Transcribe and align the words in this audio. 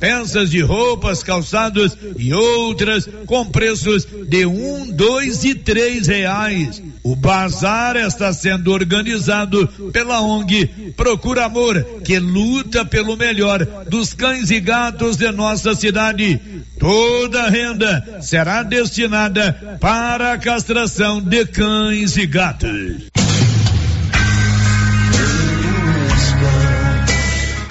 peças 0.00 0.50
de 0.50 0.60
roupas, 0.60 1.22
calçados 1.22 1.96
e 2.18 2.32
outras 2.32 3.08
com 3.26 3.46
preços 3.46 4.06
de 4.28 4.46
um, 4.46 4.90
dois 4.90 5.44
e 5.44 5.54
três 5.54 6.06
reais. 6.06 6.82
O 7.02 7.14
bazar 7.14 7.96
está 7.96 8.32
sendo 8.32 8.72
organizado 8.72 9.66
pela 9.92 10.20
ONG 10.20 10.92
Procura 10.96 11.44
Amor, 11.44 11.84
que 12.04 12.18
luta 12.18 12.84
pelo 12.84 13.16
melhor 13.16 13.64
dos 13.88 14.12
cães 14.12 14.50
e 14.50 14.60
gatos 14.60 15.16
de 15.16 15.30
nossa 15.30 15.74
cidade. 15.74 16.40
Toda 16.78 17.44
a 17.44 17.50
renda 17.50 18.18
será 18.20 18.62
destinada 18.62 19.78
para 19.80 20.32
a 20.32 20.38
castração 20.38 21.20
de 21.20 21.46
cães 21.46 22.16
e 22.16 22.26
gatos. 22.26 23.15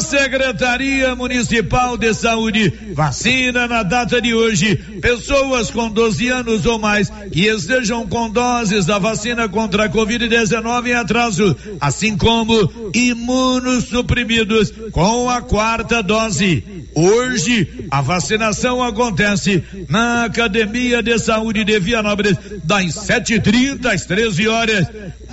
Secretaria 0.00 1.14
Municipal 1.14 1.96
de 1.96 2.14
Saúde 2.14 2.72
vacina 2.92 3.66
na 3.66 3.82
data 3.82 4.20
de 4.20 4.34
hoje 4.34 4.76
pessoas 5.00 5.70
com 5.70 5.88
12 5.90 6.28
anos 6.28 6.66
ou 6.66 6.78
mais 6.78 7.10
que 7.30 7.46
estejam 7.46 8.06
com 8.06 8.30
doses 8.30 8.86
da 8.86 8.98
vacina 8.98 9.48
contra 9.48 9.84
a 9.84 9.88
Covid-19 9.88 10.86
em 10.86 10.94
atraso, 10.94 11.56
assim 11.80 12.16
como 12.16 12.90
imunossuprimidos 12.94 14.72
com 14.92 15.28
a 15.28 15.40
quarta 15.40 16.02
dose. 16.02 16.64
Hoje, 16.94 17.86
a 17.90 18.00
vacinação 18.00 18.82
acontece 18.82 19.62
na 19.88 20.24
Academia 20.24 21.02
de 21.02 21.18
Saúde 21.18 21.64
de 21.64 21.78
Vianópolis, 21.78 22.38
das 22.64 22.86
7h30 22.94 23.86
às 23.86 24.06
13 24.06 24.48
horas. 24.48 24.86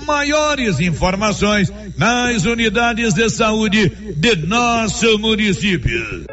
Maiores 0.06 0.80
informações 0.80 1.72
nas 1.98 2.46
unidades 2.46 3.14
de 3.14 3.30
saúde 3.30 3.90
de 4.16 4.36
nosso 4.36 5.18
município. 5.20 6.26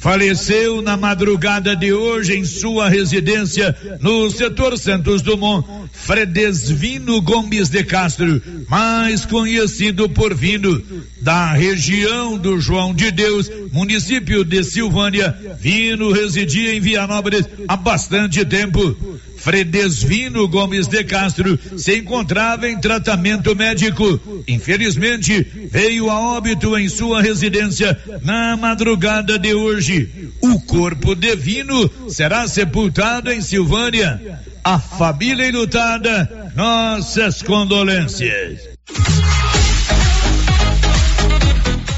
Faleceu 0.00 0.80
na 0.80 0.96
madrugada 0.96 1.76
de 1.76 1.92
hoje 1.92 2.34
em 2.36 2.44
sua 2.44 2.88
residência 2.88 3.76
no 4.00 4.30
setor 4.30 4.78
Santos 4.78 5.20
Dumont, 5.20 5.64
Fredesvino 5.92 7.20
Gomes 7.20 7.68
de 7.68 7.84
Castro, 7.84 8.40
mais 8.66 9.26
conhecido 9.26 10.08
por 10.08 10.34
Vino, 10.34 10.82
da 11.20 11.52
região 11.52 12.38
do 12.38 12.58
João 12.58 12.94
de 12.94 13.10
Deus, 13.10 13.50
município 13.70 14.42
de 14.42 14.64
Silvânia. 14.64 15.36
Vino 15.60 16.10
residia 16.10 16.74
em 16.74 16.80
Vianópolis 16.80 17.44
há 17.68 17.76
bastante 17.76 18.42
tempo. 18.46 18.96
Fredesvino 19.40 20.46
Gomes 20.46 20.86
de 20.86 21.02
Castro 21.02 21.58
se 21.76 21.96
encontrava 21.96 22.68
em 22.68 22.78
tratamento 22.78 23.56
médico. 23.56 24.20
Infelizmente, 24.46 25.46
veio 25.70 26.10
a 26.10 26.20
óbito 26.36 26.76
em 26.76 26.88
sua 26.88 27.22
residência 27.22 27.98
na 28.22 28.56
madrugada 28.56 29.38
de 29.38 29.54
hoje. 29.54 30.30
O 30.42 30.60
corpo 30.60 31.14
de 31.14 31.34
Vino 31.34 31.90
será 32.08 32.46
sepultado 32.46 33.32
em 33.32 33.40
Silvânia. 33.40 34.40
A 34.62 34.78
família 34.78 35.48
enlutada, 35.48 36.52
nossas 36.54 37.40
condolências. 37.40 38.60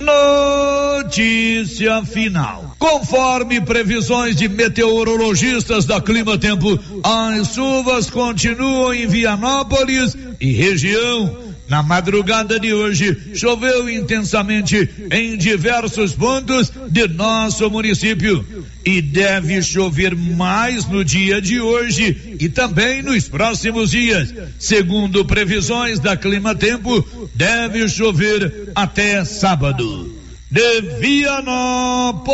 Notícia 0.00 1.64
final. 2.04 2.74
Conforme 2.78 3.60
previsões 3.60 4.34
de 4.36 4.48
meteorologistas 4.48 5.84
da 5.84 6.00
Clima 6.00 6.36
Tempo, 6.36 6.78
as 7.02 7.54
chuvas 7.54 8.10
continuam 8.10 8.92
em 8.92 9.06
Vianópolis 9.06 10.16
e 10.40 10.52
região 10.52 11.43
na 11.68 11.82
madrugada 11.82 12.58
de 12.60 12.72
hoje, 12.74 13.32
choveu 13.34 13.88
intensamente 13.88 14.88
em 15.10 15.36
diversos 15.36 16.12
pontos 16.12 16.72
de 16.90 17.08
nosso 17.08 17.70
município 17.70 18.44
e 18.84 19.00
deve 19.00 19.62
chover 19.62 20.14
mais 20.14 20.86
no 20.86 21.02
dia 21.04 21.40
de 21.40 21.60
hoje 21.60 22.36
e 22.38 22.48
também 22.48 23.02
nos 23.02 23.28
próximos 23.28 23.90
dias. 23.90 24.32
Segundo 24.58 25.24
previsões 25.24 25.98
da 25.98 26.16
Clima 26.16 26.54
Tempo, 26.54 27.04
deve 27.34 27.88
chover 27.88 28.70
até 28.74 29.24
sábado. 29.24 30.12
De 30.50 30.80
Vianópolis, 31.00 32.28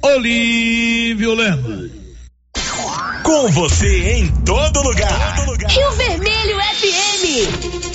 Olívio 0.00 1.34
Lemos. 1.34 1.90
Com 3.22 3.48
você 3.50 4.14
em 4.14 4.28
todo 4.44 4.82
lugar. 4.82 5.36
Todo 5.36 5.50
lugar. 5.50 5.70
Rio 5.70 5.90
Vermelho 5.92 6.56
FM. 6.58 7.91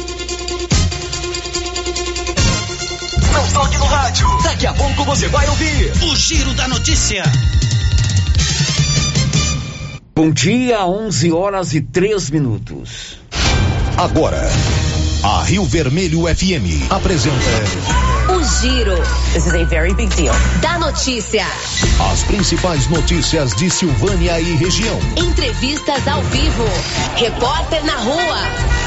Toque 3.57 3.77
no 3.77 3.85
rádio. 3.85 4.27
Daqui 4.43 4.67
a 4.67 4.73
pouco 4.73 5.03
você 5.03 5.27
vai 5.29 5.47
ouvir 5.49 5.91
o 6.03 6.15
Giro 6.15 6.53
da 6.53 6.67
Notícia. 6.67 7.23
Bom 10.15 10.31
dia, 10.31 10.85
11 10.85 11.31
horas 11.31 11.73
e 11.73 11.81
3 11.81 12.29
minutos. 12.29 13.17
Agora, 13.97 14.47
a 15.23 15.43
Rio 15.43 15.65
Vermelho 15.65 16.23
FM 16.27 16.91
apresenta. 16.91 17.35
O 18.29 18.43
Giro. 18.61 18.95
This 19.33 19.47
is 19.47 19.53
a 19.55 19.65
very 19.65 19.93
big 19.95 20.15
deal. 20.15 20.35
Da 20.61 20.77
notícia. 20.77 21.45
As 22.11 22.23
principais 22.23 22.87
notícias 22.87 23.55
de 23.55 23.71
Silvânia 23.71 24.39
e 24.39 24.55
região. 24.55 24.99
Entrevistas 25.15 26.07
ao 26.07 26.21
vivo. 26.23 26.65
Repórter 27.15 27.83
na 27.85 27.95
rua. 27.95 28.86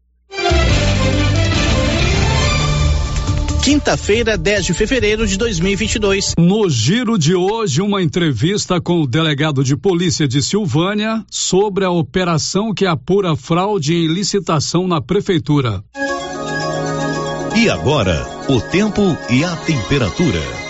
Quinta-feira, 3.63 4.35
10 4.39 4.65
de 4.65 4.73
fevereiro 4.73 5.27
de 5.27 5.37
2022. 5.37 6.33
No 6.35 6.67
giro 6.67 7.15
de 7.15 7.35
hoje, 7.35 7.79
uma 7.79 8.01
entrevista 8.01 8.81
com 8.81 9.01
o 9.01 9.07
delegado 9.07 9.63
de 9.63 9.77
polícia 9.77 10.27
de 10.27 10.41
Silvânia 10.41 11.23
sobre 11.29 11.85
a 11.85 11.91
operação 11.91 12.73
que 12.73 12.87
apura 12.87 13.35
fraude 13.35 13.93
em 13.93 14.07
licitação 14.07 14.87
na 14.87 14.99
prefeitura. 14.99 15.83
E 17.55 17.69
agora, 17.69 18.25
o 18.49 18.59
tempo 18.59 19.15
e 19.29 19.43
a 19.43 19.55
temperatura. 19.57 20.60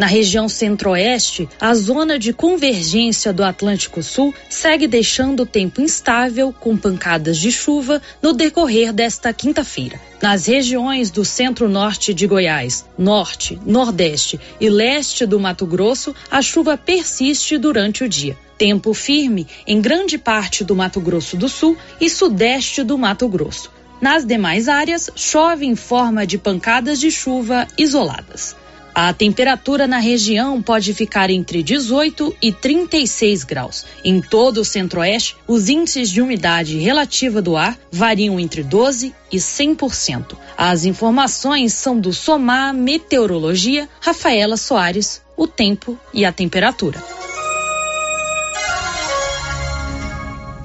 Na 0.00 0.06
região 0.06 0.48
centro-oeste, 0.48 1.46
a 1.60 1.74
zona 1.74 2.18
de 2.18 2.32
convergência 2.32 3.34
do 3.34 3.44
Atlântico 3.44 4.02
Sul 4.02 4.34
segue 4.48 4.86
deixando 4.86 5.40
o 5.40 5.46
tempo 5.46 5.82
instável, 5.82 6.54
com 6.58 6.74
pancadas 6.74 7.36
de 7.36 7.52
chuva 7.52 8.00
no 8.22 8.32
decorrer 8.32 8.94
desta 8.94 9.30
quinta-feira. 9.34 10.00
Nas 10.22 10.46
regiões 10.46 11.10
do 11.10 11.22
centro-norte 11.22 12.14
de 12.14 12.26
Goiás, 12.26 12.86
norte, 12.96 13.60
nordeste 13.66 14.40
e 14.58 14.70
leste 14.70 15.26
do 15.26 15.38
Mato 15.38 15.66
Grosso, 15.66 16.14
a 16.30 16.40
chuva 16.40 16.78
persiste 16.78 17.58
durante 17.58 18.02
o 18.02 18.08
dia. 18.08 18.38
Tempo 18.56 18.94
firme 18.94 19.46
em 19.66 19.82
grande 19.82 20.16
parte 20.16 20.64
do 20.64 20.74
Mato 20.74 20.98
Grosso 21.02 21.36
do 21.36 21.46
Sul 21.46 21.76
e 22.00 22.08
sudeste 22.08 22.82
do 22.82 22.96
Mato 22.96 23.28
Grosso. 23.28 23.70
Nas 24.00 24.24
demais 24.24 24.66
áreas, 24.66 25.10
chove 25.14 25.66
em 25.66 25.76
forma 25.76 26.26
de 26.26 26.38
pancadas 26.38 26.98
de 26.98 27.10
chuva 27.10 27.68
isoladas. 27.76 28.56
A 29.02 29.14
temperatura 29.14 29.86
na 29.86 29.96
região 29.96 30.60
pode 30.60 30.92
ficar 30.92 31.30
entre 31.30 31.62
18 31.62 32.36
e 32.42 32.52
36 32.52 33.44
graus. 33.44 33.86
Em 34.04 34.20
todo 34.20 34.58
o 34.58 34.64
centro-oeste, 34.64 35.38
os 35.48 35.70
índices 35.70 36.10
de 36.10 36.20
umidade 36.20 36.76
relativa 36.76 37.40
do 37.40 37.56
ar 37.56 37.78
variam 37.90 38.38
entre 38.38 38.62
12 38.62 39.14
e 39.32 39.38
100%. 39.38 40.36
As 40.54 40.84
informações 40.84 41.72
são 41.72 41.98
do 41.98 42.12
Somar 42.12 42.74
Meteorologia, 42.74 43.88
Rafaela 44.02 44.58
Soares, 44.58 45.22
o 45.34 45.46
tempo 45.46 45.98
e 46.12 46.26
a 46.26 46.30
temperatura. 46.30 47.02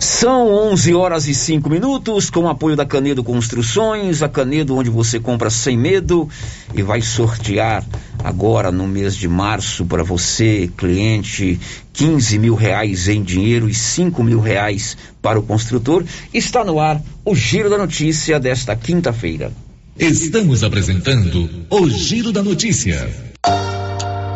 São 0.06 0.54
11 0.72 0.94
horas 0.94 1.28
e 1.28 1.34
5 1.34 1.68
minutos, 1.68 2.30
com 2.30 2.42
o 2.42 2.48
apoio 2.48 2.76
da 2.76 2.86
Canedo 2.86 3.24
Construções, 3.24 4.22
a 4.22 4.30
Canedo 4.30 4.76
onde 4.76 4.88
você 4.88 5.20
compra 5.20 5.50
sem 5.50 5.76
medo 5.76 6.30
e 6.76 6.84
vai 6.84 7.02
sortear 7.02 7.84
agora 8.24 8.72
no 8.72 8.88
mês 8.88 9.16
de 9.16 9.28
março 9.28 9.84
para 9.84 10.04
você, 10.04 10.70
cliente, 10.78 11.60
15 11.92 12.38
mil 12.38 12.54
reais 12.54 13.08
em 13.08 13.24
dinheiro 13.24 13.68
e 13.68 13.74
5 13.74 14.24
mil 14.24 14.40
reais 14.40 14.96
para 15.24 15.40
o 15.40 15.44
construtor. 15.44 16.06
Está 16.32 16.64
no 16.64 16.80
ar 16.80 17.02
o 17.26 17.36
Giro 17.36 17.68
da 17.68 17.78
Notícia 17.78 18.40
desta 18.40 18.76
quinta-feira. 18.76 19.52
Estamos 19.98 20.64
apresentando 20.64 21.50
o 21.68 21.90
Giro 21.90 22.32
da 22.32 22.44
Notícia 22.44 23.25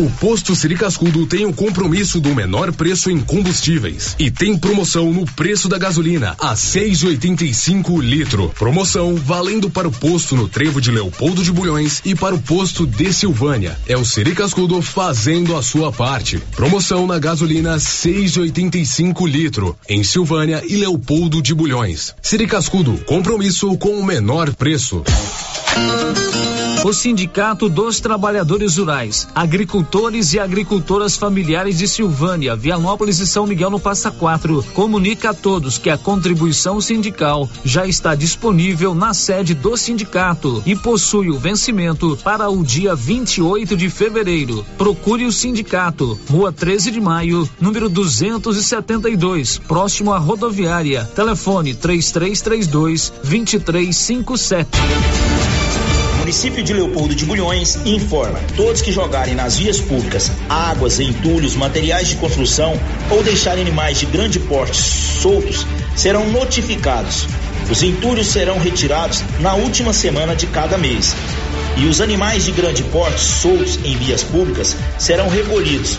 O 0.00 0.08
posto 0.12 0.56
Siri 0.56 0.76
Cascudo 0.76 1.26
tem 1.26 1.44
o 1.44 1.52
compromisso 1.52 2.22
do 2.22 2.34
menor 2.34 2.72
preço 2.72 3.10
em 3.10 3.20
combustíveis 3.20 4.16
e 4.18 4.30
tem 4.30 4.56
promoção 4.56 5.12
no 5.12 5.26
preço 5.26 5.68
da 5.68 5.76
gasolina 5.76 6.34
a 6.40 6.54
6,85 6.54 8.02
litro. 8.02 8.48
Promoção 8.58 9.14
valendo 9.16 9.68
para 9.68 9.86
o 9.86 9.92
posto 9.92 10.34
no 10.34 10.48
Trevo 10.48 10.80
de 10.80 10.90
Leopoldo 10.90 11.44
de 11.44 11.52
Bulhões 11.52 12.00
e 12.02 12.14
para 12.14 12.34
o 12.34 12.40
posto 12.40 12.86
de 12.86 13.12
Silvânia. 13.12 13.78
É 13.86 13.94
o 13.94 14.02
Siri 14.02 14.34
Cascudo 14.34 14.80
fazendo 14.80 15.54
a 15.54 15.62
sua 15.62 15.92
parte. 15.92 16.38
Promoção 16.56 17.06
na 17.06 17.18
gasolina 17.18 17.76
6,85 17.76 19.28
litro 19.28 19.76
em 19.86 20.02
Silvânia 20.02 20.64
e 20.66 20.76
Leopoldo 20.76 21.42
de 21.42 21.52
Bulhões. 21.52 22.14
Siri 22.22 22.46
Cascudo, 22.46 22.96
compromisso 23.04 23.76
com 23.76 24.00
o 24.00 24.02
menor 24.02 24.54
preço. 24.54 25.04
O 26.82 26.94
Sindicato 26.94 27.68
dos 27.68 28.00
Trabalhadores 28.00 28.78
Rurais, 28.78 29.28
Agricultores 29.34 30.32
e 30.32 30.38
Agricultoras 30.38 31.14
Familiares 31.14 31.76
de 31.76 31.86
Silvânia, 31.86 32.56
Vianópolis 32.56 33.18
e 33.18 33.26
São 33.26 33.46
Miguel 33.46 33.68
no 33.68 33.78
Passa 33.78 34.10
Quatro, 34.10 34.64
comunica 34.72 35.30
a 35.30 35.34
todos 35.34 35.76
que 35.76 35.90
a 35.90 35.98
contribuição 35.98 36.80
sindical 36.80 37.46
já 37.62 37.86
está 37.86 38.14
disponível 38.14 38.94
na 38.94 39.12
sede 39.12 39.52
do 39.52 39.76
sindicato 39.76 40.62
e 40.64 40.74
possui 40.74 41.28
o 41.28 41.38
vencimento 41.38 42.18
para 42.24 42.48
o 42.48 42.64
dia 42.64 42.94
28 42.94 43.76
de 43.76 43.90
fevereiro. 43.90 44.64
Procure 44.78 45.26
o 45.26 45.32
sindicato, 45.32 46.18
Rua 46.30 46.50
13 46.50 46.92
de 46.92 47.00
Maio, 47.00 47.46
número 47.60 47.90
272, 47.90 49.58
próximo 49.58 50.14
à 50.14 50.18
rodoviária. 50.18 51.04
Telefone 51.14 51.74
3332 51.74 53.12
2357 53.22 55.29
município 56.20 56.62
de 56.62 56.74
Leopoldo 56.74 57.14
de 57.14 57.24
Bulhões 57.24 57.78
informa: 57.84 58.38
todos 58.54 58.82
que 58.82 58.92
jogarem 58.92 59.34
nas 59.34 59.56
vias 59.56 59.80
públicas 59.80 60.30
águas, 60.48 61.00
entulhos, 61.00 61.56
materiais 61.56 62.08
de 62.08 62.16
construção 62.16 62.78
ou 63.10 63.22
deixarem 63.22 63.62
animais 63.62 63.98
de 63.98 64.06
grande 64.06 64.38
porte 64.38 64.76
soltos 64.76 65.66
serão 65.96 66.28
notificados. 66.30 67.26
Os 67.70 67.82
entulhos 67.82 68.26
serão 68.26 68.58
retirados 68.58 69.22
na 69.40 69.54
última 69.54 69.92
semana 69.92 70.36
de 70.36 70.46
cada 70.46 70.76
mês. 70.76 71.14
E 71.76 71.86
os 71.86 72.00
animais 72.00 72.44
de 72.44 72.52
grande 72.52 72.82
porte 72.84 73.20
soltos 73.20 73.78
em 73.84 73.96
vias 73.96 74.22
públicas 74.22 74.76
serão 74.98 75.28
recolhidos. 75.28 75.98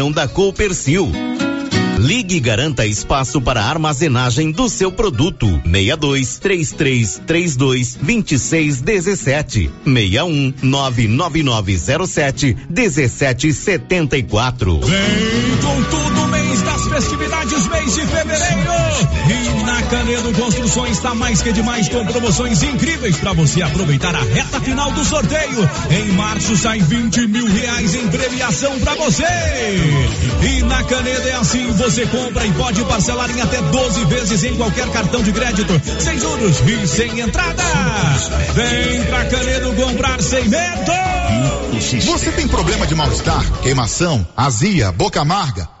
da 0.09 0.27
Coopercil. 0.27 1.11
Ligue 2.01 2.37
e 2.37 2.39
garanta 2.39 2.83
espaço 2.83 3.39
para 3.39 3.63
armazenagem 3.63 4.49
do 4.51 4.67
seu 4.67 4.91
produto. 4.91 5.45
62 5.63 6.39
33 6.39 7.21
32 7.27 7.95
26 8.01 8.81
17 8.81 9.69
61 9.85 10.53
99907 10.63 12.57
1774. 12.67 14.79
Vem 14.79 15.57
com 15.61 15.83
tudo 15.83 16.27
mês 16.29 16.63
das 16.63 16.87
festividades, 16.87 17.67
mês 17.67 17.93
de 17.93 18.01
fevereiro. 18.01 18.71
E 19.29 19.63
na 19.63 19.83
Canedo 19.83 20.33
Construções 20.33 20.97
está 20.97 21.13
mais 21.13 21.43
que 21.43 21.53
demais 21.53 21.87
com 21.87 22.03
promoções 22.07 22.63
incríveis 22.63 23.17
para 23.17 23.33
você 23.33 23.61
aproveitar 23.61 24.15
a 24.15 24.23
reta 24.23 24.59
final 24.59 24.91
do 24.91 25.05
sorteio. 25.05 25.69
Em 25.91 26.11
março 26.13 26.57
sai 26.57 26.79
20 26.79 27.27
mil 27.27 27.45
reais 27.45 27.93
em 27.93 28.07
premiação 28.07 28.79
para 28.79 28.95
você. 28.95 29.23
E 30.41 30.63
na 30.63 30.83
Canedo 30.83 31.27
é 31.27 31.33
assim, 31.33 31.71
você 31.73 31.90
compra 32.07 32.45
e 32.45 32.51
pode 32.53 32.83
parcelar 32.85 33.29
em 33.29 33.41
até 33.41 33.61
12 33.61 34.05
vezes 34.05 34.43
em 34.45 34.55
qualquer 34.55 34.89
cartão 34.91 35.21
de 35.21 35.33
crédito, 35.33 35.81
sem 35.99 36.17
juros 36.17 36.61
e 36.61 36.87
sem 36.87 37.19
entrada. 37.19 37.63
Vem 38.53 39.03
pra 39.03 39.25
Canedo 39.25 39.73
comprar 39.73 40.21
sem 40.21 40.47
medo. 40.47 40.91
Você 42.05 42.31
tem 42.31 42.47
problema 42.47 42.87
de 42.87 42.95
mal-estar, 42.95 43.43
queimação, 43.61 44.25
azia, 44.37 44.91
boca 44.91 45.19
amarga? 45.19 45.80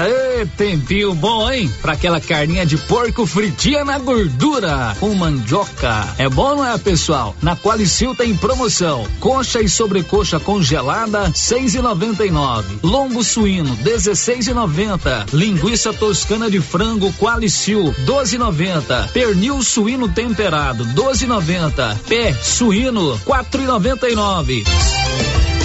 Aê, 0.00 0.46
tempinho 0.56 1.14
bom, 1.14 1.50
hein? 1.50 1.70
Pra 1.82 1.92
aquela 1.92 2.20
carninha 2.20 2.64
de 2.64 2.78
porco 2.78 3.26
fritinha 3.26 3.84
na 3.84 3.98
gordura, 3.98 4.96
com 4.98 5.14
mandioca. 5.14 6.08
É 6.16 6.26
bom, 6.26 6.56
não 6.56 6.66
é, 6.66 6.78
pessoal? 6.78 7.36
Na 7.42 7.54
Qualicil 7.54 8.14
tem 8.14 8.34
promoção. 8.34 9.06
Coxa 9.20 9.60
e 9.60 9.68
sobrecoxa 9.68 10.40
congelada, 10.40 11.30
seis 11.34 11.74
e 11.74 11.82
noventa 11.82 12.24
e 12.24 12.30
nove. 12.30 12.78
Lombo 12.82 13.22
suíno, 13.22 13.76
dezesseis 13.76 14.46
e 14.46 14.54
noventa. 14.54 15.26
Linguiça 15.34 15.92
toscana 15.92 16.50
de 16.50 16.60
frango 16.60 17.12
Qualicil, 17.18 17.94
doze 18.06 18.36
e 18.36 18.38
noventa. 18.38 19.10
Pernil 19.12 19.62
suíno 19.62 20.08
temperado, 20.08 20.84
doze 20.86 21.26
e 21.26 21.28
noventa. 21.28 22.00
Pé 22.08 22.32
suíno, 22.32 23.20
quatro 23.24 23.60
e 23.60 23.66
noventa 23.66 24.08
e 24.08 24.14
nove 24.14 24.64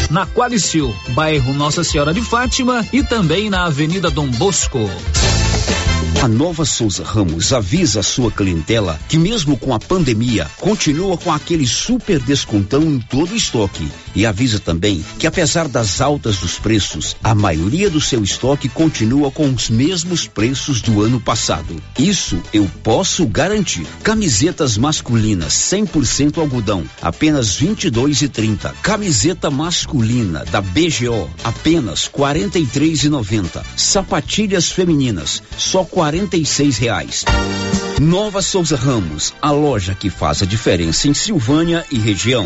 na 0.09 0.25
Qualicil, 0.25 0.93
bairro 1.09 1.53
Nossa 1.53 1.83
Senhora 1.83 2.13
de 2.13 2.21
Fátima 2.21 2.85
e 2.91 3.03
também 3.03 3.49
na 3.49 3.65
Avenida 3.65 4.09
Dom 4.09 4.27
Bosco. 4.27 4.89
A 6.23 6.27
Nova 6.27 6.65
Souza 6.65 7.03
Ramos 7.03 7.53
avisa 7.53 7.99
a 7.99 8.03
sua 8.03 8.31
clientela 8.31 8.99
que 9.07 9.17
mesmo 9.17 9.57
com 9.57 9.73
a 9.73 9.79
pandemia, 9.79 10.49
continua 10.59 11.17
com 11.17 11.31
aquele 11.31 11.67
super 11.67 12.19
descontão 12.19 12.81
em 12.81 12.99
todo 12.99 13.33
o 13.33 13.35
estoque. 13.35 13.87
E 14.15 14.25
avisa 14.25 14.59
também 14.59 15.03
que 15.19 15.27
apesar 15.27 15.67
das 15.67 15.99
altas 15.99 16.37
dos 16.37 16.57
preços, 16.57 17.15
a 17.23 17.35
maioria 17.35 17.89
do 17.89 17.99
seu 17.99 18.23
estoque 18.23 18.69
continua 18.69 19.29
com 19.29 19.49
os 19.53 19.69
mesmos 19.69 20.27
preços 20.27 20.81
do 20.81 21.01
ano 21.01 21.19
passado. 21.19 21.75
Isso 21.99 22.41
eu 22.53 22.69
posso 22.83 23.25
garantir. 23.27 23.85
Camisetas 24.03 24.77
masculinas 24.77 25.53
100% 25.53 26.37
algodão, 26.37 26.83
apenas 27.01 27.55
22 27.55 28.21
e 28.21 28.29
30. 28.29 28.73
Camiseta 28.81 29.49
masculina 29.49 30.45
da 30.45 30.61
BGO, 30.61 31.29
apenas 31.43 32.07
43 32.07 33.03
e 33.03 33.09
90. 33.09 33.65
Sapatilhas 33.75 34.71
femininas, 34.71 35.43
só 35.57 35.83
46 35.83 36.77
reais. 36.77 37.25
Nova 37.99 38.41
Souza 38.41 38.75
Ramos, 38.75 39.33
a 39.41 39.51
loja 39.51 39.95
que 39.95 40.09
faz 40.09 40.41
a 40.41 40.45
diferença 40.45 41.07
em 41.07 41.13
Silvânia 41.13 41.85
e 41.89 41.97
região. 41.97 42.45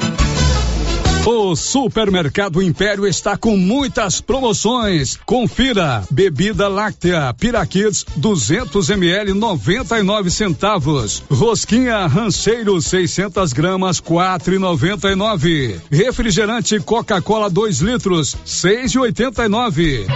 O 1.25 1.55
Supermercado 1.55 2.63
Império 2.63 3.05
está 3.05 3.37
com 3.37 3.55
muitas 3.55 4.19
promoções. 4.19 5.19
Confira: 5.23 6.03
bebida 6.09 6.67
láctea 6.67 7.31
Piraquids 7.33 8.03
200 8.15 8.89
ml 8.89 9.33
99 9.35 10.31
centavos. 10.31 11.23
Rosquinha 11.29 12.07
Rancheiro 12.07 12.81
600 12.81 13.53
gramas 13.53 14.01
4,99. 14.01 15.79
Refrigerante 15.91 16.79
Coca-Cola 16.79 17.51
2 17.51 17.81
litros 17.81 18.35
6,89. 18.43 20.07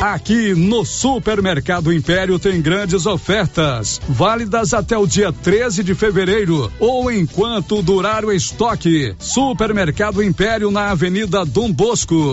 Aqui 0.00 0.54
no 0.54 0.82
Supermercado 0.82 1.92
Império 1.92 2.38
tem 2.38 2.58
grandes 2.62 3.04
ofertas, 3.04 4.00
válidas 4.08 4.72
até 4.72 4.96
o 4.96 5.06
dia 5.06 5.30
13 5.30 5.84
de 5.84 5.94
fevereiro 5.94 6.72
ou 6.80 7.12
enquanto 7.12 7.82
durar 7.82 8.24
o 8.24 8.32
estoque. 8.32 9.14
Supermercado 9.18 10.22
Império 10.22 10.70
na 10.70 10.90
Avenida 10.90 11.44
Dom 11.44 11.70
Bosco. 11.70 12.32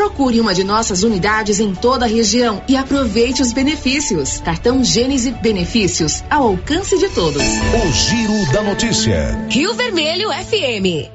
Procure 0.00 0.40
uma 0.40 0.54
de 0.54 0.64
nossas 0.64 1.02
unidades 1.02 1.60
em 1.60 1.74
toda 1.74 2.06
a 2.06 2.08
região 2.08 2.62
e 2.66 2.74
aproveite 2.74 3.42
os 3.42 3.52
benefícios. 3.52 4.40
Cartão 4.40 4.82
Gênese 4.82 5.30
Benefícios 5.30 6.24
ao 6.30 6.44
alcance 6.44 6.96
de 6.98 7.10
todos. 7.10 7.42
O 7.42 7.92
Giro 7.92 8.50
da 8.50 8.62
Notícia. 8.62 9.46
Rio 9.50 9.74
Vermelho 9.74 10.30
FM. 10.30 11.10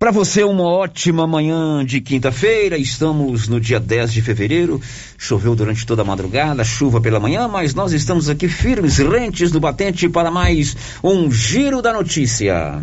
Para 0.00 0.10
você, 0.10 0.42
uma 0.42 0.64
ótima 0.64 1.28
manhã 1.28 1.84
de 1.84 2.00
quinta-feira. 2.00 2.76
Estamos 2.76 3.46
no 3.46 3.60
dia 3.60 3.78
10 3.78 4.12
de 4.12 4.20
fevereiro. 4.20 4.80
Choveu 5.16 5.54
durante 5.54 5.86
toda 5.86 6.02
a 6.02 6.04
madrugada, 6.04 6.64
chuva 6.64 7.00
pela 7.00 7.20
manhã, 7.20 7.46
mas 7.46 7.72
nós 7.72 7.92
estamos 7.92 8.28
aqui 8.28 8.48
firmes, 8.48 8.98
rentes 8.98 9.52
no 9.52 9.60
batente 9.60 10.08
para 10.08 10.28
mais 10.28 10.76
um 11.04 11.30
Giro 11.30 11.80
da 11.80 11.92
Notícia. 11.92 12.82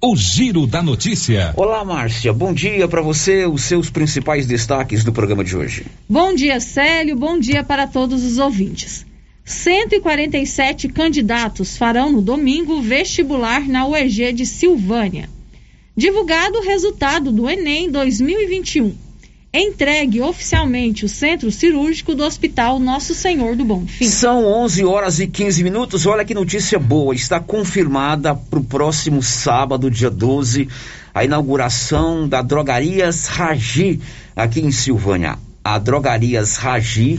O 0.00 0.14
Giro 0.14 0.64
da 0.64 0.80
Notícia. 0.80 1.52
Olá, 1.56 1.84
Márcia. 1.84 2.32
Bom 2.32 2.54
dia 2.54 2.86
para 2.86 3.02
você. 3.02 3.46
Os 3.46 3.62
seus 3.62 3.90
principais 3.90 4.46
destaques 4.46 5.02
do 5.02 5.12
programa 5.12 5.42
de 5.42 5.56
hoje. 5.56 5.86
Bom 6.08 6.32
dia, 6.36 6.60
Célio. 6.60 7.16
Bom 7.16 7.36
dia 7.36 7.64
para 7.64 7.84
todos 7.84 8.24
os 8.24 8.38
ouvintes. 8.38 9.04
147 9.44 10.88
candidatos 10.90 11.76
farão 11.76 12.12
no 12.12 12.22
domingo 12.22 12.80
vestibular 12.80 13.66
na 13.66 13.88
UEG 13.88 14.32
de 14.32 14.46
Silvânia. 14.46 15.28
Divulgado 15.96 16.58
o 16.58 16.62
resultado 16.62 17.32
do 17.32 17.50
Enem 17.50 17.90
2021. 17.90 18.94
Entregue 19.52 20.20
oficialmente 20.20 21.06
o 21.06 21.08
centro 21.08 21.50
cirúrgico 21.50 22.14
do 22.14 22.22
Hospital 22.22 22.78
Nosso 22.78 23.14
Senhor 23.14 23.56
do 23.56 23.64
Bom 23.64 23.86
Fim. 23.86 24.04
São 24.04 24.44
11 24.44 24.84
horas 24.84 25.20
e 25.20 25.26
15 25.26 25.64
minutos. 25.64 26.04
Olha 26.04 26.22
que 26.22 26.34
notícia 26.34 26.78
boa. 26.78 27.14
Está 27.14 27.40
confirmada 27.40 28.34
para 28.34 28.58
o 28.58 28.64
próximo 28.64 29.22
sábado, 29.22 29.90
dia 29.90 30.10
12, 30.10 30.68
a 31.14 31.24
inauguração 31.24 32.28
da 32.28 32.42
Drogarias 32.42 33.26
Ragi 33.26 33.98
aqui 34.36 34.60
em 34.60 34.70
Silvânia. 34.70 35.38
A 35.64 35.78
Drogarias 35.78 36.56
Ragi 36.56 37.18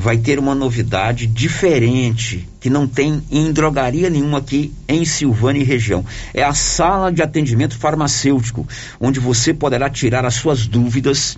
vai 0.00 0.16
ter 0.16 0.38
uma 0.38 0.54
novidade 0.54 1.26
diferente 1.26 2.48
que 2.58 2.70
não 2.70 2.86
tem 2.88 3.22
em 3.30 3.52
drogaria 3.52 4.08
nenhuma 4.08 4.38
aqui 4.38 4.72
em 4.88 5.04
Silvânia 5.04 5.60
e 5.60 5.64
região. 5.64 6.04
É 6.32 6.42
a 6.42 6.54
sala 6.54 7.12
de 7.12 7.22
atendimento 7.22 7.78
farmacêutico, 7.78 8.66
onde 8.98 9.20
você 9.20 9.52
poderá 9.52 9.90
tirar 9.90 10.24
as 10.24 10.34
suas 10.34 10.66
dúvidas 10.66 11.36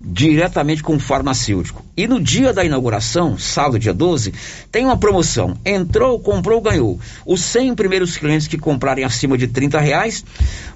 diretamente 0.00 0.82
com 0.82 0.96
o 0.96 1.00
farmacêutico. 1.00 1.84
E 1.94 2.08
no 2.08 2.18
dia 2.18 2.54
da 2.54 2.64
inauguração, 2.64 3.36
sábado, 3.36 3.78
dia 3.78 3.92
12, 3.92 4.32
tem 4.72 4.86
uma 4.86 4.96
promoção. 4.96 5.58
Entrou, 5.62 6.18
comprou, 6.18 6.58
ganhou. 6.62 6.98
Os 7.26 7.42
100 7.42 7.74
primeiros 7.74 8.16
clientes 8.16 8.46
que 8.46 8.56
comprarem 8.56 9.04
acima 9.04 9.36
de 9.36 9.46
30 9.46 9.78
reais 9.78 10.24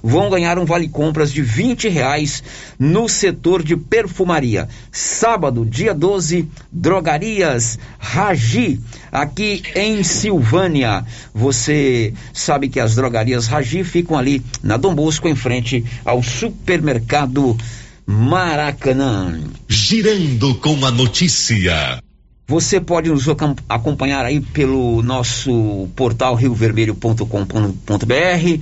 vão 0.03 0.29
ganhar 0.29 0.59
um 0.59 0.65
vale 0.65 0.87
compras 0.87 1.31
de 1.31 1.41
20 1.41 1.89
reais 1.89 2.43
no 2.77 3.09
setor 3.09 3.63
de 3.63 3.75
perfumaria. 3.75 4.69
Sábado, 4.91 5.65
dia 5.65 5.95
12, 5.95 6.47
drogarias 6.71 7.79
Ragi, 7.97 8.79
aqui 9.11 9.63
em 9.75 10.03
Silvânia. 10.03 11.03
Você 11.33 12.13
sabe 12.31 12.69
que 12.69 12.79
as 12.79 12.93
drogarias 12.93 13.47
Ragi 13.47 13.83
ficam 13.83 14.15
ali 14.15 14.43
na 14.61 14.77
Dom 14.77 14.93
Bosco, 14.93 15.27
em 15.27 15.35
frente 15.35 15.83
ao 16.05 16.21
supermercado 16.21 17.57
Maracanã. 18.05 19.39
Girando 19.67 20.53
com 20.55 20.85
a 20.85 20.91
notícia. 20.91 21.99
Você 22.47 22.79
pode 22.79 23.09
nos 23.09 23.25
acompanhar 23.67 24.23
aí 24.23 24.39
pelo 24.39 25.01
nosso 25.01 25.89
portal 25.95 26.35
riovermelho.com.br, 26.35 28.61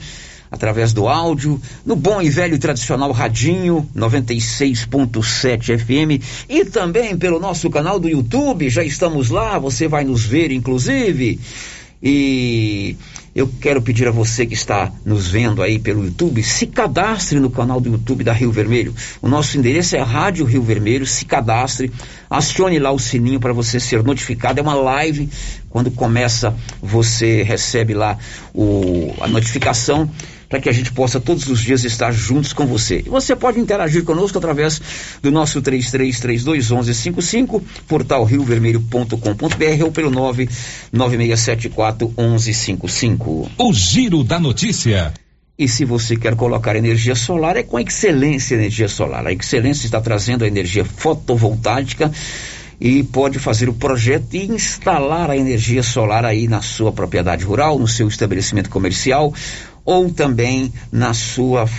através 0.49 0.93
do 0.93 1.09
áudio, 1.09 1.61
no 1.85 1.97
bom 1.97 2.21
e 2.21 2.29
velho 2.29 2.57
tradicional 2.57 3.11
Radinho 3.11 3.85
96.7 3.93 5.77
FM 5.77 6.23
e 6.47 6.63
também 6.63 7.17
pelo 7.17 7.41
nosso 7.41 7.69
canal 7.69 7.99
do 7.99 8.07
YouTube. 8.07 8.69
Já 8.69 8.85
estamos 8.85 9.29
lá, 9.29 9.59
você 9.59 9.85
vai 9.85 10.05
nos 10.05 10.23
ver, 10.23 10.53
inclusive. 10.53 11.41
E 12.01 12.95
eu 13.35 13.49
quero 13.59 13.81
pedir 13.81 14.07
a 14.07 14.11
você 14.11 14.45
que 14.45 14.53
está 14.53 14.91
nos 15.03 15.27
vendo 15.27 15.63
aí 15.63 15.79
pelo 15.79 16.05
YouTube, 16.05 16.43
se 16.43 16.67
cadastre 16.67 17.39
no 17.39 17.49
canal 17.49 17.81
do 17.81 17.89
YouTube 17.89 18.23
da 18.23 18.31
Rio 18.31 18.51
Vermelho. 18.51 18.93
O 19.21 19.27
nosso 19.27 19.57
endereço 19.57 19.95
é 19.95 20.01
Rádio 20.01 20.45
Rio 20.45 20.61
Vermelho, 20.61 21.05
se 21.05 21.25
cadastre, 21.25 21.91
acione 22.29 22.77
lá 22.77 22.91
o 22.91 22.99
sininho 22.99 23.39
para 23.39 23.51
você 23.51 23.79
ser 23.79 24.03
notificado. 24.03 24.59
É 24.59 24.63
uma 24.63 24.75
live, 24.75 25.27
quando 25.69 25.89
começa 25.89 26.55
você 26.81 27.41
recebe 27.41 27.95
lá 27.95 28.17
o, 28.53 29.13
a 29.19 29.27
notificação 29.27 30.09
para 30.53 30.61
que 30.61 30.69
a 30.69 30.71
gente 30.71 30.91
possa 30.91 31.19
todos 31.19 31.47
os 31.47 31.61
dias 31.61 31.83
estar 31.83 32.11
juntos 32.11 32.53
com 32.53 32.67
você. 32.67 33.01
E 33.03 33.09
você 33.09 33.35
pode 33.35 33.59
interagir 33.59 34.03
conosco 34.03 34.37
através 34.37 34.79
do 35.19 35.31
nosso 35.31 35.59
33321155, 35.63 37.59
portal 37.87 38.23
riovermelho.com.br 38.23 39.83
ou 39.83 39.91
pelo 39.91 40.11
996741155. 40.93 43.49
O 43.57 43.73
Giro 43.73 44.23
da 44.23 44.39
Notícia. 44.39 45.11
E 45.57 45.67
se 45.67 45.85
você 45.85 46.15
quer 46.15 46.35
colocar 46.35 46.75
energia 46.75 47.15
solar, 47.15 47.57
é 47.57 47.63
com 47.63 47.77
a 47.77 47.81
Excelência 47.81 48.53
Energia 48.53 48.87
Solar. 48.87 49.25
A 49.25 49.33
Excelência 49.33 49.87
está 49.87 49.99
trazendo 49.99 50.43
a 50.43 50.47
energia 50.47 50.85
fotovoltaica 50.85 52.11
e 52.79 53.01
pode 53.01 53.39
fazer 53.39 53.69
o 53.69 53.73
projeto 53.73 54.35
e 54.35 54.45
instalar 54.45 55.31
a 55.31 55.37
energia 55.37 55.81
solar 55.81 56.25
aí 56.25 56.47
na 56.47 56.61
sua 56.61 56.91
propriedade 56.91 57.43
rural, 57.43 57.79
no 57.79 57.87
seu 57.87 58.07
estabelecimento 58.07 58.69
comercial 58.69 59.33
ou 59.85 60.09
também 60.09 60.71
na 60.91 61.13
sua, 61.13 61.69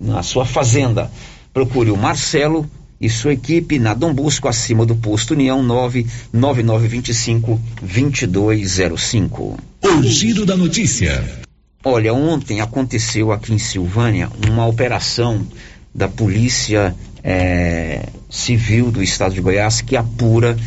na 0.00 0.22
sua 0.22 0.44
fazenda. 0.44 1.10
Procure 1.52 1.90
o 1.90 1.96
Marcelo 1.96 2.68
e 3.00 3.08
sua 3.08 3.32
equipe 3.32 3.78
na 3.78 3.94
Dom 3.94 4.12
Busco, 4.12 4.46
acima 4.46 4.84
do 4.84 4.94
posto 4.94 5.32
União 5.32 5.62
99925 5.62 7.60
2205. 7.80 9.58
O 9.82 10.02
giro 10.02 10.44
da 10.44 10.56
notícia. 10.56 11.24
Olha, 11.82 12.12
ontem 12.12 12.60
aconteceu 12.60 13.32
aqui 13.32 13.54
em 13.54 13.58
Silvânia 13.58 14.28
uma 14.46 14.66
operação 14.66 15.46
da 15.94 16.08
Polícia 16.08 16.94
é, 17.24 18.06
Civil 18.28 18.90
do 18.90 19.02
Estado 19.02 19.34
de 19.34 19.40
Goiás 19.40 19.80
que 19.80 19.96
apura 19.96 20.58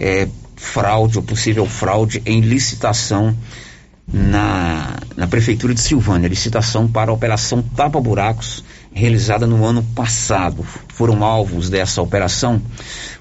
é, 0.00 0.26
fraude 0.56 1.16
ou 1.16 1.22
possível 1.22 1.64
fraude 1.64 2.20
em 2.26 2.40
licitação 2.40 3.36
na, 4.12 4.96
na 5.16 5.26
Prefeitura 5.26 5.74
de 5.74 5.80
Silvânia, 5.80 6.28
licitação 6.28 6.88
para 6.88 7.10
a 7.10 7.14
Operação 7.14 7.62
Tapa 7.62 8.00
Buracos, 8.00 8.64
realizada 8.92 9.46
no 9.46 9.64
ano 9.64 9.82
passado. 9.94 10.64
Foram 10.88 11.22
alvos 11.22 11.68
dessa 11.68 12.00
operação, 12.00 12.60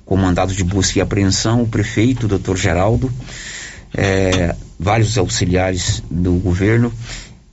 com 0.05 0.15
mandado 0.15 0.53
de 0.53 0.63
busca 0.63 0.99
e 0.99 1.01
apreensão, 1.01 1.61
o 1.61 1.67
prefeito, 1.67 2.27
doutor 2.27 2.57
Geraldo, 2.57 3.11
é, 3.93 4.55
vários 4.79 5.17
auxiliares 5.17 6.01
do 6.09 6.33
governo 6.33 6.91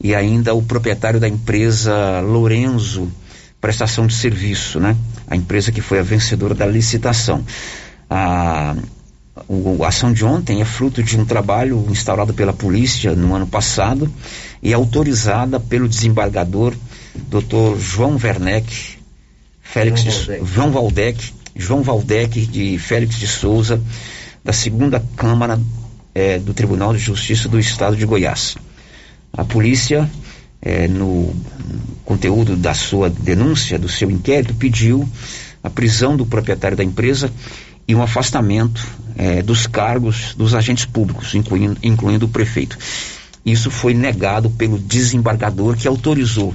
e 0.01 0.15
ainda 0.15 0.55
o 0.55 0.63
proprietário 0.63 1.19
da 1.19 1.29
empresa 1.29 2.21
Lorenzo 2.21 3.11
Prestação 3.61 4.07
de 4.07 4.15
Serviço, 4.15 4.79
né? 4.79 4.95
A 5.27 5.35
empresa 5.35 5.73
que 5.73 5.81
foi 5.81 5.99
a 5.99 6.03
vencedora 6.03 6.55
da 6.55 6.67
licitação. 6.67 7.43
A, 8.11 8.77
a 9.37 9.89
ação 9.89 10.13
de 10.13 10.25
ontem 10.25 10.61
é 10.61 10.65
fruto 10.65 11.03
de 11.03 11.19
um 11.19 11.25
trabalho 11.25 11.85
instaurado 11.91 12.33
pela 12.33 12.53
polícia 12.53 13.15
no 13.15 13.35
ano 13.35 13.47
passado 13.47 14.11
e 14.63 14.73
autorizada 14.73 15.59
pelo 15.59 15.89
desembargador 15.89 16.75
Dr. 17.29 17.79
João 17.79 18.17
Werneck, 18.23 18.97
Félix 19.61 20.03
João 20.45 20.69
de, 20.69 20.75
Valdec. 20.75 21.33
João 21.57 21.83
Valdec, 21.83 22.47
de 22.47 22.79
Félix 22.79 23.19
de 23.19 23.27
Souza, 23.27 23.81
da 24.45 24.53
segunda 24.53 25.05
Câmara 25.17 25.61
é, 26.15 26.39
do 26.39 26.55
Tribunal 26.55 26.93
de 26.93 27.01
Justiça 27.01 27.49
do 27.49 27.59
Estado 27.59 27.97
de 27.97 28.07
Goiás. 28.07 28.57
A 29.33 29.45
polícia, 29.45 30.09
é, 30.63 30.87
no 30.87 31.35
conteúdo 32.05 32.57
da 32.57 32.73
sua 32.73 33.11
denúncia, 33.11 33.81
do 33.81 33.89
seu 33.89 34.09
inquérito, 34.11 34.55
pediu 34.55 35.09
a 35.63 35.69
prisão 35.69 36.17
do 36.17 36.25
proprietário 36.25 36.77
da 36.77 36.85
empresa 36.85 37.33
e 37.87 37.95
um 37.95 38.03
afastamento 38.03 38.87
é, 39.17 39.43
dos 39.43 39.67
cargos 39.67 40.35
dos 40.35 40.55
agentes 40.55 40.85
públicos, 40.85 41.35
incluindo, 41.35 41.77
incluindo 41.83 42.27
o 42.27 42.29
prefeito. 42.29 42.79
Isso 43.45 43.71
foi 43.71 43.93
negado 43.93 44.49
pelo 44.51 44.79
desembargador 44.79 45.77
que 45.77 45.87
autorizou 45.87 46.55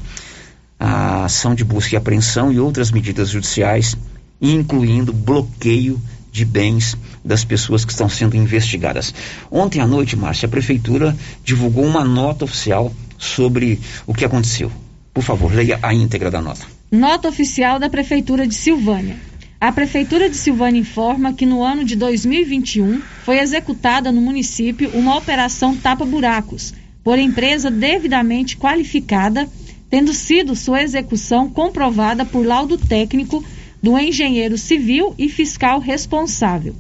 a 0.79 1.25
ação 1.25 1.53
de 1.53 1.63
busca 1.63 1.95
e 1.95 1.97
apreensão 1.97 2.51
e 2.51 2.59
outras 2.59 2.91
medidas 2.91 3.29
judiciais, 3.29 3.95
incluindo 4.41 5.13
bloqueio 5.13 6.01
de 6.31 6.45
bens 6.45 6.97
das 7.23 7.43
pessoas 7.43 7.83
que 7.83 7.91
estão 7.91 8.07
sendo 8.07 8.35
investigadas. 8.35 9.13
Ontem 9.51 9.81
à 9.81 9.87
noite, 9.87 10.15
Márcia, 10.15 10.47
a 10.47 10.49
prefeitura 10.49 11.15
divulgou 11.43 11.85
uma 11.85 12.03
nota 12.03 12.45
oficial 12.45 12.93
sobre 13.17 13.79
o 14.07 14.13
que 14.13 14.25
aconteceu. 14.25 14.71
Por 15.13 15.23
favor, 15.23 15.53
leia 15.53 15.79
a 15.81 15.93
íntegra 15.93 16.31
da 16.31 16.41
nota. 16.41 16.65
Nota 16.91 17.27
oficial 17.27 17.77
da 17.77 17.89
prefeitura 17.89 18.47
de 18.47 18.55
Silvânia. 18.55 19.17
A 19.61 19.73
Prefeitura 19.73 20.29
de 20.29 20.37
Silvânia 20.37 20.79
informa 20.79 21.33
que 21.33 21.45
no 21.45 21.61
ano 21.61 21.83
de 21.83 21.93
2021 21.97 23.01
foi 23.25 23.39
executada 23.39 24.09
no 24.09 24.21
município 24.21 24.89
uma 24.93 25.17
operação 25.17 25.75
tapa-buracos 25.75 26.73
por 27.03 27.19
empresa 27.19 27.69
devidamente 27.69 28.55
qualificada, 28.55 29.49
tendo 29.89 30.13
sido 30.13 30.55
sua 30.55 30.81
execução 30.81 31.49
comprovada 31.49 32.23
por 32.23 32.45
laudo 32.45 32.77
técnico 32.77 33.43
do 33.83 33.99
engenheiro 33.99 34.57
civil 34.57 35.13
e 35.17 35.27
fiscal 35.27 35.81
responsável. 35.81 36.73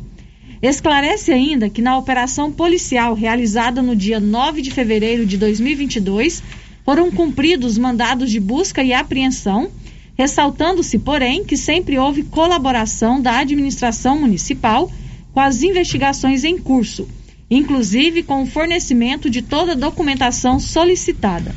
Esclarece 0.61 1.33
ainda 1.33 1.69
que 1.69 1.81
na 1.81 1.97
operação 1.97 2.49
policial 2.49 3.13
realizada 3.13 3.81
no 3.81 3.93
dia 3.93 4.21
9 4.21 4.61
de 4.61 4.71
fevereiro 4.71 5.25
de 5.25 5.37
2022 5.37 6.41
foram 6.85 7.11
cumpridos 7.11 7.77
mandados 7.77 8.31
de 8.31 8.39
busca 8.39 8.81
e 8.81 8.93
apreensão, 8.93 9.69
ressaltando-se, 10.19 10.99
porém, 10.99 11.45
que 11.45 11.55
sempre 11.55 11.97
houve 11.97 12.23
colaboração 12.23 13.21
da 13.21 13.37
administração 13.37 14.19
municipal 14.19 14.91
com 15.31 15.39
as 15.39 15.63
investigações 15.63 16.43
em 16.43 16.57
curso, 16.57 17.07
inclusive 17.49 18.23
com 18.23 18.43
o 18.43 18.45
fornecimento 18.45 19.29
de 19.29 19.41
toda 19.41 19.71
a 19.71 19.75
documentação 19.75 20.59
solicitada. 20.59 21.55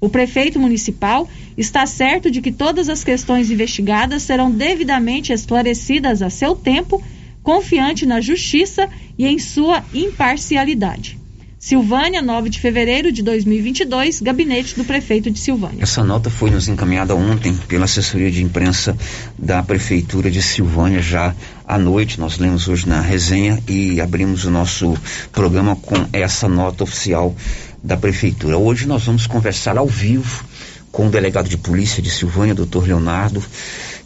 O 0.00 0.08
prefeito 0.08 0.56
municipal 0.60 1.28
está 1.58 1.84
certo 1.84 2.30
de 2.30 2.40
que 2.40 2.52
todas 2.52 2.88
as 2.88 3.02
questões 3.02 3.50
investigadas 3.50 4.22
serão 4.22 4.52
devidamente 4.52 5.32
esclarecidas 5.32 6.22
a 6.22 6.30
seu 6.30 6.54
tempo, 6.54 7.02
confiante 7.42 8.06
na 8.06 8.20
justiça 8.20 8.88
e 9.18 9.26
em 9.26 9.40
sua 9.40 9.84
imparcialidade. 9.92 11.18
Silvânia, 11.66 12.22
9 12.22 12.48
de 12.48 12.60
fevereiro 12.60 13.10
de 13.10 13.24
2022, 13.24 14.20
gabinete 14.20 14.76
do 14.76 14.84
prefeito 14.84 15.28
de 15.32 15.40
Silvânia. 15.40 15.82
Essa 15.82 16.04
nota 16.04 16.30
foi 16.30 16.48
nos 16.48 16.68
encaminhada 16.68 17.12
ontem 17.16 17.52
pela 17.66 17.86
assessoria 17.86 18.30
de 18.30 18.40
imprensa 18.40 18.96
da 19.36 19.60
prefeitura 19.64 20.30
de 20.30 20.40
Silvânia 20.40 21.02
já 21.02 21.34
à 21.66 21.76
noite. 21.76 22.20
Nós 22.20 22.38
lemos 22.38 22.68
hoje 22.68 22.88
na 22.88 23.00
resenha 23.00 23.60
e 23.66 24.00
abrimos 24.00 24.44
o 24.44 24.50
nosso 24.52 24.96
programa 25.32 25.74
com 25.74 25.96
essa 26.12 26.48
nota 26.48 26.84
oficial 26.84 27.34
da 27.82 27.96
prefeitura. 27.96 28.56
Hoje 28.56 28.86
nós 28.86 29.02
vamos 29.02 29.26
conversar 29.26 29.76
ao 29.76 29.88
vivo 29.88 30.44
com 30.92 31.08
o 31.08 31.10
delegado 31.10 31.48
de 31.48 31.58
polícia 31.58 32.00
de 32.00 32.10
Silvânia, 32.10 32.54
doutor 32.54 32.86
Leonardo, 32.86 33.42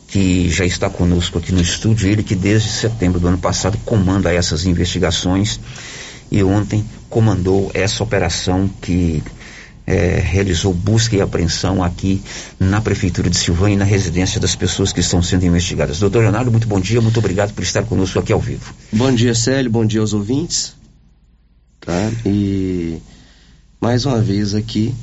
que 0.08 0.48
já 0.48 0.64
está 0.64 0.88
conosco 0.88 1.36
aqui 1.36 1.52
no 1.52 1.60
estúdio, 1.60 2.08
ele 2.08 2.22
que 2.22 2.34
desde 2.34 2.70
setembro 2.70 3.20
do 3.20 3.28
ano 3.28 3.36
passado 3.36 3.76
comanda 3.84 4.32
essas 4.32 4.64
investigações 4.64 5.60
e 6.30 6.42
ontem 6.42 6.84
comandou 7.08 7.70
essa 7.74 8.02
operação 8.02 8.70
que 8.80 9.22
é, 9.86 10.20
realizou 10.20 10.72
busca 10.72 11.16
e 11.16 11.20
apreensão 11.20 11.82
aqui 11.82 12.22
na 12.58 12.80
Prefeitura 12.80 13.28
de 13.28 13.36
Silvânia 13.36 13.74
e 13.74 13.78
na 13.78 13.84
residência 13.84 14.40
das 14.40 14.54
pessoas 14.54 14.92
que 14.92 15.00
estão 15.00 15.20
sendo 15.22 15.44
investigadas. 15.44 15.98
Doutor 15.98 16.20
Leonardo, 16.20 16.50
muito 16.50 16.68
bom 16.68 16.78
dia, 16.78 17.00
muito 17.00 17.18
obrigado 17.18 17.52
por 17.52 17.64
estar 17.64 17.82
conosco 17.82 18.18
aqui 18.18 18.32
ao 18.32 18.40
vivo. 18.40 18.72
Bom 18.92 19.12
dia, 19.12 19.34
Célio, 19.34 19.70
bom 19.70 19.84
dia 19.84 20.00
aos 20.00 20.12
ouvintes. 20.12 20.74
Tá? 21.80 22.12
E 22.24 22.98
mais 23.80 24.04
uma 24.04 24.20
vez 24.20 24.54
aqui 24.54 24.94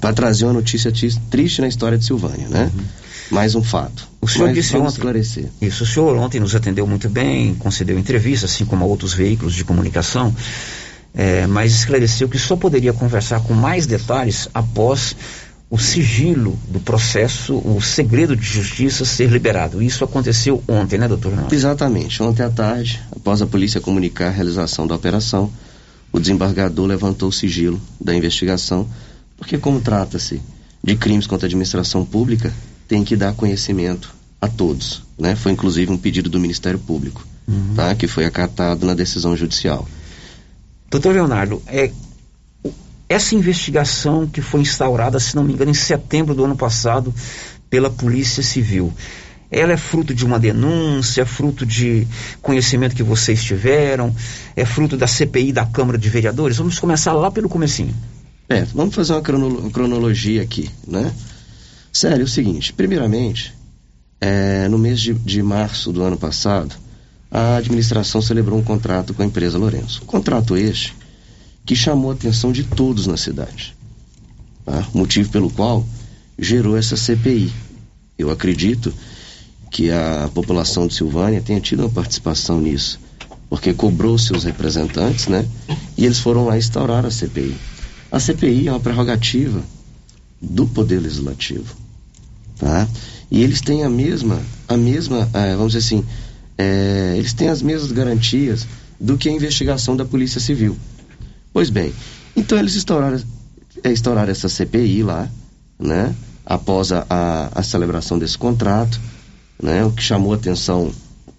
para 0.00 0.14
trazer 0.14 0.44
uma 0.46 0.54
notícia 0.54 0.90
triste 1.28 1.60
na 1.60 1.68
história 1.68 1.98
de 1.98 2.04
Silvânia, 2.04 2.48
né? 2.48 2.70
Uhum. 2.74 2.84
Mais 3.30 3.54
um 3.54 3.62
fato. 3.62 4.08
O 4.20 4.28
senhor 4.28 4.46
Mas 4.46 4.54
disse 4.54 4.76
ontem, 4.76 4.88
esclarecer. 4.88 5.46
Isso, 5.60 5.84
o 5.84 5.86
senhor 5.86 6.16
ontem 6.16 6.40
nos 6.40 6.54
atendeu 6.54 6.86
muito 6.86 7.08
bem, 7.08 7.54
concedeu 7.54 7.98
entrevista, 7.98 8.46
assim 8.46 8.64
como 8.64 8.84
a 8.84 8.86
outros 8.86 9.14
veículos 9.14 9.54
de 9.54 9.64
comunicação 9.64 10.34
é, 11.14 11.46
mas 11.46 11.72
esclareceu 11.72 12.28
que 12.28 12.38
só 12.38 12.56
poderia 12.56 12.92
conversar 12.92 13.40
com 13.40 13.54
mais 13.54 13.86
detalhes 13.86 14.48
após 14.54 15.16
o 15.68 15.78
sigilo 15.78 16.58
do 16.68 16.80
processo, 16.80 17.56
o 17.56 17.80
segredo 17.80 18.34
de 18.34 18.44
justiça 18.44 19.04
ser 19.04 19.30
liberado. 19.30 19.80
Isso 19.80 20.02
aconteceu 20.02 20.62
ontem, 20.66 20.98
né, 20.98 21.06
doutor? 21.06 21.32
Exatamente. 21.50 22.20
Ontem 22.22 22.42
à 22.42 22.50
tarde, 22.50 23.00
após 23.12 23.40
a 23.40 23.46
polícia 23.46 23.80
comunicar 23.80 24.28
a 24.28 24.30
realização 24.30 24.86
da 24.86 24.96
operação, 24.96 25.50
o 26.12 26.18
desembargador 26.18 26.86
levantou 26.86 27.28
o 27.28 27.32
sigilo 27.32 27.80
da 28.00 28.14
investigação, 28.14 28.88
porque 29.36 29.58
como 29.58 29.80
trata-se 29.80 30.40
de 30.82 30.96
crimes 30.96 31.26
contra 31.28 31.46
a 31.46 31.48
administração 31.48 32.04
pública, 32.04 32.52
tem 32.90 33.04
que 33.04 33.14
dar 33.14 33.32
conhecimento 33.34 34.12
a 34.40 34.48
todos, 34.48 35.04
né? 35.16 35.36
Foi 35.36 35.52
inclusive 35.52 35.92
um 35.92 35.96
pedido 35.96 36.28
do 36.28 36.40
Ministério 36.40 36.76
Público, 36.76 37.24
uhum. 37.46 37.74
tá? 37.76 37.94
Que 37.94 38.08
foi 38.08 38.24
acatado 38.24 38.84
na 38.84 38.94
decisão 38.94 39.36
judicial. 39.36 39.86
Doutor 40.90 41.14
Leonardo, 41.14 41.62
é, 41.68 41.92
essa 43.08 43.36
investigação 43.36 44.26
que 44.26 44.42
foi 44.42 44.62
instaurada, 44.62 45.20
se 45.20 45.36
não 45.36 45.44
me 45.44 45.52
engano, 45.52 45.70
em 45.70 45.74
setembro 45.74 46.34
do 46.34 46.44
ano 46.44 46.56
passado 46.56 47.14
pela 47.70 47.88
Polícia 47.88 48.42
Civil, 48.42 48.92
ela 49.52 49.72
é 49.72 49.76
fruto 49.76 50.12
de 50.12 50.26
uma 50.26 50.40
denúncia, 50.40 51.22
é 51.22 51.24
fruto 51.24 51.64
de 51.64 52.08
conhecimento 52.42 52.96
que 52.96 53.04
vocês 53.04 53.44
tiveram, 53.44 54.12
é 54.56 54.64
fruto 54.64 54.96
da 54.96 55.06
CPI 55.06 55.52
da 55.52 55.64
Câmara 55.64 55.96
de 55.96 56.08
Vereadores? 56.08 56.56
Vamos 56.56 56.80
começar 56.80 57.12
lá 57.12 57.30
pelo 57.30 57.48
comecinho. 57.48 57.94
É, 58.48 58.64
vamos 58.74 58.96
fazer 58.96 59.12
uma 59.12 59.70
cronologia 59.70 60.42
aqui, 60.42 60.68
né? 60.88 61.12
Sério, 61.92 62.22
é 62.22 62.24
o 62.24 62.28
seguinte, 62.28 62.72
primeiramente, 62.72 63.54
é, 64.20 64.68
no 64.68 64.78
mês 64.78 65.00
de, 65.00 65.12
de 65.14 65.42
março 65.42 65.92
do 65.92 66.02
ano 66.02 66.16
passado, 66.16 66.74
a 67.30 67.56
administração 67.56 68.20
celebrou 68.20 68.58
um 68.58 68.62
contrato 68.62 69.14
com 69.14 69.22
a 69.22 69.26
empresa 69.26 69.58
Lourenço. 69.58 70.02
contrato 70.02 70.56
este 70.56 70.94
que 71.64 71.76
chamou 71.76 72.10
a 72.10 72.14
atenção 72.14 72.50
de 72.52 72.64
todos 72.64 73.06
na 73.06 73.16
cidade. 73.16 73.76
Tá? 74.64 74.86
Motivo 74.92 75.30
pelo 75.30 75.50
qual 75.50 75.86
gerou 76.38 76.76
essa 76.76 76.96
CPI. 76.96 77.52
Eu 78.18 78.30
acredito 78.30 78.92
que 79.70 79.90
a 79.90 80.28
população 80.34 80.86
de 80.86 80.94
Silvânia 80.94 81.40
tenha 81.40 81.60
tido 81.60 81.80
uma 81.80 81.90
participação 81.90 82.60
nisso, 82.60 82.98
porque 83.48 83.72
cobrou 83.72 84.18
seus 84.18 84.44
representantes, 84.44 85.28
né? 85.28 85.46
E 85.96 86.04
eles 86.04 86.18
foram 86.18 86.46
lá 86.46 86.58
instaurar 86.58 87.06
a 87.06 87.10
CPI. 87.10 87.56
A 88.10 88.18
CPI 88.18 88.68
é 88.68 88.72
uma 88.72 88.80
prerrogativa 88.80 89.62
do 90.40 90.66
Poder 90.66 90.98
Legislativo, 90.98 91.76
tá? 92.60 92.86
E 93.30 93.42
eles 93.42 93.60
têm 93.60 93.82
a 93.84 93.88
mesma, 93.88 94.40
a 94.68 94.76
mesma, 94.76 95.28
eh, 95.32 95.56
vamos 95.56 95.72
dizer 95.72 95.86
assim, 95.86 96.04
é, 96.60 97.14
eles 97.16 97.32
têm 97.32 97.48
as 97.48 97.62
mesmas 97.62 97.90
garantias 97.90 98.66
do 99.00 99.16
que 99.16 99.30
a 99.30 99.32
investigação 99.32 99.96
da 99.96 100.04
Polícia 100.04 100.38
Civil. 100.38 100.76
Pois 101.54 101.70
bem, 101.70 101.92
então 102.36 102.58
eles 102.58 102.76
instauraram, 102.76 103.18
é, 103.82 103.90
instauraram 103.90 104.30
essa 104.30 104.48
CPI 104.48 105.02
lá, 105.02 105.28
né? 105.78 106.14
Após 106.44 106.92
a, 106.92 107.06
a, 107.08 107.60
a 107.60 107.62
celebração 107.62 108.18
desse 108.18 108.36
contrato, 108.36 109.00
né? 109.62 109.84
O 109.84 109.90
que 109.90 110.02
chamou 110.02 110.34
atenção 110.34 110.92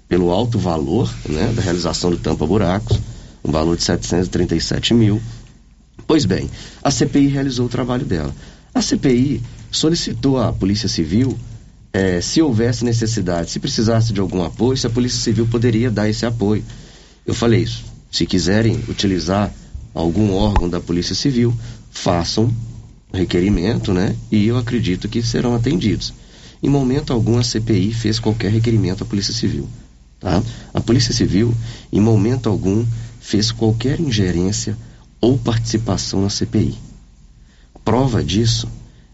pelo 0.07 0.31
alto 0.31 0.57
valor, 0.57 1.13
né? 1.29 1.53
Da 1.55 1.61
realização 1.61 2.09
do 2.09 2.17
tampa-buracos, 2.17 2.99
um 3.45 3.51
valor 3.51 3.77
de 3.77 3.83
737 3.83 4.93
mil. 4.95 5.21
Pois 6.07 6.25
bem, 6.25 6.49
a 6.83 6.89
CPI 6.89 7.27
realizou 7.27 7.67
o 7.67 7.69
trabalho 7.69 8.05
dela. 8.05 8.33
A 8.73 8.81
CPI 8.81 9.41
solicitou 9.71 10.37
à 10.37 10.51
Polícia 10.51 10.89
Civil 10.89 11.37
é, 11.93 12.21
se 12.21 12.41
houvesse 12.41 12.85
necessidade, 12.85 13.51
se 13.51 13.59
precisasse 13.59 14.13
de 14.13 14.19
algum 14.19 14.43
apoio, 14.43 14.77
se 14.77 14.87
a 14.87 14.89
Polícia 14.89 15.19
Civil 15.19 15.47
poderia 15.47 15.89
dar 15.89 16.09
esse 16.09 16.25
apoio. 16.25 16.63
Eu 17.25 17.33
falei 17.33 17.63
isso. 17.63 17.83
Se 18.11 18.25
quiserem 18.25 18.83
utilizar 18.87 19.53
algum 19.93 20.33
órgão 20.33 20.69
da 20.69 20.79
Polícia 20.79 21.15
Civil, 21.15 21.53
façam 21.91 22.53
requerimento, 23.13 23.93
né? 23.93 24.15
E 24.31 24.45
eu 24.47 24.57
acredito 24.57 25.09
que 25.09 25.21
serão 25.21 25.55
atendidos. 25.55 26.13
Em 26.63 26.69
momento 26.69 27.11
algum 27.11 27.37
a 27.37 27.43
CPI 27.43 27.93
fez 27.93 28.19
qualquer 28.19 28.51
requerimento 28.51 29.03
à 29.03 29.05
Polícia 29.05 29.33
Civil, 29.33 29.67
tá? 30.19 30.41
A 30.73 30.79
Polícia 30.79 31.13
Civil, 31.13 31.53
em 31.91 31.99
momento 31.99 32.47
algum, 32.47 32.85
fez 33.19 33.51
qualquer 33.51 33.99
ingerência 33.99 34.77
ou 35.19 35.37
participação 35.37 36.21
na 36.21 36.29
CPI. 36.29 36.77
Prova 37.83 38.23
disso 38.23 38.67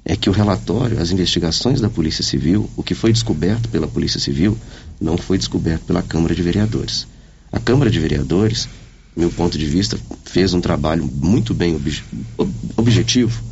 é 0.09 0.15
que 0.15 0.29
o 0.29 0.33
relatório, 0.33 1.01
as 1.01 1.11
investigações 1.11 1.81
da 1.81 1.89
Polícia 1.89 2.23
Civil, 2.23 2.69
o 2.77 2.81
que 2.81 2.95
foi 2.95 3.11
descoberto 3.11 3.67
pela 3.67 3.89
Polícia 3.89 4.21
Civil, 4.21 4.57
não 5.01 5.17
foi 5.17 5.37
descoberto 5.37 5.83
pela 5.83 6.01
Câmara 6.01 6.33
de 6.33 6.41
Vereadores. 6.41 7.05
A 7.51 7.59
Câmara 7.59 7.91
de 7.91 7.99
Vereadores, 7.99 8.69
meu 9.13 9.29
ponto 9.29 9.57
de 9.57 9.65
vista, 9.65 9.99
fez 10.23 10.53
um 10.53 10.61
trabalho 10.61 11.05
muito 11.05 11.53
bem 11.53 11.75
obje 11.75 12.05
ob 12.37 12.49
objetivo, 12.77 13.43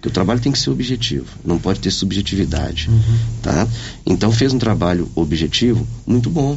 que 0.00 0.06
o 0.06 0.10
trabalho 0.12 0.38
tem 0.38 0.52
que 0.52 0.58
ser 0.60 0.70
objetivo, 0.70 1.26
não 1.44 1.58
pode 1.58 1.80
ter 1.80 1.90
subjetividade, 1.90 2.88
uhum. 2.88 3.18
tá? 3.42 3.66
Então 4.06 4.30
fez 4.30 4.52
um 4.52 4.58
trabalho 4.58 5.10
objetivo 5.16 5.84
muito 6.06 6.30
bom. 6.30 6.56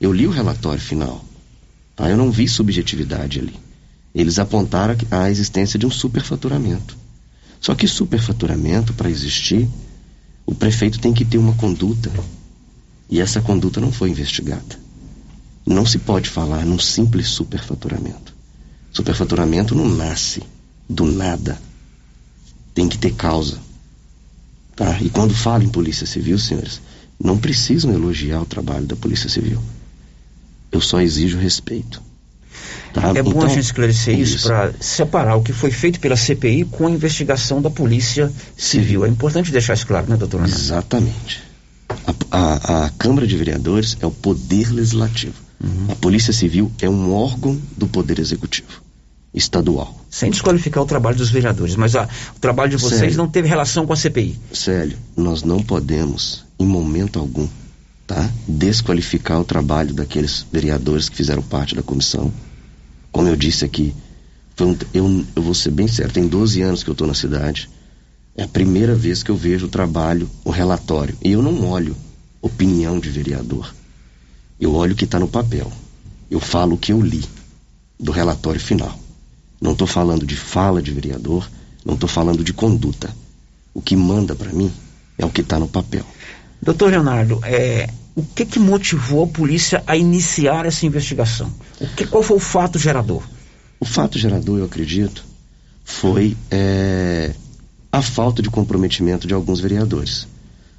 Eu 0.00 0.12
li 0.12 0.26
o 0.26 0.32
relatório 0.32 0.82
final, 0.82 1.24
tá? 1.94 2.10
Eu 2.10 2.16
não 2.16 2.32
vi 2.32 2.48
subjetividade 2.48 3.38
ali. 3.38 3.54
Eles 4.12 4.40
apontaram 4.40 4.96
a 5.08 5.30
existência 5.30 5.78
de 5.78 5.86
um 5.86 5.90
superfaturamento. 5.90 7.01
Só 7.62 7.76
que 7.76 7.86
superfaturamento, 7.86 8.92
para 8.92 9.08
existir, 9.08 9.68
o 10.44 10.52
prefeito 10.52 10.98
tem 10.98 11.14
que 11.14 11.24
ter 11.24 11.38
uma 11.38 11.54
conduta. 11.54 12.10
E 13.08 13.20
essa 13.20 13.40
conduta 13.40 13.80
não 13.80 13.92
foi 13.92 14.10
investigada. 14.10 14.80
Não 15.64 15.86
se 15.86 16.00
pode 16.00 16.28
falar 16.28 16.66
num 16.66 16.78
simples 16.78 17.28
superfaturamento. 17.28 18.34
Superfaturamento 18.92 19.76
não 19.76 19.88
nasce 19.88 20.42
do 20.90 21.04
nada. 21.04 21.56
Tem 22.74 22.88
que 22.88 22.98
ter 22.98 23.14
causa. 23.14 23.60
Tá? 24.74 25.00
E 25.00 25.08
quando 25.08 25.32
falo 25.32 25.62
em 25.62 25.68
Polícia 25.68 26.06
Civil, 26.06 26.40
senhores, 26.40 26.80
não 27.22 27.38
precisam 27.38 27.92
elogiar 27.92 28.42
o 28.42 28.46
trabalho 28.46 28.86
da 28.86 28.96
Polícia 28.96 29.28
Civil. 29.28 29.62
Eu 30.72 30.80
só 30.80 31.00
exijo 31.00 31.38
respeito. 31.38 32.02
Tá? 32.92 33.12
É 33.14 33.22
bom 33.22 33.30
então, 33.30 33.42
a 33.42 33.48
gente 33.48 33.60
esclarecer 33.60 34.18
isso, 34.18 34.36
isso. 34.36 34.48
para 34.48 34.72
separar 34.80 35.36
o 35.36 35.42
que 35.42 35.52
foi 35.52 35.70
feito 35.70 35.98
pela 35.98 36.16
CPI 36.16 36.64
com 36.66 36.86
a 36.86 36.90
investigação 36.90 37.62
da 37.62 37.70
Polícia 37.70 38.30
Civil. 38.56 39.04
É 39.04 39.08
importante 39.08 39.50
deixar 39.50 39.74
isso 39.74 39.86
claro, 39.86 40.06
né, 40.08 40.16
doutor? 40.16 40.44
Exatamente. 40.44 41.42
A, 42.06 42.14
a, 42.30 42.86
a, 42.86 42.90
Câmara 42.90 43.26
de 43.26 43.36
Vereadores 43.36 43.96
é 44.00 44.06
o 44.06 44.10
poder 44.10 44.70
legislativo. 44.70 45.34
Uhum. 45.62 45.86
A 45.90 45.94
Polícia 45.96 46.32
Civil 46.32 46.70
é 46.80 46.88
um 46.88 47.12
órgão 47.12 47.60
do 47.76 47.86
poder 47.86 48.18
executivo. 48.18 48.82
estadual. 49.32 49.98
Sem 50.10 50.30
desqualificar 50.30 50.82
o 50.82 50.86
trabalho 50.86 51.16
dos 51.16 51.30
vereadores, 51.30 51.74
mas 51.74 51.94
ó, 51.94 52.06
o 52.36 52.38
trabalho 52.38 52.70
de 52.70 52.76
vocês 52.76 53.00
Sério? 53.00 53.16
não 53.16 53.28
teve 53.28 53.48
relação 53.48 53.86
com 53.86 53.92
a 53.94 53.96
CPI. 53.96 54.38
Célio, 54.52 54.98
nós 55.16 55.42
não 55.42 55.62
podemos, 55.62 56.44
em 56.58 56.66
momento 56.66 57.18
algum, 57.18 57.48
tá? 58.06 58.28
Desqualificar 58.46 59.40
o 59.40 59.44
trabalho 59.44 59.94
daqueles 59.94 60.44
vereadores 60.52 61.08
que 61.08 61.16
fizeram 61.16 61.42
parte 61.42 61.74
da 61.74 61.82
comissão. 61.82 62.30
Como 63.12 63.28
eu 63.28 63.36
disse 63.36 63.64
aqui, 63.64 63.94
um- 64.60 64.76
eu, 64.94 65.24
eu 65.36 65.42
vou 65.42 65.54
ser 65.54 65.70
bem 65.70 65.86
sério, 65.86 66.12
tem 66.12 66.26
12 66.26 66.62
anos 66.62 66.82
que 66.82 66.90
eu 66.90 66.92
estou 66.92 67.06
na 67.06 67.14
cidade. 67.14 67.68
É 68.36 68.44
a 68.44 68.48
primeira 68.48 68.94
vez 68.94 69.22
que 69.22 69.30
eu 69.30 69.36
vejo 69.36 69.66
o 69.66 69.68
trabalho, 69.68 70.28
o 70.44 70.50
relatório. 70.50 71.14
E 71.22 71.32
eu 71.32 71.42
não 71.42 71.68
olho 71.68 71.94
opinião 72.40 72.98
de 72.98 73.10
vereador. 73.10 73.72
Eu 74.58 74.74
olho 74.74 74.92
o 74.94 74.96
que 74.96 75.04
está 75.04 75.18
no 75.18 75.28
papel. 75.28 75.70
Eu 76.30 76.40
falo 76.40 76.74
o 76.74 76.78
que 76.78 76.92
eu 76.92 77.00
li 77.00 77.22
do 78.00 78.10
relatório 78.10 78.60
final. 78.60 78.98
Não 79.60 79.72
estou 79.72 79.86
falando 79.86 80.24
de 80.26 80.36
fala 80.36 80.80
de 80.82 80.90
vereador, 80.92 81.48
não 81.84 81.94
estou 81.94 82.08
falando 82.08 82.42
de 82.42 82.52
conduta. 82.52 83.14
O 83.74 83.82
que 83.82 83.94
manda 83.96 84.34
para 84.34 84.52
mim 84.52 84.72
é 85.18 85.24
o 85.26 85.30
que 85.30 85.40
está 85.42 85.58
no 85.58 85.68
papel. 85.68 86.04
Doutor 86.60 86.90
Leonardo, 86.90 87.40
é, 87.44 87.88
o 88.14 88.22
que, 88.22 88.44
que 88.44 88.58
motivou 88.58 89.24
a 89.24 89.26
polícia 89.26 89.82
a 89.86 89.96
iniciar 89.96 90.66
essa 90.66 90.84
investigação? 90.84 91.52
O 91.80 91.86
que, 91.88 92.06
qual 92.06 92.22
foi 92.22 92.36
o 92.36 92.40
fato 92.40 92.78
gerador? 92.78 93.22
O 93.80 93.84
fato 93.84 94.18
gerador, 94.18 94.58
eu 94.58 94.64
acredito, 94.64 95.24
foi 95.84 96.36
é, 96.50 97.32
a 97.90 98.02
falta 98.02 98.42
de 98.42 98.50
comprometimento 98.50 99.26
de 99.26 99.34
alguns 99.34 99.60
vereadores. 99.60 100.28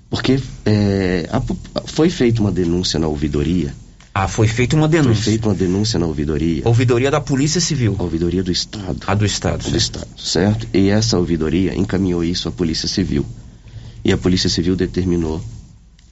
Porque 0.10 0.39
é, 0.65 1.28
a 1.32 1.41
foi 1.88 2.10
feita 2.10 2.39
uma 2.39 2.52
denúncia 2.52 3.00
na 3.00 3.08
ouvidoria. 3.08 3.74
Ah, 4.13 4.28
foi 4.28 4.48
feita 4.48 4.76
uma 4.76 4.88
denúncia. 4.88 5.24
Foi 5.24 5.24
feita 5.24 5.48
uma 5.48 5.56
denúncia 5.56 5.98
na 5.98 6.06
ouvidoria. 6.06 6.62
Ouvidoria 6.65 7.10
da 7.10 7.19
Polícia 7.19 7.60
Civil. 7.60 7.96
Ouvidoria 7.98 8.43
do 8.43 8.52
Estado. 8.52 9.00
A 9.08 9.15
do 9.15 9.26
Estado. 9.26 9.67
Do 9.67 9.76
Estado, 9.76 10.08
certo? 10.15 10.67
E 10.72 10.89
essa 10.89 11.17
ouvidoria 11.17 11.76
encaminhou 11.76 12.24
isso 12.24 12.48
à 12.48 12.52
Polícia 12.52 12.88
Civil. 12.88 13.26
E 14.06 14.12
a 14.12 14.17
Polícia 14.17 14.50
Civil 14.50 14.76
determinou 14.76 15.41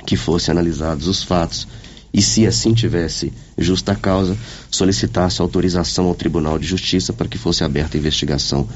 que 0.05 0.15
fossem 0.15 0.51
analisados 0.51 1.07
os 1.07 1.23
fatos 1.23 1.67
e, 2.13 2.21
se 2.21 2.45
assim 2.45 2.73
tivesse 2.73 3.31
justa 3.57 3.95
causa, 3.95 4.37
solicitasse 4.69 5.41
autorização 5.41 6.05
ao 6.07 6.15
Tribunal 6.15 6.59
de 6.59 6.67
Justiça 6.67 7.13
para 7.13 7.27
que 7.27 7.37
fosse 7.37 7.63
aberta 7.63 7.97
a 7.97 7.99
investigação 7.99 8.67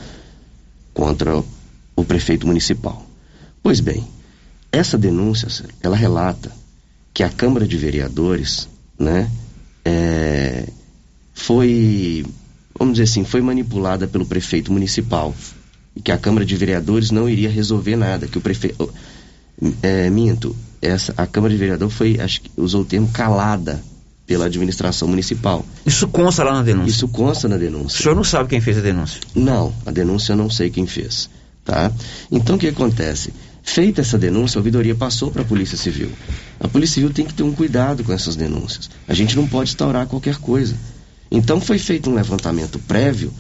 contra 0.94 1.44
o 1.96 2.06
prefeito 2.06 2.48
municipal. 2.48 3.06
Pois 3.62 3.80
bem, 3.80 4.08
essa 4.72 4.98
denúncia, 4.98 5.48
ela 5.82 5.96
relata 5.96 6.52
que 7.14 7.24
a 7.24 7.30
Câmara 7.30 7.68
de 7.68 7.78
Vereadores, 7.78 8.68
né, 8.98 9.30
é, 9.84 10.68
foi, 11.34 12.26
vamos 12.78 12.96
dizer 12.96 13.04
assim, 13.04 13.24
foi 13.24 13.42
manipulada 13.42 14.08
pelo 14.08 14.26
prefeito 14.26 14.72
municipal 14.72 15.34
e 15.96 16.02
que 16.02 16.12
a 16.12 16.18
Câmara 16.18 16.46
de 16.46 16.56
Vereadores 16.56 17.12
não 17.12 17.30
iria 17.30 17.50
resolver 17.50 17.96
nada, 17.96 18.28
que 18.28 18.38
o 18.38 18.42
prefeito, 18.42 18.94
é, 19.82 20.10
minto, 20.10 20.56
essa, 20.82 21.14
a 21.18 21.26
Câmara 21.28 21.54
de 21.54 21.60
Vereador 21.60 21.90
foi, 21.90 22.20
acho 22.20 22.42
que 22.42 22.52
usou 22.58 22.82
o 22.82 22.86
termo 22.86 23.08
calada 23.10 23.82
pela 24.26 24.46
administração 24.46 25.08
municipal. 25.08 25.66
Isso 25.86 26.08
consta 26.08 26.44
lá 26.44 26.54
na 26.54 26.64
denúncia? 26.64 26.90
Isso 26.90 27.08
consta 27.08 27.48
na 27.48 27.58
denúncia. 27.58 28.00
O 28.00 28.04
senhor 28.04 28.16
não 28.16 28.24
sabe 28.24 28.50
quem 28.50 28.62
fez 28.62 28.78
a 28.78 28.82
denúncia? 28.82 29.22
Não, 29.36 29.74
a 29.86 29.92
denúncia 29.92 30.34
eu 30.34 30.38
não 30.38 30.50
sei 30.50 30.70
quem 30.70 30.88
fez, 30.88 31.30
tá? 31.64 31.92
Então 32.32 32.56
o 32.56 32.60
que 32.60 32.68
acontece? 32.68 33.32
Feita 33.62 34.02
essa 34.02 34.18
denúncia, 34.18 34.58
a 34.58 34.60
ouvidoria 34.60 34.94
passou 34.94 35.32
para 35.32 35.42
a 35.42 35.46
Polícia 35.46 35.78
Civil. 35.78 36.12
A 36.60 36.68
Polícia 36.68 36.96
Civil 36.96 37.10
tem 37.12 37.26
que 37.26 37.34
ter 37.34 37.44
um 37.44 37.52
cuidado 37.52 38.04
com 38.04 38.14
essas 38.14 38.36
denúncias. 38.36 38.90
A 39.08 39.14
gente 39.14 39.36
não 39.36 39.48
pode 39.48 39.72
instaurar 39.72 40.06
qualquer 40.08 40.38
coisa. 40.38 40.76
Então 41.32 41.60
foi 41.60 41.80
feito 41.80 42.10
um 42.10 42.14
levantamento 42.14 42.78
prévio 42.80 43.34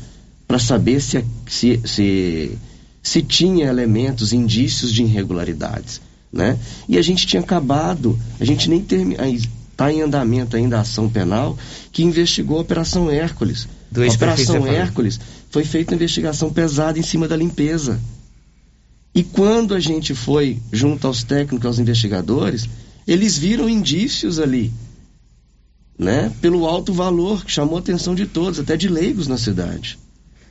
para 0.47 0.59
saber 0.59 0.99
se, 0.99 1.23
se, 1.47 1.79
se, 1.85 2.57
se 3.01 3.21
tinha 3.21 3.67
elementos, 3.67 4.33
indícios 4.33 4.91
de 4.91 5.03
irregularidades, 5.03 6.01
né? 6.35 6.59
E 6.87 6.97
a 6.97 7.01
gente 7.01 7.25
tinha 7.25 7.41
acabado, 7.41 8.19
a 8.37 8.43
gente 8.43 8.69
nem 8.69 8.81
terminou, 8.81 9.25
está 9.25 9.91
em 9.91 10.01
andamento 10.01 10.57
ainda 10.57 10.77
a 10.77 10.81
ação 10.81 11.09
penal 11.09 11.57
que 11.93 12.03
investigou 12.03 12.57
a 12.57 12.61
Operação 12.61 13.09
Hércules. 13.09 13.69
Do 13.89 14.03
a 14.03 14.07
Operação. 14.07 14.67
Hércules 14.67 15.17
foi 15.49 15.63
feita 15.63 15.93
uma 15.93 15.95
investigação 15.95 16.51
pesada 16.51 16.99
em 16.99 17.03
cima 17.03 17.25
da 17.25 17.37
limpeza. 17.37 18.01
E 19.13 19.23
quando 19.23 19.73
a 19.73 19.79
gente 19.79 20.13
foi 20.13 20.59
junto 20.73 21.07
aos 21.07 21.23
técnicos, 21.23 21.65
aos 21.65 21.79
investigadores, 21.79 22.67
eles 23.07 23.37
viram 23.37 23.69
indícios 23.69 24.37
ali, 24.37 24.73
né? 25.97 26.29
Pelo 26.41 26.65
alto 26.65 26.91
valor 26.91 27.45
que 27.45 27.51
chamou 27.51 27.77
a 27.77 27.79
atenção 27.79 28.13
de 28.13 28.25
todos, 28.25 28.59
até 28.59 28.75
de 28.75 28.89
leigos 28.89 29.27
na 29.29 29.37
cidade. 29.37 29.97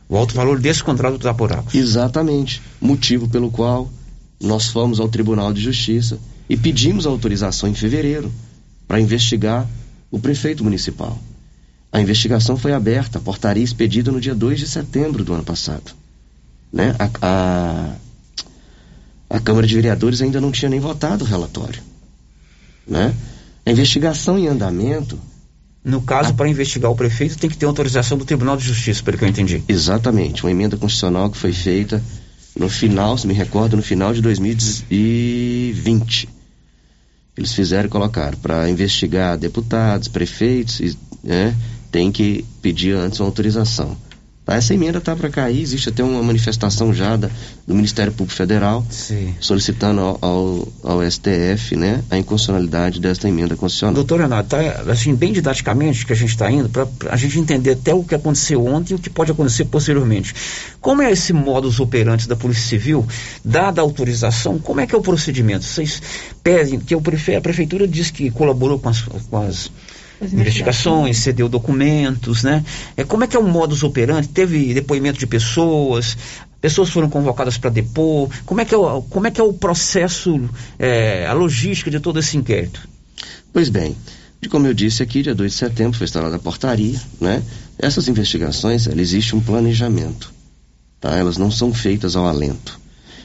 O 0.09 0.17
alto 0.17 0.35
valor 0.35 0.59
desse 0.59 0.83
contrato 0.83 1.19
da 1.19 1.33
Buracos. 1.33 1.75
Exatamente. 1.75 2.63
Motivo 2.81 3.29
pelo 3.29 3.51
qual 3.51 3.91
nós 4.43 4.69
fomos 4.69 5.01
ao 5.01 5.09
Tribunal 5.09 5.53
de 5.53 5.61
Justiça 5.61 6.19
e 6.49 6.57
pedimos 6.57 7.07
autorização 7.07 7.69
em 7.69 7.75
fevereiro 7.75 8.31
para 8.87 9.01
investigar 9.01 9.69
o 10.11 10.19
prefeito 10.19 10.63
municipal. 10.63 11.19
A 11.93 12.01
investigação 12.01 12.57
foi 12.57 12.73
aberta, 12.73 13.19
a 13.19 13.21
portaria 13.21 13.63
expedida 13.63 14.11
no 14.11 14.21
dia 14.21 14.35
2 14.35 14.59
de 14.59 14.69
setembro 14.69 15.25
do 15.25 15.33
ano 15.33 15.45
passado. 15.45 15.93
Né? 16.73 16.95
A, 16.99 17.09
a, 17.23 17.95
a 19.31 19.41
Câmara 19.41 19.67
de 19.67 19.75
Vereadores 19.75 20.21
ainda 20.21 20.41
não 20.41 20.51
tinha 20.51 20.69
nem 20.69 20.81
votado 20.81 21.25
o 21.25 21.29
relatório. 21.29 21.81
Né? 22.87 23.15
A 23.65 23.71
investigação 23.71 24.39
em 24.39 24.49
andamento. 24.49 25.19
No 25.85 26.01
caso, 26.01 26.35
para 26.35 26.49
investigar 26.49 26.91
o 26.91 26.97
prefeito, 26.97 27.39
tem 27.39 27.49
que 27.49 27.57
ter 27.57 27.67
autorização 27.67 28.17
do 28.17 28.25
Tribunal 28.25 28.57
de 28.57 28.65
Justiça, 28.65 29.03
pelo 29.03 29.19
que 29.19 29.25
eu 29.25 29.29
entendi. 29.29 29.63
Exatamente, 29.69 30.43
uma 30.43 30.51
emenda 30.51 30.77
constitucional 30.77 31.31
que 31.31 31.37
foi 31.37 31.53
feita 31.53 32.03
no 32.57 32.69
final, 32.69 33.19
se 33.19 33.27
me 33.27 33.35
recordo, 33.35 33.77
no 33.77 33.83
final 33.83 34.15
de 34.15 34.23
2020. 34.23 36.29
Eles 37.37 37.53
fizeram 37.53 37.87
e 37.87 37.91
colocaram 37.91 38.39
para 38.39 38.71
investigar 38.71 39.37
deputados, 39.37 40.07
prefeitos, 40.07 40.79
e, 40.79 40.97
né, 41.23 41.55
tem 41.91 42.13
que 42.13 42.45
pedir 42.63 42.95
antes 42.95 43.19
uma 43.19 43.29
autorização. 43.29 43.97
Tá? 44.45 44.55
Essa 44.57 44.75
emenda 44.75 44.99
está 44.99 45.17
para 45.17 45.31
cair, 45.31 45.63
existe 45.63 45.89
até 45.89 46.05
uma 46.05 46.23
manifestação 46.23 46.93
já 46.93 47.17
da, 47.17 47.31
do 47.67 47.75
Ministério 47.75 48.13
Público 48.13 48.37
Federal 48.37 48.85
Sim. 48.91 49.35
solicitando 49.41 50.01
ao, 50.01 50.19
ao, 50.21 50.69
ao 50.83 51.11
STF 51.11 51.77
né, 51.77 52.03
a 52.11 52.19
inconstitucionalidade 52.19 53.01
desta 53.01 53.29
emenda 53.29 53.57
constitucional. 53.57 53.95
Doutor 53.95 54.19
Leonardo, 54.19 54.49
tá, 54.49 54.59
assim, 54.91 55.15
bem 55.15 55.33
didaticamente 55.33 56.05
que 56.05 56.13
a 56.13 56.17
gente 56.17 56.31
está 56.31 56.51
indo, 56.51 56.69
para 56.69 56.87
a 57.09 57.17
gente 57.17 57.39
entender 57.39 57.71
até 57.71 57.95
o 57.95 58.05
que 58.05 58.15
aconteceu 58.15 58.65
ontem 58.67 58.93
e 58.93 58.97
o 58.97 58.99
que 58.99 59.09
pode 59.09 59.33
acontecer 59.33 59.65
posteriormente. 59.65 60.35
Como 60.81 61.01
é 61.01 61.11
esse 61.11 61.33
modus 61.33 61.81
operandi 61.81 62.29
da 62.29 62.37
Polícia 62.37 62.69
Civil, 62.69 63.07
dada 63.43 63.81
a 63.81 63.85
autorização, 63.85 64.59
como 64.59 64.81
é 64.81 64.87
que 64.87 64.95
é 64.95 64.99
o 64.99 65.03
procedimento? 65.03 65.65
Vocês 65.65 66.03
pedem, 66.43 66.79
que 66.79 66.95
a 66.95 67.41
Prefeitura 67.41 67.89
diz 67.89 68.11
que 68.11 68.31
colaborou 68.31 68.79
com 68.79 68.91
as, 68.91 69.01
com 69.03 69.39
as 69.39 69.71
investigações, 70.23 71.19
cedeu 71.19 71.49
documentos, 71.49 72.43
né? 72.43 72.65
É, 72.97 73.05
como 73.05 73.25
é 73.25 73.27
que 73.27 73.37
é 73.37 73.39
o 73.39 73.47
modus 73.47 73.83
operandi? 73.83 74.29
Teve 74.29 74.73
depoimento 74.75 75.19
de 75.19 75.27
pessoas, 75.27 76.17
pessoas 76.61 76.91
foram 76.91 77.11
convocadas 77.11 77.59
para 77.59 77.71
depor, 77.71 78.31
como 78.47 78.61
é 78.61 78.65
que 78.65 78.75
é 78.75 78.79
o, 78.79 79.03
como 79.03 79.27
é, 79.27 79.31
que 79.31 79.41
é 79.41 79.45
o 79.45 79.53
processo, 79.53 80.49
é, 80.79 81.27
a 81.27 81.33
logística 81.33 81.91
de 81.91 82.01
todo 82.01 82.19
esse 82.19 82.37
inquérito? 82.37 82.89
Pois 83.53 83.69
bem, 83.69 83.97
como 84.49 84.67
eu 84.67 84.75
disse 84.75 85.03
aqui, 85.03 85.23
dia 85.23 85.35
2 85.35 85.53
de 85.53 85.59
setembro 85.59 85.97
foi 85.97 86.05
instalada 86.05 86.37
a 86.37 86.39
portaria, 86.39 87.01
né? 87.21 87.43
Essas 87.79 88.09
investigações, 88.09 88.87
ela 88.87 89.01
existe 89.01 89.35
um 89.35 89.41
planejamento, 89.41 90.33
tá? 91.01 91.17
Elas 91.17 91.37
não 91.37 91.51
são 91.51 91.73
feitas 91.73 92.17
ao 92.17 92.27
alento. 92.27 92.81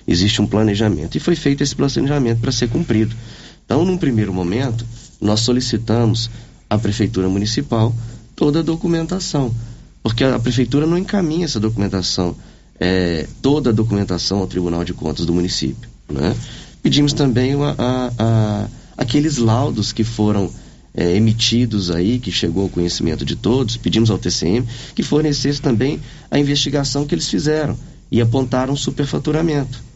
Existe 0.08 0.41
um 0.41 0.47
planejamento 0.47 1.15
e 1.15 1.19
foi 1.19 1.36
feito 1.36 1.62
esse 1.62 1.75
planejamento 1.75 2.39
para 2.39 2.52
ser 2.52 2.67
cumprido. 2.69 3.15
Então, 3.63 3.86
num 3.86 3.97
primeiro 3.97 4.34
momento, 4.34 4.86
nós 5.21 5.41
solicitamos 5.41 6.30
à 6.69 6.77
prefeitura 6.77 7.27
municipal 7.27 7.93
toda 8.36 8.60
a 8.60 8.63
documentação, 8.63 9.53
porque 10.01 10.23
a 10.23 10.39
prefeitura 10.39 10.86
não 10.88 10.97
encaminha 10.97 11.45
essa 11.45 11.60
documentação, 11.60 12.36
é, 12.79 13.27
toda 13.41 13.71
a 13.71 13.73
documentação 13.73 14.39
ao 14.39 14.47
Tribunal 14.47 14.86
de 14.86 14.93
Contas 14.93 15.25
do 15.25 15.34
município, 15.34 15.89
né? 16.10 16.36
Pedimos 16.82 17.12
também 17.12 17.53
a, 17.55 17.75
a, 17.77 18.12
a, 18.17 18.67
aqueles 18.97 19.38
laudos 19.38 19.91
que 19.91 20.05
foram 20.05 20.49
é, 20.93 21.15
emitidos 21.15 21.91
aí, 21.91 22.19
que 22.19 22.32
chegou 22.32 22.63
ao 22.63 22.69
conhecimento 22.69 23.25
de 23.25 23.36
todos, 23.36 23.75
pedimos 23.75 24.10
ao 24.10 24.17
TCM 24.17 24.65
que 24.95 25.03
fornecesse 25.03 25.62
também 25.62 25.99
a 26.32 26.39
investigação 26.39 27.05
que 27.05 27.13
eles 27.13 27.27
fizeram 27.27 27.77
e 28.12 28.21
apontaram 28.21 28.75
superfaturamento. 28.75 29.88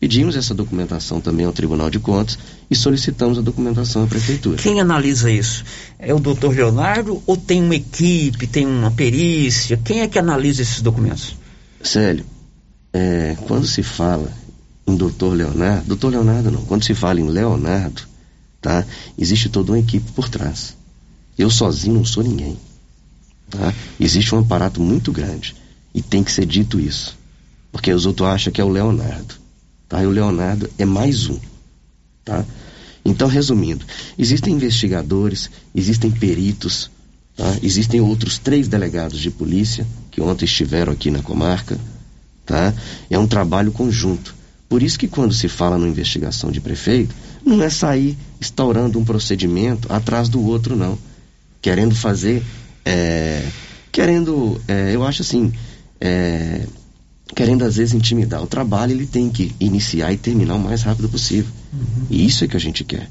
Pedimos 0.00 0.36
essa 0.36 0.52
documentação 0.52 1.20
também 1.20 1.46
ao 1.46 1.52
Tribunal 1.52 1.88
de 1.88 1.98
Contas 1.98 2.38
e 2.70 2.76
solicitamos 2.76 3.38
a 3.38 3.40
documentação 3.40 4.04
à 4.04 4.06
Prefeitura. 4.06 4.56
Quem 4.56 4.80
analisa 4.80 5.30
isso? 5.30 5.64
É 5.98 6.12
o 6.12 6.18
doutor 6.18 6.54
Leonardo 6.54 7.22
ou 7.26 7.36
tem 7.36 7.62
uma 7.62 7.76
equipe, 7.76 8.46
tem 8.46 8.66
uma 8.66 8.90
perícia? 8.90 9.76
Quem 9.76 10.00
é 10.00 10.08
que 10.08 10.18
analisa 10.18 10.60
esses 10.60 10.82
documentos? 10.82 11.36
Célio, 11.82 12.24
é, 12.92 13.36
quando 13.46 13.66
se 13.66 13.82
fala 13.82 14.30
em 14.86 14.96
doutor 14.96 15.34
Leonardo, 15.34 15.86
doutor 15.86 16.10
Leonardo 16.10 16.50
não, 16.50 16.64
quando 16.64 16.84
se 16.84 16.94
fala 16.94 17.20
em 17.20 17.28
Leonardo, 17.28 18.02
tá? 18.60 18.84
Existe 19.16 19.48
toda 19.48 19.72
uma 19.72 19.78
equipe 19.78 20.12
por 20.12 20.28
trás. 20.28 20.76
Eu 21.38 21.50
sozinho 21.50 21.94
não 21.94 22.04
sou 22.04 22.22
ninguém. 22.22 22.58
Tá? 23.50 23.72
Existe 23.98 24.34
um 24.34 24.40
aparato 24.40 24.80
muito 24.80 25.12
grande. 25.12 25.54
E 25.94 26.02
tem 26.02 26.22
que 26.22 26.32
ser 26.32 26.46
dito 26.46 26.80
isso. 26.80 27.16
Porque 27.70 27.92
os 27.92 28.06
outros 28.06 28.28
acham 28.28 28.52
que 28.52 28.60
é 28.60 28.64
o 28.64 28.68
Leonardo. 28.68 29.34
Tá? 29.94 30.02
E 30.02 30.06
o 30.06 30.10
Leonardo 30.10 30.68
é 30.76 30.84
mais 30.84 31.28
um. 31.28 31.38
Tá? 32.24 32.44
Então, 33.04 33.28
resumindo, 33.28 33.84
existem 34.18 34.54
investigadores, 34.54 35.48
existem 35.72 36.10
peritos, 36.10 36.90
tá? 37.36 37.56
existem 37.62 38.00
outros 38.00 38.36
três 38.36 38.66
delegados 38.66 39.20
de 39.20 39.30
polícia 39.30 39.86
que 40.10 40.20
ontem 40.20 40.46
estiveram 40.46 40.92
aqui 40.92 41.12
na 41.12 41.22
comarca. 41.22 41.78
Tá? 42.44 42.74
É 43.08 43.16
um 43.16 43.28
trabalho 43.28 43.70
conjunto. 43.70 44.34
Por 44.68 44.82
isso 44.82 44.98
que 44.98 45.06
quando 45.06 45.32
se 45.32 45.46
fala 45.46 45.78
na 45.78 45.86
investigação 45.86 46.50
de 46.50 46.60
prefeito, 46.60 47.14
não 47.46 47.62
é 47.62 47.70
sair 47.70 48.18
instaurando 48.40 48.98
um 48.98 49.04
procedimento 49.04 49.92
atrás 49.92 50.28
do 50.28 50.44
outro, 50.44 50.74
não. 50.74 50.98
Querendo 51.62 51.94
fazer. 51.94 52.42
É, 52.84 53.46
querendo. 53.92 54.60
É, 54.66 54.90
eu 54.92 55.04
acho 55.04 55.22
assim. 55.22 55.52
É, 56.00 56.66
querendo 57.34 57.64
às 57.64 57.76
vezes 57.76 57.94
intimidar. 57.94 58.42
O 58.42 58.46
trabalho 58.46 58.92
ele 58.92 59.06
tem 59.06 59.28
que 59.28 59.54
iniciar 59.58 60.12
e 60.12 60.16
terminar 60.16 60.54
o 60.54 60.60
mais 60.60 60.82
rápido 60.82 61.08
possível. 61.08 61.50
Uhum. 61.72 62.06
E 62.10 62.24
isso 62.24 62.44
é 62.44 62.48
que 62.48 62.56
a 62.56 62.60
gente 62.60 62.84
quer. 62.84 63.10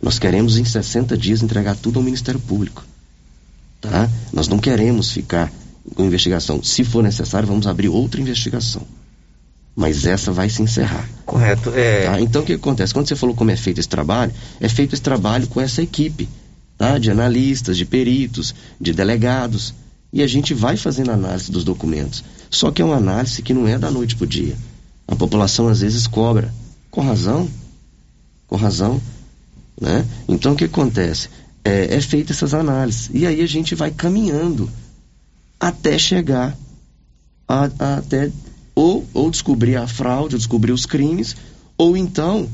Nós 0.00 0.18
queremos 0.18 0.58
em 0.58 0.64
60 0.64 1.16
dias 1.16 1.42
entregar 1.42 1.76
tudo 1.76 1.98
ao 1.98 2.04
Ministério 2.04 2.38
Público. 2.38 2.84
Tá? 3.80 4.08
Nós 4.32 4.48
não 4.48 4.58
queremos 4.58 5.10
ficar 5.10 5.52
com 5.94 6.04
investigação. 6.04 6.62
Se 6.62 6.84
for 6.84 7.02
necessário, 7.02 7.48
vamos 7.48 7.66
abrir 7.66 7.88
outra 7.88 8.20
investigação. 8.20 8.82
Mas 9.74 10.06
essa 10.06 10.30
vai 10.30 10.48
se 10.48 10.62
encerrar. 10.62 11.08
Correto. 11.26 11.72
É... 11.74 12.04
Tá? 12.04 12.20
Então 12.20 12.42
o 12.42 12.44
que 12.44 12.52
acontece? 12.52 12.94
Quando 12.94 13.08
você 13.08 13.16
falou 13.16 13.34
como 13.34 13.50
é 13.50 13.56
feito 13.56 13.80
esse 13.80 13.88
trabalho, 13.88 14.32
é 14.60 14.68
feito 14.68 14.94
esse 14.94 15.02
trabalho 15.02 15.46
com 15.48 15.60
essa 15.60 15.82
equipe, 15.82 16.28
tá? 16.78 16.96
De 16.96 17.10
analistas, 17.10 17.76
de 17.76 17.84
peritos, 17.84 18.54
de 18.80 18.92
delegados. 18.92 19.74
E 20.12 20.22
a 20.22 20.26
gente 20.26 20.54
vai 20.54 20.76
fazendo 20.76 21.10
análise 21.10 21.50
dos 21.50 21.64
documentos. 21.64 22.22
Só 22.54 22.70
que 22.70 22.80
é 22.80 22.84
uma 22.84 22.96
análise 22.96 23.42
que 23.42 23.52
não 23.52 23.66
é 23.66 23.76
da 23.76 23.90
noite 23.90 24.14
para 24.14 24.24
o 24.24 24.28
dia. 24.28 24.56
A 25.08 25.16
população 25.16 25.66
às 25.68 25.80
vezes 25.80 26.06
cobra. 26.06 26.54
Com 26.90 27.00
razão. 27.00 27.48
Com 28.46 28.56
razão. 28.56 29.02
Né? 29.80 30.06
Então 30.28 30.52
o 30.52 30.56
que 30.56 30.64
acontece? 30.64 31.28
É, 31.64 31.96
é 31.96 32.00
feita 32.00 32.32
essas 32.32 32.54
análises. 32.54 33.10
E 33.12 33.26
aí 33.26 33.40
a 33.40 33.46
gente 33.46 33.74
vai 33.74 33.90
caminhando 33.90 34.70
até 35.58 35.98
chegar 35.98 36.56
a, 37.48 37.70
a, 37.78 37.96
até 37.96 38.30
ou, 38.74 39.04
ou 39.12 39.30
descobrir 39.30 39.76
a 39.76 39.86
fraude, 39.86 40.36
ou 40.36 40.38
descobrir 40.38 40.72
os 40.72 40.86
crimes, 40.86 41.36
ou 41.76 41.96
então 41.96 42.48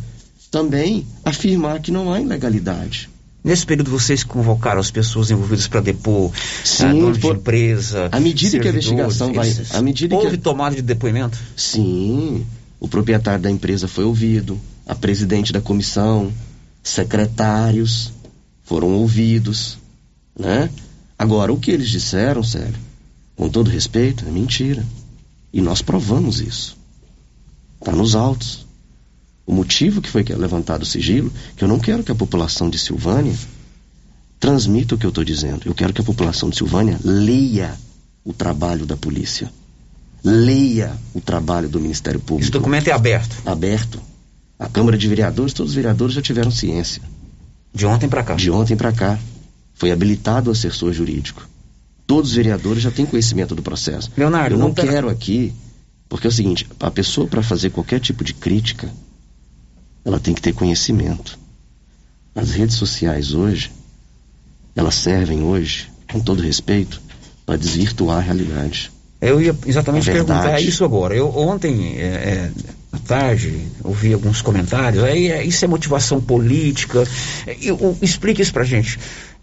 também 0.51 1.07
afirmar 1.25 1.81
que 1.81 1.91
não 1.91 2.13
há 2.13 2.21
ilegalidade. 2.21 3.11
Nesse 3.43 3.65
período 3.65 3.91
vocês 3.91 4.23
convocaram 4.23 4.81
as 4.81 4.91
pessoas 4.91 5.31
envolvidas 5.31 5.67
para 5.67 5.81
depor 5.81 6.31
Sim, 6.63 6.85
a 6.85 6.93
por, 6.93 7.13
de 7.19 7.27
empresa. 7.27 8.09
À 8.13 8.21
medida 8.21 8.59
que 8.59 8.69
a 8.69 8.71
investigação 8.71 9.33
vai. 9.33 9.51
À 9.71 9.81
medida 9.81 10.15
houve 10.15 10.33
que, 10.33 10.39
tomada 10.39 10.77
de 10.77 10.83
depoimento? 10.83 11.39
Sim. 11.57 12.47
O 12.79 12.87
proprietário 12.87 13.43
da 13.43 13.51
empresa 13.51 13.89
foi 13.89 14.05
ouvido, 14.05 14.61
a 14.87 14.95
presidente 14.95 15.53
da 15.53 15.61
comissão, 15.61 16.33
secretários 16.83 18.13
foram 18.63 18.93
ouvidos, 18.95 19.79
né? 20.39 20.71
Agora, 21.19 21.53
o 21.53 21.59
que 21.59 21.71
eles 21.71 21.91
disseram, 21.91 22.43
sério, 22.43 22.77
com 23.37 23.49
todo 23.49 23.71
respeito, 23.71 24.25
é 24.27 24.31
mentira. 24.31 24.85
E 25.53 25.61
nós 25.61 25.83
provamos 25.83 26.41
isso. 26.41 26.79
Está 27.79 27.93
nos 27.93 28.15
autos. 28.15 28.67
O 29.51 29.53
motivo 29.53 30.01
que 30.01 30.09
foi 30.09 30.23
levantado 30.23 30.83
o 30.83 30.87
sigilo, 30.87 31.29
que 31.57 31.65
eu 31.65 31.67
não 31.67 31.81
quero 31.81 32.05
que 32.05 32.13
a 32.13 32.15
população 32.15 32.71
de 32.71 32.79
Silvânia 32.79 33.35
transmita 34.39 34.95
o 34.95 34.99
que 34.99 35.05
eu 35.05 35.09
estou 35.09 35.25
dizendo. 35.25 35.63
Eu 35.67 35.75
quero 35.75 35.93
que 35.93 36.01
a 36.01 36.05
população 36.05 36.49
de 36.49 36.57
Silvânia 36.57 37.01
leia 37.03 37.75
o 38.25 38.33
trabalho 38.33 38.87
da 38.87 38.97
polícia. 38.97 39.53
Leia 40.23 40.97
o 41.13 41.21
trabalho 41.21 41.69
do 41.69 41.81
Ministério 41.81 42.21
Público. 42.21 42.45
Esse 42.45 42.53
documento 42.53 42.87
é 42.87 42.93
aberto? 42.93 43.43
Aberto. 43.45 44.01
A 44.57 44.69
Câmara 44.69 44.97
de 44.97 45.09
Vereadores, 45.09 45.53
todos 45.53 45.73
os 45.73 45.75
vereadores 45.75 46.15
já 46.15 46.23
tiveram 46.23 46.53
ciência. 46.53 47.03
De 47.75 47.85
ontem 47.87 48.09
para 48.09 48.23
cá? 48.23 48.37
De 48.37 48.53
ontem 48.53 48.77
para 48.77 48.93
cá. 48.93 49.19
Foi 49.75 49.91
habilitado 49.91 50.51
o 50.51 50.53
assessor 50.53 50.93
jurídico. 50.93 51.45
Todos 52.07 52.31
os 52.31 52.37
vereadores 52.37 52.85
já 52.85 52.93
têm 52.93 53.05
conhecimento 53.05 53.57
do 53.57 53.63
processo. 53.63 54.13
Leonardo, 54.17 54.55
eu 54.55 54.59
não, 54.61 54.69
não 54.69 54.75
quero 54.75 55.09
aqui, 55.09 55.53
porque 56.09 56.29
é 56.29 56.31
o 56.31 56.33
seguinte, 56.33 56.69
a 56.79 56.91
pessoa 56.93 57.27
para 57.27 57.43
fazer 57.43 57.71
qualquer 57.71 57.99
tipo 57.99 58.23
de 58.23 58.33
crítica, 58.33 58.89
ela 60.05 60.21
tem 60.21 60.35
que 60.35 60.43
ter 60.43 60.53
conhecimento. 60.53 61.39
As 62.35 62.53
redes 62.53 62.77
sociais 62.77 63.35
hoje, 63.35 63.71
elas 64.75 64.95
servem 64.95 65.43
hoje, 65.43 65.89
com 66.11 66.21
todo 66.21 66.43
respeito, 66.43 67.01
para 67.45 67.57
desvirtuar 67.57 68.19
a 68.19 68.21
realidade. 68.21 68.91
Eu 69.21 69.41
ia 69.41 69.55
exatamente 69.67 70.11
perguntar 70.11 70.61
isso 70.61 70.85
agora. 70.85 71.15
Eu 71.15 71.29
ontem, 71.37 71.99
é, 71.99 72.05
é, 72.05 72.51
à 72.91 72.99
tarde, 72.99 73.67
ouvi 73.85 74.15
alguns 74.15 74.41
comentários. 74.41 75.05
Aí 75.05 75.31
é, 75.31 75.45
isso 75.45 75.63
é 75.65 75.69
motivação 75.69 76.21
política. 76.21 77.05
Eu, 77.61 77.79
eu, 77.79 77.99
explique 78.01 78.41
isso 78.41 78.53
pra 78.53 78.65
gente. 78.65 78.99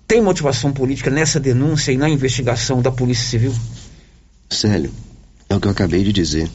Tem 0.08 0.22
motivação 0.22 0.72
política 0.72 1.12
nessa 1.12 1.40
denúncia 1.40 1.92
e 1.92 1.98
na 1.98 2.10
investigação 2.10 2.82
da 2.82 2.92
Polícia 2.92 3.30
Civil? 3.30 3.54
Célio, 4.50 4.92
é 5.50 5.56
o 5.56 5.60
que 5.60 5.68
eu 5.68 5.72
acabei 5.72 6.04
de 6.04 6.14
dizer. 6.14 6.50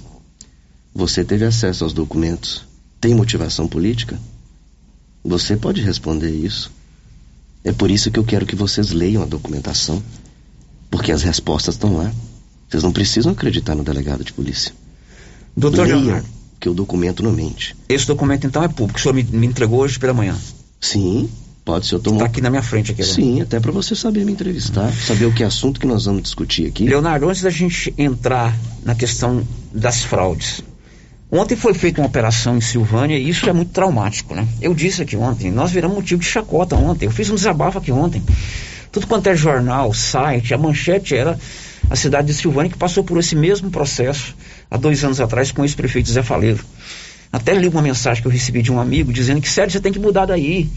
Você 0.94 1.24
teve 1.24 1.44
acesso 1.44 1.84
aos 1.84 1.92
documentos. 1.92 2.71
Tem 3.02 3.16
motivação 3.16 3.66
política? 3.66 4.16
Você 5.24 5.56
pode 5.56 5.82
responder 5.82 6.30
isso. 6.30 6.70
É 7.64 7.72
por 7.72 7.90
isso 7.90 8.12
que 8.12 8.18
eu 8.18 8.22
quero 8.22 8.46
que 8.46 8.54
vocês 8.54 8.92
leiam 8.92 9.24
a 9.24 9.26
documentação. 9.26 10.00
Porque 10.88 11.10
as 11.10 11.20
respostas 11.22 11.74
estão 11.74 11.96
lá. 11.96 12.12
Vocês 12.70 12.84
não 12.84 12.92
precisam 12.92 13.32
acreditar 13.32 13.74
no 13.74 13.82
delegado 13.82 14.22
de 14.22 14.32
polícia. 14.32 14.72
Doutor 15.56 15.82
Leiam, 15.82 16.00
Leonardo. 16.00 16.28
que 16.60 16.68
o 16.68 16.74
documento 16.74 17.24
não 17.24 17.32
mente. 17.32 17.74
Esse 17.88 18.06
documento 18.06 18.46
então 18.46 18.62
é 18.62 18.68
público. 18.68 19.00
O 19.00 19.02
senhor 19.02 19.14
me, 19.14 19.24
me 19.24 19.48
entregou 19.48 19.80
hoje 19.80 19.98
pela 19.98 20.14
manhã? 20.14 20.38
Sim, 20.80 21.28
pode 21.64 21.88
ser. 21.88 21.96
Está 21.96 22.24
aqui 22.24 22.40
na 22.40 22.50
minha 22.50 22.62
frente. 22.62 22.92
Aqui, 22.92 23.02
Sim, 23.02 23.40
até 23.40 23.58
para 23.58 23.72
você 23.72 23.96
saber 23.96 24.24
me 24.24 24.30
entrevistar, 24.30 24.92
saber 24.92 25.26
o 25.26 25.34
que 25.34 25.42
assunto 25.42 25.80
que 25.80 25.88
nós 25.88 26.04
vamos 26.04 26.22
discutir 26.22 26.68
aqui. 26.68 26.84
Leonardo, 26.84 27.28
antes 27.28 27.42
da 27.42 27.50
gente 27.50 27.92
entrar 27.98 28.56
na 28.84 28.94
questão 28.94 29.44
das 29.74 30.04
fraudes, 30.04 30.62
Ontem 31.34 31.56
foi 31.56 31.72
feita 31.72 31.98
uma 31.98 32.06
operação 32.06 32.58
em 32.58 32.60
Silvânia 32.60 33.16
e 33.16 33.26
isso 33.26 33.48
é 33.48 33.54
muito 33.54 33.72
traumático, 33.72 34.34
né? 34.34 34.46
Eu 34.60 34.74
disse 34.74 35.00
aqui 35.00 35.16
ontem, 35.16 35.50
nós 35.50 35.70
viramos 35.70 35.96
motivo 35.96 36.20
de 36.20 36.28
chacota 36.28 36.76
ontem. 36.76 37.06
Eu 37.06 37.10
fiz 37.10 37.30
um 37.30 37.34
desabafo 37.34 37.78
aqui 37.78 37.90
ontem. 37.90 38.22
Tudo 38.92 39.06
quanto 39.06 39.28
é 39.28 39.34
jornal, 39.34 39.94
site, 39.94 40.52
a 40.52 40.58
manchete 40.58 41.16
era 41.16 41.38
a 41.88 41.96
cidade 41.96 42.26
de 42.26 42.34
Silvânia 42.34 42.70
que 42.70 42.76
passou 42.76 43.02
por 43.02 43.18
esse 43.18 43.34
mesmo 43.34 43.70
processo 43.70 44.36
há 44.70 44.76
dois 44.76 45.02
anos 45.04 45.22
atrás 45.22 45.50
com 45.50 45.62
o 45.62 45.64
ex-prefeito 45.64 46.10
Zé 46.10 46.22
Faleiro. 46.22 46.62
Até 47.32 47.54
li 47.54 47.66
uma 47.66 47.80
mensagem 47.80 48.20
que 48.20 48.28
eu 48.28 48.32
recebi 48.32 48.60
de 48.60 48.70
um 48.70 48.78
amigo 48.78 49.10
dizendo 49.10 49.40
que, 49.40 49.48
sério, 49.48 49.72
você 49.72 49.80
tem 49.80 49.90
que 49.90 49.98
mudar 49.98 50.26
daí. 50.26 50.68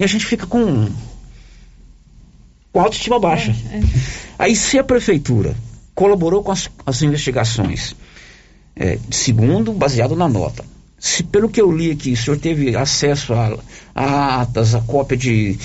E 0.00 0.02
a 0.02 0.06
gente 0.08 0.26
fica 0.26 0.48
com, 0.48 0.88
com 2.72 2.80
autoestima 2.80 3.20
baixa. 3.20 3.54
É, 3.70 3.76
é. 3.76 3.82
Aí, 4.36 4.56
se 4.56 4.80
a 4.80 4.82
prefeitura 4.82 5.54
colaborou 5.94 6.42
com 6.42 6.50
as, 6.50 6.68
as 6.84 7.02
investigações, 7.02 7.94
é, 8.78 8.98
segundo, 9.10 9.72
baseado 9.72 10.14
na 10.14 10.28
nota. 10.28 10.64
Se 10.98 11.22
pelo 11.22 11.48
que 11.48 11.60
eu 11.60 11.70
li 11.70 11.90
aqui, 11.90 12.12
o 12.12 12.16
senhor 12.16 12.38
teve 12.38 12.76
acesso 12.76 13.32
a, 13.34 13.58
a 13.94 14.40
atas, 14.42 14.74
a 14.74 14.80
cópia 14.80 15.16
de 15.16 15.58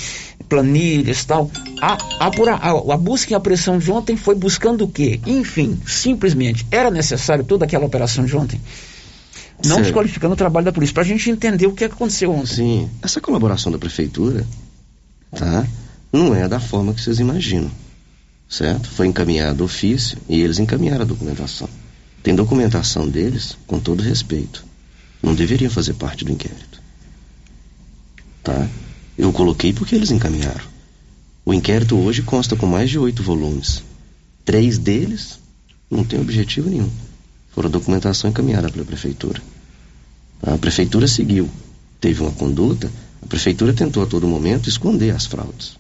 planilhas 0.48 1.24
tal, 1.24 1.50
a, 1.82 1.98
a, 2.20 2.94
a, 2.94 2.98
busca 2.98 3.32
e 3.32 3.36
a 3.36 3.40
pressão 3.40 3.78
de 3.78 3.90
ontem 3.90 4.18
foi 4.18 4.36
buscando 4.36 4.84
o 4.84 4.88
quê? 4.88 5.22
Enfim, 5.26 5.80
simplesmente, 5.88 6.68
era 6.70 6.92
necessário 6.92 7.46
toda 7.46 7.64
aquela 7.64 7.86
operação 7.86 8.26
de 8.26 8.36
ontem? 8.36 8.60
Não 9.66 9.78
Sim. 9.78 9.84
desqualificando 9.84 10.34
o 10.34 10.38
trabalho 10.38 10.66
da 10.66 10.72
polícia, 10.74 10.94
para 10.94 11.04
a 11.04 11.06
gente 11.06 11.30
entender 11.30 11.68
o 11.68 11.74
que 11.74 11.86
aconteceu 11.86 12.32
ontem. 12.32 12.56
Sim, 12.56 12.90
essa 13.02 13.22
colaboração 13.22 13.72
da 13.72 13.78
prefeitura, 13.78 14.46
tá? 15.32 15.66
Não 16.12 16.36
é 16.36 16.48
da 16.50 16.60
forma 16.60 16.94
que 16.94 17.02
vocês 17.02 17.20
imaginam, 17.20 17.72
certo? 18.50 18.90
Foi 18.90 19.08
encaminhado 19.08 19.64
ofício 19.64 20.18
e 20.28 20.42
eles 20.42 20.60
encaminharam 20.60 21.04
a 21.04 21.08
documentação. 21.08 21.70
Tem 22.24 22.36
documentação 22.36 23.08
deles, 23.08 23.58
com 23.66 23.80
todo 23.80 24.04
respeito. 24.04 24.64
Não 25.22 25.34
deveria 25.36 25.70
fazer 25.70 25.94
parte 25.94 26.24
do 26.24 26.32
inquérito. 26.32 26.82
Tá? 28.44 28.68
Eu 29.18 29.32
coloquei 29.32 29.74
porque 29.74 29.96
eles 29.96 30.12
encaminharam. 30.12 30.66
O 31.46 31.54
inquérito 31.54 31.98
hoje 31.98 32.22
consta 32.22 32.56
com 32.56 32.66
mais 32.68 32.90
de 32.90 33.00
oito 33.00 33.24
volumes. 33.24 33.84
Três 34.46 34.78
deles 34.78 35.40
não 35.90 36.04
tem 36.04 36.20
objetivo 36.20 36.70
nenhum. 36.70 36.90
Foram 37.52 37.70
documentação 37.70 38.30
encaminhada 38.30 38.70
pela 38.70 38.86
prefeitura. 38.86 39.42
A 40.42 40.58
prefeitura 40.58 41.08
seguiu. 41.08 41.50
Teve 42.00 42.22
uma 42.22 42.32
conduta. 42.32 42.92
A 43.22 43.28
prefeitura 43.28 43.74
tentou 43.74 44.04
a 44.04 44.08
todo 44.08 44.28
momento 44.28 44.70
esconder 44.70 45.12
as 45.16 45.26
fraudes. 45.26 45.78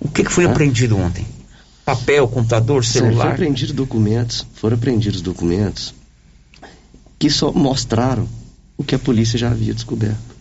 O 0.00 0.08
que, 0.08 0.24
que 0.24 0.30
foi 0.30 0.44
Tá? 0.44 0.50
apreendido 0.52 0.96
ontem? 0.96 1.26
Papel, 1.90 2.28
computador, 2.28 2.84
Certo, 2.84 2.98
Foram 2.98 3.10
celular? 3.16 3.32
apreendidos 3.34 3.74
documentos, 3.74 4.46
foram 4.54 4.76
apreendidos 4.76 5.20
documentos 5.20 5.92
que 7.18 7.28
só 7.28 7.52
mostraram 7.52 8.28
o 8.76 8.84
que 8.84 8.94
a 8.94 8.98
polícia 8.98 9.36
já 9.38 9.50
havia 9.50 9.74
descoberto. 9.74 10.36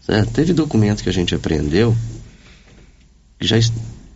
Certo? 0.00 0.30
Teve 0.30 0.52
documentos 0.52 1.02
que 1.02 1.08
a 1.08 1.12
gente 1.12 1.34
apreendeu, 1.34 1.96
que 3.38 3.46
já 3.46 3.56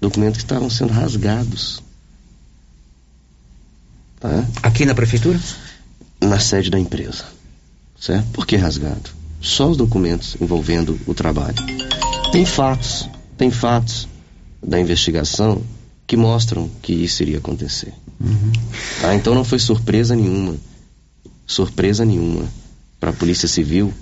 documentos 0.01 0.39
que 0.39 0.45
estavam 0.45 0.71
sendo 0.71 0.93
rasgados. 0.93 1.83
Tá? 4.21 4.47
Aqui 4.63 4.87
na 4.87 4.95
prefeitura? 4.95 5.41
Na 6.21 6.39
sede 6.39 6.71
da 6.71 6.79
empresa. 6.79 7.25
Certo? 8.01 8.29
Por 8.31 8.47
que 8.47 8.57
rasgado? 8.57 9.11
Só 9.41 9.69
os 9.69 9.77
documentos 9.77 10.37
envolvendo 10.41 10.99
o 11.07 11.15
trabalho. 11.15 11.57
Tem 12.31 12.47
fatos, 12.47 13.09
tem 13.37 13.51
fatos 13.51 14.09
da 14.63 14.81
investigação 14.81 15.63
que 16.07 16.17
mostram 16.17 16.71
que 16.83 16.93
isso 16.93 17.23
iria 17.23 17.39
acontecer. 17.39 17.93
Uhum. 18.21 18.53
Tá? 19.01 19.15
Então 19.15 19.35
não 19.35 19.45
foi 19.45 19.59
surpresa 19.59 20.15
nenhuma, 20.15 20.57
surpresa 21.47 22.05
nenhuma 22.05 22.45
para 23.01 23.11
a 23.11 23.13
Polícia 23.13 23.49
Civil, 23.49 23.93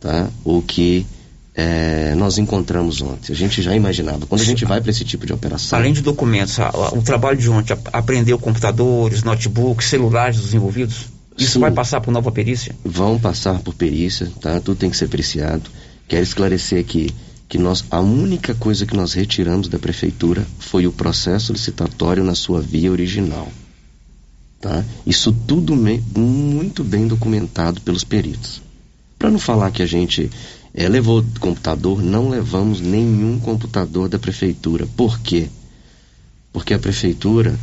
tá? 0.00 0.28
O 0.44 0.62
que 0.62 1.06
é, 1.54 2.14
nós 2.16 2.38
encontramos 2.38 3.00
ontem. 3.00 3.32
A 3.32 3.36
gente 3.36 3.62
já 3.62 3.76
imaginava. 3.76 4.26
Quando 4.26 4.40
a 4.40 4.44
gente 4.44 4.64
vai 4.64 4.80
para 4.80 4.90
esse 4.90 5.04
tipo 5.04 5.24
de 5.24 5.32
operação. 5.32 5.78
Além 5.78 5.92
de 5.92 6.02
documentos, 6.02 6.58
a, 6.58 6.68
a, 6.68 6.94
o 6.94 7.02
trabalho 7.02 7.38
de 7.38 7.48
ontem, 7.48 7.74
a, 7.74 7.98
apreendeu 7.98 8.38
computadores, 8.38 9.22
notebooks, 9.22 9.86
celulares 9.86 10.38
dos 10.38 10.52
envolvidos? 10.52 11.06
Isso 11.36 11.52
Sim. 11.54 11.60
vai 11.60 11.70
passar 11.70 12.00
por 12.00 12.10
nova 12.10 12.30
perícia? 12.32 12.74
Vão 12.84 13.18
passar 13.18 13.58
por 13.60 13.74
perícia, 13.74 14.30
tá? 14.40 14.60
Tudo 14.60 14.78
tem 14.78 14.90
que 14.90 14.96
ser 14.96 15.06
apreciado. 15.06 15.70
Quero 16.08 16.22
esclarecer 16.22 16.80
aqui 16.80 17.14
que 17.54 17.58
nós, 17.58 17.84
a 17.88 18.00
única 18.00 18.52
coisa 18.52 18.84
que 18.84 18.96
nós 18.96 19.12
retiramos 19.12 19.68
da 19.68 19.78
prefeitura 19.78 20.44
foi 20.58 20.88
o 20.88 20.92
processo 20.92 21.52
licitatório 21.52 22.24
na 22.24 22.34
sua 22.34 22.60
via 22.60 22.90
original. 22.90 23.46
Tá? 24.60 24.84
Isso 25.06 25.32
tudo 25.46 25.76
me, 25.76 26.02
muito 26.16 26.82
bem 26.82 27.06
documentado 27.06 27.80
pelos 27.80 28.02
peritos. 28.02 28.60
Para 29.16 29.30
não 29.30 29.38
falar 29.38 29.70
que 29.70 29.84
a 29.84 29.86
gente 29.86 30.28
é, 30.74 30.88
levou 30.88 31.24
computador, 31.38 32.02
não 32.02 32.28
levamos 32.28 32.80
nenhum 32.80 33.38
computador 33.38 34.08
da 34.08 34.18
prefeitura. 34.18 34.88
Por 34.96 35.20
quê? 35.20 35.48
Porque 36.52 36.74
a 36.74 36.78
prefeitura 36.80 37.56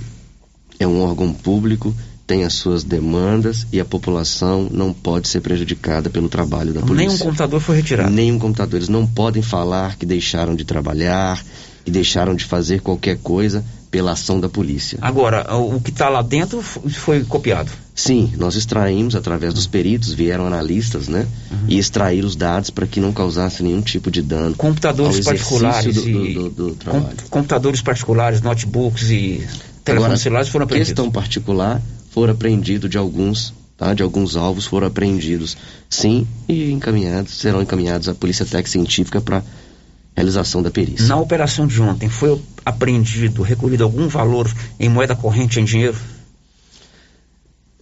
é 0.80 0.88
um 0.88 1.02
órgão 1.02 1.34
público, 1.34 1.94
tem 2.32 2.46
as 2.46 2.54
suas 2.54 2.86
demandas 2.86 3.68
e 3.74 3.80
a 3.82 3.84
população 3.84 4.70
não 4.72 4.94
pode 4.94 5.28
ser 5.28 5.42
prejudicada 5.42 6.10
pelo 6.10 6.30
trabalho 6.30 6.72
da 6.72 6.80
polícia. 6.80 7.08
Nenhum 7.10 7.18
computador 7.18 7.60
foi 7.60 7.76
retirado. 7.76 8.10
Nenhum 8.10 8.40
computador. 8.40 8.78
Eles 8.78 8.88
não 8.88 9.06
podem 9.06 9.44
falar 9.44 9.98
que 9.98 10.06
deixaram 10.06 10.56
de 10.56 10.64
trabalhar, 10.64 11.44
que 11.84 11.92
deixaram 11.92 12.34
de 12.34 12.46
fazer 12.46 12.80
qualquer 12.80 13.18
coisa 13.18 13.66
pela 13.92 14.14
ação 14.14 14.40
da 14.40 14.48
polícia. 14.48 14.98
Agora, 15.02 15.54
o 15.54 15.82
que 15.82 15.90
está 15.90 16.08
lá 16.08 16.22
dentro 16.22 16.62
foi 16.62 17.22
copiado? 17.26 17.70
Sim, 17.94 18.32
nós 18.38 18.56
extraímos 18.56 19.14
através 19.14 19.54
dos 19.54 19.68
peritos, 19.68 20.14
vieram 20.14 20.48
analistas, 20.48 21.10
né? 21.10 21.28
Uhum. 21.52 21.58
E 21.68 21.78
extrair 21.78 22.24
os 22.24 22.38
dados 22.38 22.70
para 22.70 22.88
que 22.88 23.02
não 23.02 23.12
causasse 23.12 23.62
nenhum 23.62 23.82
tipo 23.82 24.10
de 24.10 24.22
dano. 24.22 24.56
Computadores 24.56 25.20
particulares 25.20 25.96
do, 25.96 26.10
e 26.10 26.34
do, 26.34 26.50
do 26.50 26.76
trabalho. 26.76 27.18
computadores 27.30 27.82
particulares, 27.82 28.42
notebooks 28.42 29.10
e 29.10 29.46
telefones 29.84 30.22
celulares 30.22 30.48
foram 30.48 30.64
apreendidos. 30.64 30.94
Questão 30.94 31.12
particular 31.12 31.82
foram 32.12 32.34
apreendidos 32.34 32.90
de 32.90 32.98
alguns, 32.98 33.54
tá? 33.78 33.94
De 33.94 34.04
alguns 34.04 34.36
alvos 34.36 34.66
foram 34.66 34.88
apreendidos, 34.88 35.58
sim, 35.90 36.28
e 36.48 36.72
encaminhados, 36.72 37.34
serão 37.40 37.62
encaminhados 37.62 38.08
à 38.08 38.14
polícia 38.14 38.46
técnica 38.46 38.70
científica 38.70 39.20
para 39.20 39.44
realização 40.16 40.62
da 40.62 40.70
perícia. 40.70 41.08
Na 41.08 41.18
operação 41.18 41.66
de 41.66 41.82
ontem 41.82 42.10
foi 42.10 42.40
apreendido, 42.66 43.42
recolhido 43.42 43.84
algum 43.84 44.08
valor 44.08 44.52
em 44.80 44.90
moeda 44.90 45.16
corrente 45.16 45.60
em 45.60 45.64
dinheiro? 45.64 45.98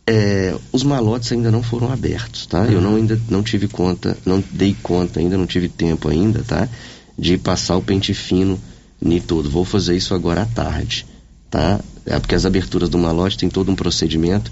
É, 0.06 0.56
os 0.72 0.84
malotes 0.84 1.32
ainda 1.32 1.52
não 1.52 1.62
foram 1.62 1.92
abertos, 1.92 2.46
tá? 2.46 2.62
Uhum. 2.62 2.72
Eu 2.72 2.82
não 2.82 2.96
ainda 2.96 3.20
não 3.30 3.44
tive 3.44 3.68
conta, 3.68 4.18
não 4.26 4.44
dei 4.52 4.76
conta 4.82 5.20
ainda, 5.20 5.38
não 5.38 5.46
tive 5.46 5.68
tempo 5.68 6.08
ainda, 6.08 6.44
tá? 6.44 6.68
De 7.18 7.38
passar 7.38 7.78
o 7.78 7.82
pente 7.82 8.14
fino 8.14 8.60
em 9.04 9.20
todo. 9.20 9.50
Vou 9.50 9.66
fazer 9.66 9.96
isso 9.96 10.14
agora 10.14 10.44
à 10.44 10.46
tarde, 10.46 11.06
tá? 11.50 11.80
É 12.10 12.20
porque 12.20 12.36
as 12.36 12.46
aberturas 12.46 12.90
do 12.90 12.98
malote 12.98 13.38
tem 13.38 13.50
todo 13.50 13.72
um 13.72 13.76
procedimento 13.76 14.52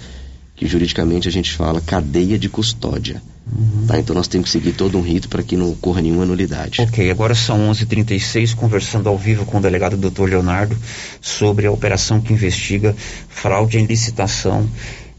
que 0.55 0.65
juridicamente 0.65 1.27
a 1.27 1.31
gente 1.31 1.53
fala 1.53 1.79
cadeia 1.79 2.37
de 2.37 2.49
custódia. 2.49 3.21
Uhum. 3.45 3.85
Tá? 3.87 3.99
Então 3.99 4.15
nós 4.15 4.27
temos 4.27 4.45
que 4.45 4.51
seguir 4.51 4.73
todo 4.73 4.97
um 4.97 5.01
rito 5.01 5.29
para 5.29 5.43
que 5.43 5.55
não 5.55 5.71
ocorra 5.71 6.01
nenhuma 6.01 6.25
nulidade. 6.25 6.81
Ok, 6.81 7.09
agora 7.09 7.35
são 7.35 7.71
11h36, 7.71 8.55
conversando 8.55 9.07
ao 9.07 9.17
vivo 9.17 9.45
com 9.45 9.57
o 9.57 9.61
delegado 9.61 9.95
Dr. 9.95 10.23
Leonardo 10.23 10.75
sobre 11.21 11.67
a 11.67 11.71
operação 11.71 12.19
que 12.19 12.33
investiga 12.33 12.95
fraude 13.29 13.77
em 13.77 13.85
licitação 13.85 14.67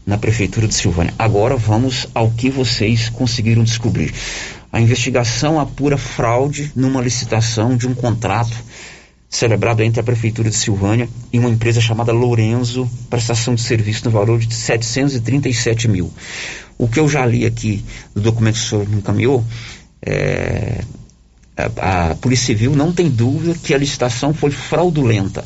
na 0.05 0.17
Prefeitura 0.17 0.67
de 0.67 0.73
Silvânia. 0.73 1.13
Agora 1.17 1.55
vamos 1.55 2.07
ao 2.13 2.29
que 2.31 2.49
vocês 2.49 3.09
conseguiram 3.09 3.63
descobrir. 3.63 4.13
A 4.71 4.81
investigação 4.81 5.59
apura 5.59 5.97
fraude 5.97 6.71
numa 6.75 7.01
licitação 7.01 7.77
de 7.77 7.87
um 7.87 7.93
contrato 7.93 8.55
celebrado 9.29 9.83
entre 9.83 9.99
a 10.01 10.03
Prefeitura 10.03 10.49
de 10.49 10.55
Silvânia 10.55 11.07
e 11.31 11.37
uma 11.37 11.49
empresa 11.49 11.79
chamada 11.79 12.11
Lorenzo, 12.11 12.89
prestação 13.09 13.53
de 13.53 13.61
serviço 13.61 14.05
no 14.05 14.11
valor 14.11 14.39
de 14.39 14.53
737 14.53 15.87
mil. 15.87 16.11
O 16.77 16.87
que 16.87 16.99
eu 16.99 17.07
já 17.07 17.25
li 17.25 17.45
aqui 17.45 17.83
do 18.15 18.21
documento 18.21 18.55
que 18.55 18.61
o 18.61 18.63
senhor 18.63 18.89
me 18.89 18.97
encaminhou, 18.97 19.45
é, 20.01 20.81
a, 21.55 22.11
a 22.11 22.15
Polícia 22.15 22.47
Civil 22.47 22.75
não 22.75 22.91
tem 22.91 23.07
dúvida 23.09 23.53
que 23.61 23.73
a 23.73 23.77
licitação 23.77 24.33
foi 24.33 24.49
fraudulenta. 24.49 25.45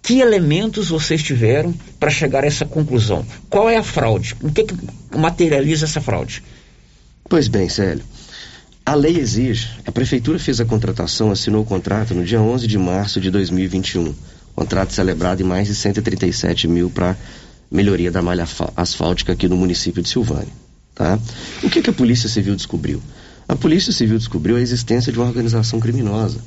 Que 0.00 0.20
elementos 0.20 0.88
vocês 0.88 1.22
tiveram 1.22 1.74
para 2.00 2.08
chegar 2.08 2.44
a 2.44 2.46
essa 2.46 2.64
conclusão? 2.64 3.26
Qual 3.50 3.68
é 3.68 3.76
a 3.76 3.82
fraude? 3.82 4.34
O 4.40 4.50
que, 4.50 4.64
que 4.64 4.74
materializa 5.14 5.84
essa 5.84 6.00
fraude? 6.00 6.42
Pois 7.28 7.46
bem, 7.46 7.68
Célio. 7.68 8.04
A 8.88 8.94
lei 8.94 9.18
exige, 9.18 9.68
a 9.84 9.92
prefeitura 9.92 10.38
fez 10.38 10.60
a 10.60 10.64
contratação, 10.64 11.30
assinou 11.30 11.60
o 11.60 11.66
contrato 11.66 12.14
no 12.14 12.24
dia 12.24 12.40
11 12.40 12.66
de 12.66 12.78
março 12.78 13.20
de 13.20 13.30
2021. 13.30 14.14
Contrato 14.54 14.94
celebrado 14.94 15.42
em 15.42 15.44
mais 15.44 15.68
de 15.68 15.74
137 15.74 16.66
mil 16.66 16.88
para 16.88 17.14
melhoria 17.70 18.10
da 18.10 18.22
malha 18.22 18.48
asfáltica 18.74 19.34
aqui 19.34 19.46
no 19.46 19.58
município 19.58 20.02
de 20.02 20.08
Silvânia. 20.08 20.48
Tá? 20.94 21.18
O 21.62 21.68
que, 21.68 21.82
que 21.82 21.90
a 21.90 21.92
Polícia 21.92 22.30
Civil 22.30 22.56
descobriu? 22.56 23.02
A 23.46 23.54
Polícia 23.54 23.92
Civil 23.92 24.16
descobriu 24.16 24.56
a 24.56 24.60
existência 24.62 25.12
de 25.12 25.18
uma 25.18 25.28
organização 25.28 25.78
criminosa 25.78 26.38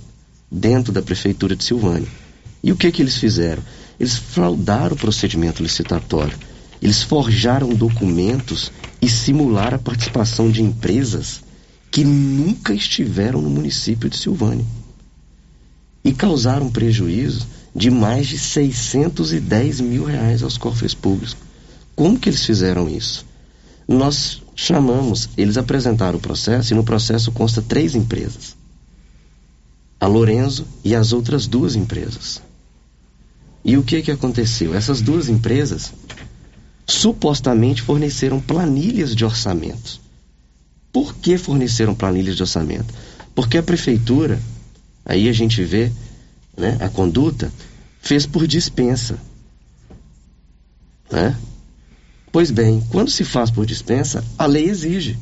dentro 0.52 0.92
da 0.92 1.04
prefeitura 1.04 1.56
de 1.56 1.64
Silvânia. 1.64 2.10
E 2.64 2.72
o 2.72 2.76
que, 2.76 2.92
que 2.92 3.04
eles 3.04 3.18
fizeram? 3.18 3.62
Eles 4.00 4.16
fraudaram 4.16 4.96
o 4.96 5.00
procedimento 5.00 5.62
licitatório. 5.62 6.40
Eles 6.82 7.04
forjaram 7.04 7.70
documentos 7.70 8.72
e 9.00 9.08
simularam 9.08 9.76
a 9.76 9.80
participação 9.80 10.50
de 10.50 10.64
empresas 10.64 11.44
que 11.92 12.06
nunca 12.06 12.74
estiveram 12.74 13.42
no 13.42 13.50
município 13.50 14.10
de 14.10 14.18
Silvânia 14.18 14.66
e 16.02 16.14
causaram 16.14 16.72
prejuízo 16.72 17.46
de 17.76 17.92
mais 17.92 18.28
de 18.28 18.40
610 18.40 19.82
mil 19.82 20.06
reais 20.06 20.42
aos 20.42 20.58
cofres 20.58 20.94
públicos. 20.94 21.36
Como 21.94 22.18
que 22.18 22.30
eles 22.30 22.46
fizeram 22.46 22.90
isso? 22.90 23.26
Nós 23.86 24.42
chamamos, 24.56 25.30
eles 25.38 25.58
apresentaram 25.58 26.18
o 26.18 26.22
processo 26.22 26.74
e 26.74 26.76
no 26.76 26.84
processo 26.84 27.30
consta 27.32 27.62
três 27.62 27.94
empresas. 27.94 28.56
A 30.00 30.08
Lorenzo 30.08 30.66
e 30.84 30.96
as 30.96 31.12
outras 31.12 31.46
duas 31.46 31.76
empresas. 31.76 32.42
E 33.64 33.78
o 33.78 33.84
que 33.84 34.02
que 34.02 34.12
aconteceu? 34.12 34.74
Essas 34.74 35.02
duas 35.02 35.28
empresas 35.28 35.94
supostamente 36.88 37.82
forneceram 37.82 38.40
planilhas 38.40 39.14
de 39.14 39.26
orçamentos 39.26 40.00
por 40.92 41.16
que 41.16 41.38
forneceram 41.38 41.96
planilhas 41.96 42.36
de 42.36 42.44
orçamento? 42.44 42.94
Porque 43.34 43.58
a 43.58 43.64
prefeitura, 43.64 44.42
aí 45.06 45.30
a 45.30 45.34
gente 45.34 45.64
vê 45.64 45.92
né, 46.58 46.78
a 46.82 46.90
conduta, 46.90 47.52
fez 48.02 48.26
por 48.26 48.46
dispensa. 48.46 49.18
Né? 51.10 51.38
Pois 52.32 52.52
bem, 52.52 52.84
quando 52.90 53.10
se 53.10 53.24
faz 53.24 53.50
por 53.50 53.66
dispensa, 53.66 54.24
a 54.38 54.46
lei 54.46 54.66
exige 54.66 55.18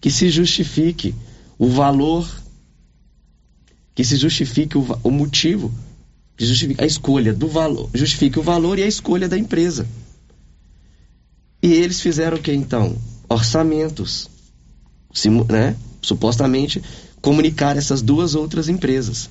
que 0.00 0.10
se 0.10 0.30
justifique 0.30 1.14
o 1.58 1.68
valor, 1.68 2.28
que 3.94 4.04
se 4.04 4.16
justifique 4.16 4.78
o, 4.78 4.98
o 5.02 5.10
motivo, 5.10 5.72
que 6.36 6.46
justifique 6.46 6.82
a 6.82 6.86
escolha 6.86 7.32
do 7.32 7.48
valor, 7.48 7.90
justifique 7.92 8.38
o 8.38 8.42
valor 8.42 8.78
e 8.78 8.82
a 8.82 8.86
escolha 8.86 9.28
da 9.28 9.36
empresa. 9.36 9.86
E 11.62 11.72
eles 11.72 12.00
fizeram 12.00 12.38
o 12.38 12.40
que 12.40 12.52
então? 12.52 12.96
Orçamentos 13.28 14.29
né, 15.48 15.76
supostamente 16.02 16.82
comunicar 17.20 17.76
essas 17.76 18.00
duas 18.00 18.34
outras 18.34 18.68
empresas, 18.68 19.28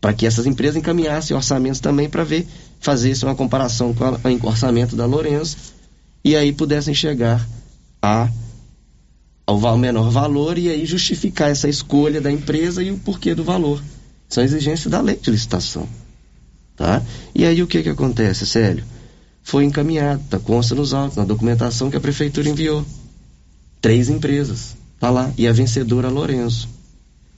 para 0.00 0.12
que 0.12 0.26
essas 0.26 0.46
empresas 0.46 0.76
encaminhassem 0.76 1.36
orçamentos 1.36 1.80
também 1.80 2.08
para 2.08 2.24
ver, 2.24 2.46
fazer 2.80 3.14
uma 3.22 3.34
comparação 3.34 3.94
com 3.94 4.04
o 4.04 4.48
orçamento 4.48 4.96
da 4.96 5.06
Lourenço 5.06 5.56
e 6.24 6.36
aí 6.36 6.52
pudessem 6.52 6.94
chegar 6.94 7.46
a 8.02 8.28
ao 9.46 9.78
menor 9.78 10.10
valor 10.10 10.58
e 10.58 10.68
aí 10.68 10.84
justificar 10.84 11.50
essa 11.50 11.70
escolha 11.70 12.20
da 12.20 12.30
empresa 12.30 12.82
e 12.82 12.90
o 12.90 12.98
porquê 12.98 13.34
do 13.34 13.42
valor. 13.42 13.82
São 14.28 14.44
exigências 14.44 14.90
da 14.90 15.00
lei 15.00 15.16
de 15.16 15.30
licitação. 15.30 15.88
Tá? 16.76 17.02
E 17.34 17.46
aí 17.46 17.62
o 17.62 17.66
que 17.66 17.82
que 17.82 17.88
acontece, 17.88 18.46
Célio? 18.46 18.84
Foi 19.42 19.64
encaminhado, 19.64 20.22
tá, 20.28 20.38
consta 20.38 20.74
nos 20.74 20.92
autos, 20.92 21.16
na 21.16 21.24
documentação 21.24 21.90
que 21.90 21.96
a 21.96 22.00
prefeitura 22.00 22.46
enviou. 22.46 22.84
Três 23.80 24.10
empresas. 24.10 24.76
Tá 24.98 25.10
lá. 25.10 25.32
E 25.36 25.46
a 25.46 25.52
vencedora 25.52 26.08
Lourenço. 26.08 26.68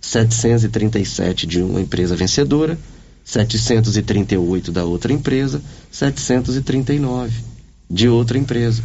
737 0.01 1.47
de 1.47 1.61
uma 1.61 1.81
empresa 1.81 2.17
vencedora, 2.17 2.79
738 3.25 4.73
da 4.73 4.85
outra 4.85 5.13
empresa, 5.13 5.63
739. 5.91 7.33
de 7.91 8.09
outra 8.09 8.39
empresa. 8.39 8.83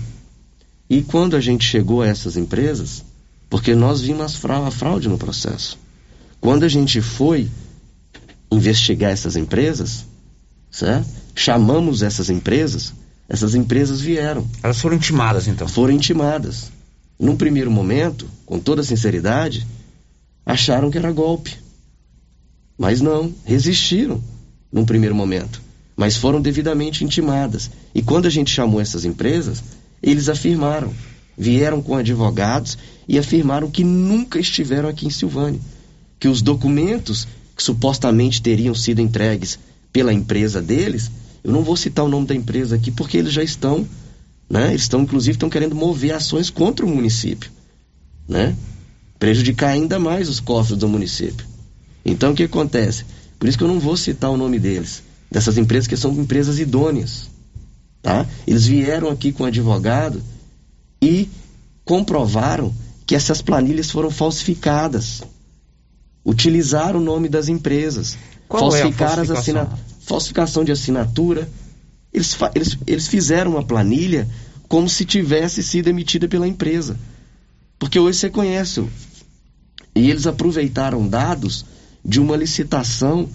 E 0.90 1.02
quando 1.02 1.36
a 1.36 1.42
gente 1.42 1.66
chegou 1.66 2.02
a 2.02 2.08
essas 2.08 2.36
empresas, 2.36 3.04
porque 3.50 3.74
nós 3.74 4.02
vimos 4.02 4.44
a 4.44 4.72
fraude 4.72 5.08
no 5.08 5.18
processo. 5.18 5.78
Quando 6.42 6.64
a 6.64 6.68
gente 6.68 7.02
foi 7.02 7.50
investigar 8.52 9.12
essas 9.12 9.36
empresas, 9.36 10.06
certo? 10.70 11.08
chamamos 11.34 12.02
essas 12.02 12.30
empresas, 12.30 12.94
essas 13.28 13.56
empresas 13.56 14.00
vieram. 14.02 14.48
Elas 14.62 14.80
foram 14.80 14.96
intimadas 14.96 15.48
então? 15.48 15.68
Foram 15.68 15.94
intimadas. 15.94 16.72
Num 17.20 17.36
primeiro 17.36 17.72
momento, 17.72 18.28
com 18.46 18.60
toda 18.60 18.84
sinceridade, 18.84 19.66
acharam 20.46 20.92
que 20.92 20.98
era 20.98 21.12
golpe. 21.12 21.58
Mas 22.78 23.02
não, 23.02 23.34
resistiram 23.46 24.22
num 24.72 24.86
primeiro 24.86 25.16
momento. 25.16 25.62
Mas 25.96 26.18
foram 26.18 26.42
devidamente 26.42 27.06
intimadas. 27.06 27.72
E 27.94 28.02
quando 28.02 28.26
a 28.26 28.30
gente 28.30 28.52
chamou 28.52 28.82
essas 28.82 29.06
empresas, 29.06 29.64
eles 30.04 30.28
afirmaram, 30.28 30.94
vieram 31.38 31.82
com 31.82 31.96
advogados 31.96 32.78
e 33.08 33.18
afirmaram 33.18 33.72
que 33.72 33.84
nunca 33.84 34.40
estiveram 34.40 34.90
aqui 34.90 35.08
em 35.08 35.10
Silvânia. 35.10 35.60
Que 36.20 36.28
os 36.28 36.42
documentos 36.42 37.28
que 37.56 37.64
supostamente 37.64 38.42
teriam 38.42 38.76
sido 38.76 39.00
entregues 39.00 39.58
pela 39.94 40.12
empresa 40.12 40.62
deles, 40.62 41.10
eu 41.42 41.54
não 41.54 41.64
vou 41.64 41.78
citar 41.78 42.04
o 42.04 42.10
nome 42.10 42.28
da 42.28 42.36
empresa 42.36 42.76
aqui 42.76 42.92
porque 42.92 43.18
eles 43.18 43.32
já 43.32 43.42
estão, 43.42 43.88
né? 44.50 44.70
Eles 44.70 44.84
estão 44.84 45.02
inclusive 45.02 45.36
estão 45.36 45.50
querendo 45.50 45.76
mover 45.76 46.14
ações 46.14 46.50
contra 46.50 46.86
o 46.86 46.90
município, 46.90 47.52
né? 48.28 48.56
Prejudicar 49.20 49.70
ainda 49.70 49.98
mais 50.00 50.30
os 50.30 50.40
cofres 50.40 50.78
do 50.78 50.88
município. 50.88 51.46
Então 52.04 52.32
o 52.32 52.36
que 52.36 52.44
acontece? 52.44 53.06
Por 53.40 53.48
isso 53.50 53.58
que 53.58 53.64
eu 53.64 53.68
não 53.68 53.80
vou 53.80 53.98
citar 53.98 54.30
o 54.30 54.38
nome 54.38 54.60
deles, 54.60 55.04
dessas 55.32 55.58
empresas 55.58 55.88
que 55.88 55.98
são 55.98 56.12
empresas 56.14 56.60
idôneas, 56.60 57.30
tá? 58.02 58.26
Eles 58.46 58.66
vieram 58.66 59.10
aqui 59.10 59.32
com 59.32 59.46
advogado 59.46 60.22
e 61.02 61.30
comprovaram 61.84 62.74
que 63.06 63.16
essas 63.16 63.42
planilhas 63.42 63.92
foram 63.92 64.10
falsificadas 64.10 65.24
utilizar 66.26 66.96
o 66.96 67.00
nome 67.00 67.30
das 67.30 67.48
empresas, 67.48 68.18
Qual 68.48 68.72
falsificar 68.72 69.20
é 69.20 69.22
as 69.22 69.28
falsificação? 69.28 69.62
assina... 69.62 69.80
falsificação 70.02 70.64
de 70.64 70.72
assinatura. 70.72 71.48
Eles, 72.16 72.38
eles, 72.56 72.78
eles 72.88 73.08
fizeram 73.08 73.52
uma 73.52 73.64
planilha 73.64 74.28
como 74.68 74.90
se 74.90 75.06
tivesse 75.06 75.62
sido 75.62 75.88
emitida 75.90 76.28
pela 76.28 76.48
empresa. 76.48 76.98
Porque 77.78 78.00
hoje 78.00 78.20
você 78.20 78.30
conhece. 78.30 78.88
E 79.94 80.10
eles 80.10 80.26
aproveitaram 80.26 81.08
dados 81.08 81.66
de 82.04 82.20
uma 82.20 82.36
licitação 82.36 83.30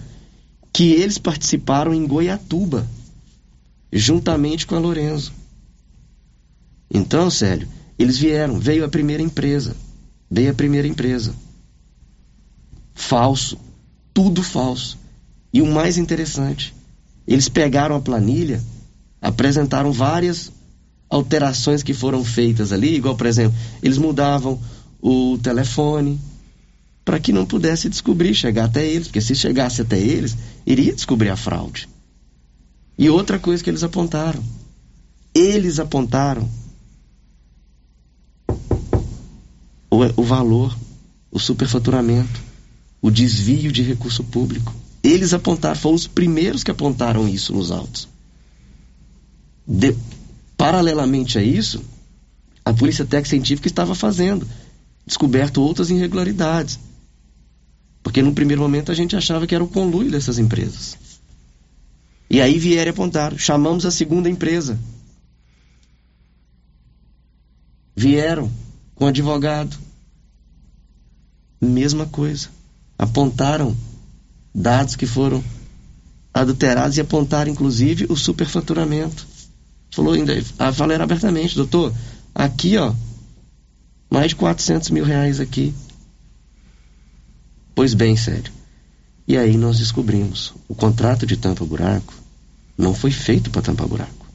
que 0.73 0.93
eles 0.93 1.19
participaram 1.19 1.93
em 1.93 2.07
Goiatuba, 2.07 2.87
juntamente 3.93 4.67
com 4.67 4.75
a 4.75 4.79
Lorenzo. 4.79 5.33
Então, 6.93 7.31
Célio, 7.31 7.69
eles 7.99 8.19
vieram, 8.19 8.59
veio 8.59 8.85
a 8.85 8.89
primeira 8.89 9.23
empresa. 9.23 9.77
Veio 10.31 10.51
a 10.51 10.55
primeira 10.55 10.89
empresa 10.89 11.35
falso, 13.01 13.59
tudo 14.13 14.43
falso. 14.43 14.99
E 15.53 15.61
o 15.61 15.67
mais 15.67 15.99
interessante, 15.99 16.75
eles 17.27 17.49
pegaram 17.49 17.97
a 17.97 18.01
planilha, 18.01 18.63
apresentaram 19.21 19.93
várias 19.93 20.51
alterações 21.09 21.83
que 21.83 21.93
foram 21.93 22.25
feitas 22.25 22.73
ali, 22.73 22.95
igual 22.97 23.17
por 23.17 23.27
exemplo, 23.27 23.57
eles 23.83 23.99
mudavam 23.99 24.61
o 25.01 25.39
telefone 25.39 26.21
para 27.05 27.19
que 27.19 27.33
não 27.33 27.47
pudesse 27.47 27.89
descobrir, 27.89 28.35
chegar 28.35 28.67
até 28.67 28.87
eles, 28.87 29.09
porque 29.09 29.21
se 29.21 29.35
chegasse 29.35 29.83
até 29.83 29.99
eles, 29.99 30.37
iria 30.67 30.95
descobrir 30.95 31.31
a 31.31 31.37
fraude. 31.37 31.89
E 32.97 33.09
outra 33.09 33.39
coisa 33.39 33.65
que 33.65 33.71
eles 33.71 33.83
apontaram, 33.83 34.43
eles 35.35 35.81
apontaram 35.81 36.49
o, 39.91 39.97
o 40.17 40.23
valor, 40.23 40.77
o 41.31 41.39
superfaturamento 41.39 42.51
o 43.03 43.11
desvio 43.11 43.73
de 43.73 43.83
recurso 43.83 44.23
público. 44.25 44.75
Eles 45.03 45.33
apontaram, 45.33 45.77
foram 45.77 45.95
os 45.95 46.07
primeiros 46.07 46.63
que 46.63 46.71
apontaram 46.71 47.29
isso 47.29 47.53
nos 47.53 47.71
autos. 47.71 48.09
De, 49.67 49.97
paralelamente 50.57 51.39
a 51.39 51.43
isso, 51.43 51.83
a 52.65 52.73
Polícia 52.73 53.05
Técnica 53.05 53.31
Científica 53.31 53.69
estava 53.69 53.95
fazendo, 53.95 54.47
descoberto 55.07 55.63
outras 55.63 55.91
irregularidades. 55.91 56.79
Porque 58.03 58.23
no 58.23 58.35
primeiro 58.35 58.63
momento 58.63 58.93
a 58.93 58.95
gente 58.95 59.17
achava 59.17 59.47
que 59.47 59.55
era 59.55 59.65
o 59.65 59.69
conluio 59.69 60.11
dessas 60.11 60.39
empresas. 60.39 60.97
E 62.29 62.41
aí 62.41 62.59
vieram 62.59 62.91
e 62.91 62.93
apontaram, 62.93 63.39
chamamos 63.39 63.85
a 63.85 63.91
segunda 63.91 64.29
empresa. 64.29 64.79
Vieram 67.97 68.51
com 68.95 69.07
advogado. 69.07 69.77
Mesma 71.61 72.07
coisa 72.07 72.49
apontaram 73.01 73.75
dados 74.55 74.97
que 74.97 75.07
foram 75.07 75.43
adulterados 76.33 76.97
e 76.97 77.01
apontaram 77.01 77.51
inclusive 77.51 78.07
o 78.09 78.17
superfaturamento. 78.17 79.27
Falou 79.91 80.15
ainda, 80.15 80.33
falaram 80.73 81.05
abertamente, 81.05 81.57
doutor, 81.57 81.93
aqui 82.35 82.77
ó, 82.77 82.95
mais 84.11 84.31
de 84.31 84.37
400 84.37 84.91
mil 84.91 85.05
reais 85.05 85.41
aqui. 85.41 85.75
Pois 87.75 87.95
bem, 87.95 88.17
sério. 88.17 88.53
E 89.27 89.37
aí 89.37 89.57
nós 89.57 89.79
descobrimos, 89.79 90.55
o 90.69 90.75
contrato 90.75 91.25
de 91.25 91.37
tampa-buraco 91.37 92.15
não 92.77 92.95
foi 92.95 93.11
feito 93.11 93.51
para 93.51 93.63
tampa-buraco. 93.63 94.27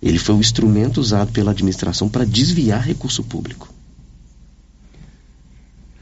Ele 0.00 0.18
foi 0.18 0.36
o 0.36 0.40
instrumento 0.40 0.98
usado 1.00 1.32
pela 1.32 1.50
administração 1.50 2.08
para 2.08 2.24
desviar 2.24 2.82
recurso 2.82 3.22
público. 3.24 3.68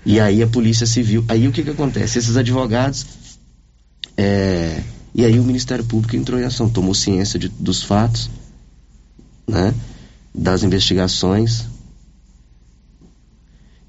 E 0.07 0.21
aí 0.21 0.41
a 0.41 0.47
polícia 0.47 0.87
civil. 0.87 1.25
Aí 1.27 1.49
o 1.49 1.53
que 1.53 1.65
que 1.65 1.71
acontece? 1.71 2.17
Esses 2.21 2.37
advogados. 2.37 3.05
É, 4.17 4.81
e 5.13 5.25
aí 5.25 5.41
o 5.41 5.43
Ministério 5.43 5.85
Público 5.85 6.15
entrou 6.15 6.39
em 6.41 6.45
ação, 6.45 6.69
tomou 6.69 6.95
ciência 6.95 7.41
de, 7.41 7.49
dos 7.49 7.83
fatos, 7.83 8.31
né? 9.49 9.75
Das 10.33 10.63
investigações. 10.63 11.65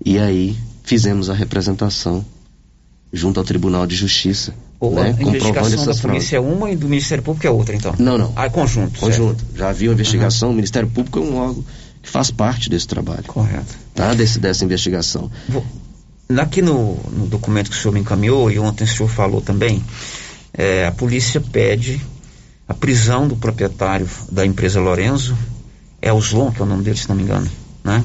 E 0.04 0.18
aí 0.18 0.58
fizemos 0.84 1.30
a 1.30 1.36
representação 1.36 2.26
junto 3.14 3.40
ao 3.40 3.46
Tribunal 3.46 3.86
de 3.86 3.96
Justiça. 3.96 4.56
Ou 4.80 4.96
né? 4.96 5.16
a 5.20 5.22
investigação 5.22 5.86
da 5.86 5.94
polícia 5.94 6.38
é 6.38 6.40
uma 6.40 6.72
e 6.72 6.76
do 6.76 6.90
Ministério 6.90 7.24
Público 7.24 7.46
é 7.46 7.50
outra, 7.52 7.76
então? 7.76 7.94
Não, 8.00 8.18
não. 8.18 8.34
Ah, 8.36 8.46
é 8.46 8.50
conjunto. 8.50 9.00
Conjunto. 9.00 9.40
certo. 9.42 9.58
Já 9.58 9.70
havia 9.70 9.90
uma 9.90 9.94
investigação, 9.94 10.50
o 10.50 10.54
Ministério 10.54 10.90
Público 10.90 11.20
é 11.20 11.22
um 11.22 11.36
órgão 11.36 11.64
que 12.02 12.10
faz 12.10 12.32
parte 12.32 12.70
desse 12.72 12.88
trabalho. 12.88 13.24
Correto. 13.24 13.76
Tá? 13.94 14.14
Desse, 14.16 14.40
dessa 14.40 14.66
investigação. 14.66 15.30
Aqui 16.36 16.62
no, 16.62 16.96
no 17.12 17.26
documento 17.26 17.70
que 17.70 17.76
o 17.76 17.80
senhor 17.80 17.94
me 17.94 18.02
encaminhou, 18.02 18.52
e 18.52 18.60
ontem 18.60 18.84
o 18.84 18.88
senhor 18.88 19.08
falou 19.08 19.42
também, 19.42 19.82
é, 20.54 20.86
a 20.86 20.92
polícia 20.92 21.40
pede 21.40 22.02
a 22.68 22.74
prisão 22.74 23.28
do 23.28 23.38
proprietário 23.38 24.10
da 24.30 24.46
empresa 24.46 24.82
Lorenzo, 24.82 25.38
é 26.02 26.10
que 26.10 26.62
é 26.62 26.64
o 26.64 26.66
nome 26.66 26.84
dele, 26.84 26.98
se 26.98 27.08
não 27.08 27.16
me 27.16 27.24
engano, 27.24 27.50
né? 27.84 28.04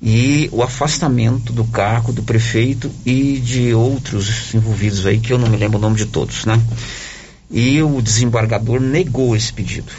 E 0.00 0.48
o 0.52 0.62
afastamento 0.62 1.52
do 1.52 1.64
cargo 1.64 2.12
do 2.12 2.22
prefeito 2.22 2.90
e 3.04 3.38
de 3.38 3.74
outros 3.74 4.54
envolvidos 4.54 5.06
aí, 5.06 5.18
que 5.18 5.32
eu 5.32 5.38
não 5.38 5.48
me 5.48 5.56
lembro 5.56 5.78
o 5.78 5.80
nome 5.80 5.96
de 5.96 6.06
todos, 6.06 6.44
né? 6.44 6.60
E 7.50 7.82
o 7.82 8.00
desembargador 8.02 8.80
negou 8.80 9.34
esse 9.34 9.52
pedido. 9.52 9.92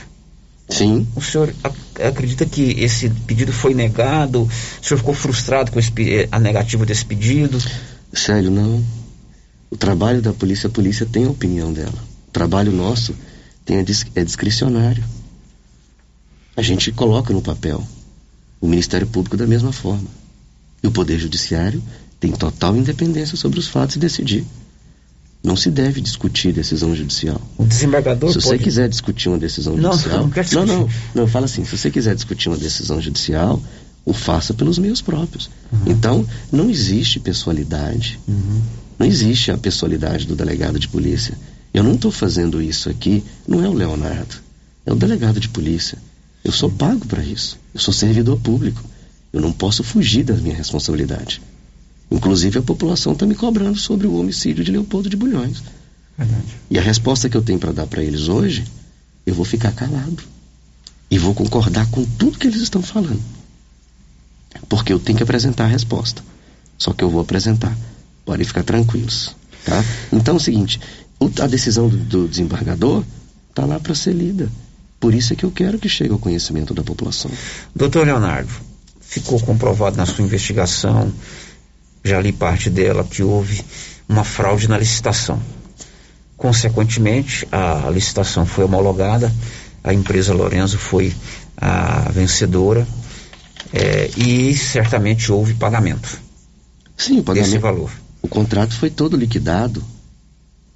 Sim. 0.69 1.07
O 1.15 1.21
senhor 1.21 1.53
ac 1.63 1.75
acredita 2.01 2.45
que 2.45 2.71
esse 2.79 3.09
pedido 3.09 3.51
foi 3.51 3.73
negado? 3.73 4.43
O 4.43 4.85
senhor 4.85 4.99
ficou 4.99 5.13
frustrado 5.13 5.71
com 5.71 5.79
esse, 5.79 5.91
a 6.31 6.39
negativa 6.39 6.85
desse 6.85 7.03
pedido? 7.03 7.57
Sério, 8.13 8.49
não. 8.49 8.83
O 9.69 9.75
trabalho 9.75 10.21
da 10.21 10.33
polícia, 10.33 10.67
a 10.67 10.71
polícia 10.71 11.05
tem 11.05 11.25
a 11.25 11.29
opinião 11.29 11.73
dela. 11.73 12.07
O 12.27 12.31
trabalho 12.31 12.71
nosso 12.71 13.15
tem 13.65 13.77
é 14.15 14.23
discricionário. 14.23 15.03
A 16.55 16.61
gente 16.61 16.91
coloca 16.91 17.33
no 17.33 17.41
papel. 17.41 17.85
O 18.61 18.67
Ministério 18.67 19.07
Público 19.07 19.37
da 19.37 19.47
mesma 19.47 19.71
forma. 19.71 20.07
E 20.81 20.87
o 20.87 20.91
Poder 20.91 21.19
Judiciário 21.19 21.81
tem 22.19 22.31
total 22.31 22.75
independência 22.75 23.37
sobre 23.37 23.59
os 23.59 23.67
fatos 23.67 23.95
e 23.95 23.99
decidir. 23.99 24.45
Não 25.41 25.55
se 25.55 25.71
deve 25.71 26.01
discutir 26.01 26.51
decisão 26.51 26.93
judicial. 26.95 27.41
O 27.57 27.65
desembargador 27.65 28.29
Se 28.31 28.41
você 28.41 28.49
pode... 28.49 28.63
quiser 28.63 28.89
discutir 28.89 29.29
uma 29.29 29.37
decisão 29.37 29.75
Não, 29.77 29.93
judicial. 29.93 30.19
não 30.23 30.29
quero 30.29 30.45
discutir. 30.45 30.67
não, 30.67 30.79
não, 30.81 30.89
não, 31.15 31.27
fala 31.27 31.45
assim, 31.45 31.63
se 31.63 31.77
você 31.77 31.89
quiser 31.89 32.13
discutir 32.13 32.49
uma 32.49 32.57
decisão 32.57 33.01
judicial, 33.01 33.61
o 34.03 34.13
faça 34.13 34.53
pelos 34.53 34.77
meios 34.77 35.01
próprios. 35.01 35.49
Uhum. 35.71 35.79
Então, 35.87 36.27
não 36.51 36.69
existe 36.69 37.19
pessoalidade. 37.19 38.19
Uhum. 38.27 38.61
Não 38.97 39.07
existe 39.07 39.49
a 39.49 39.57
pessoalidade 39.57 40.27
do 40.27 40.35
delegado 40.35 40.77
de 40.77 40.89
polícia. 40.89 41.37
Eu 41.73 41.83
não 41.83 41.93
estou 41.93 42.11
fazendo 42.11 42.61
isso 42.61 42.89
aqui, 42.89 43.23
não 43.47 43.63
é 43.63 43.69
o 43.69 43.73
Leonardo, 43.73 44.35
é 44.85 44.91
o 44.91 44.95
delegado 44.95 45.39
de 45.39 45.47
polícia. 45.47 45.97
Eu 46.43 46.51
sou 46.51 46.69
pago 46.69 47.05
para 47.05 47.23
isso. 47.23 47.57
Eu 47.73 47.79
sou 47.79 47.93
servidor 47.93 48.39
público. 48.39 48.83
Eu 49.31 49.39
não 49.41 49.51
posso 49.51 49.83
fugir 49.83 50.23
da 50.23 50.33
minha 50.33 50.55
responsabilidade. 50.55 51.41
Inclusive, 52.11 52.59
a 52.59 52.61
população 52.61 53.13
está 53.13 53.25
me 53.25 53.35
cobrando 53.35 53.77
sobre 53.77 54.07
o 54.07 54.15
homicídio 54.19 54.63
de 54.63 54.71
Leopoldo 54.71 55.09
de 55.09 55.15
Bulhões. 55.15 55.63
Verdade. 56.17 56.57
E 56.69 56.77
a 56.77 56.81
resposta 56.81 57.29
que 57.29 57.37
eu 57.37 57.41
tenho 57.41 57.59
para 57.59 57.71
dar 57.71 57.87
para 57.87 58.03
eles 58.03 58.27
hoje, 58.27 58.65
eu 59.25 59.33
vou 59.33 59.45
ficar 59.45 59.71
calado. 59.71 60.23
E 61.11 61.17
vou 61.17 61.33
concordar 61.33 61.89
com 61.89 62.03
tudo 62.05 62.37
que 62.37 62.47
eles 62.47 62.61
estão 62.61 62.81
falando. 62.81 63.21
Porque 64.67 64.91
eu 64.91 64.99
tenho 64.99 65.17
que 65.17 65.23
apresentar 65.23 65.65
a 65.65 65.67
resposta. 65.67 66.23
Só 66.77 66.93
que 66.93 67.03
eu 67.03 67.09
vou 67.09 67.21
apresentar. 67.21 67.75
Podem 68.25 68.45
ficar 68.45 68.63
tranquilos. 68.63 69.35
Tá? 69.65 69.83
Então 70.11 70.35
é 70.35 70.37
o 70.37 70.39
seguinte: 70.39 70.79
a 71.41 71.47
decisão 71.47 71.87
do, 71.87 71.97
do 71.97 72.27
desembargador 72.27 73.03
está 73.49 73.65
lá 73.65 73.79
para 73.79 73.95
ser 73.95 74.13
lida. 74.13 74.49
Por 74.99 75.13
isso 75.13 75.33
é 75.33 75.35
que 75.35 75.45
eu 75.45 75.51
quero 75.51 75.79
que 75.79 75.87
chegue 75.87 76.11
ao 76.11 76.19
conhecimento 76.19 76.73
da 76.73 76.83
população. 76.83 77.31
Doutor 77.75 78.05
Leonardo, 78.05 78.51
ficou 78.99 79.39
comprovado 79.39 79.95
na 79.97 80.05
sua 80.05 80.25
investigação, 80.25 81.11
já 82.03 82.19
li 82.19 82.31
parte 82.31 82.69
dela, 82.69 83.03
que 83.03 83.23
houve 83.23 83.63
uma 84.07 84.23
fraude 84.23 84.67
na 84.67 84.77
licitação. 84.77 85.41
Consequentemente, 86.37 87.47
a 87.51 87.89
licitação 87.89 88.45
foi 88.45 88.63
homologada, 88.63 89.33
a 89.83 89.93
empresa 89.93 90.33
Lorenzo 90.33 90.77
foi 90.77 91.13
a 91.57 92.09
vencedora 92.11 92.87
é, 93.73 94.09
e 94.17 94.55
certamente 94.55 95.31
houve 95.31 95.53
pagamento. 95.53 96.19
Sim, 96.97 97.19
o 97.19 97.23
pagamento. 97.23 97.51
Desse 97.51 97.59
valor. 97.59 97.91
O 98.21 98.27
contrato 98.27 98.73
foi 98.75 98.89
todo 98.89 99.17
liquidado. 99.17 99.83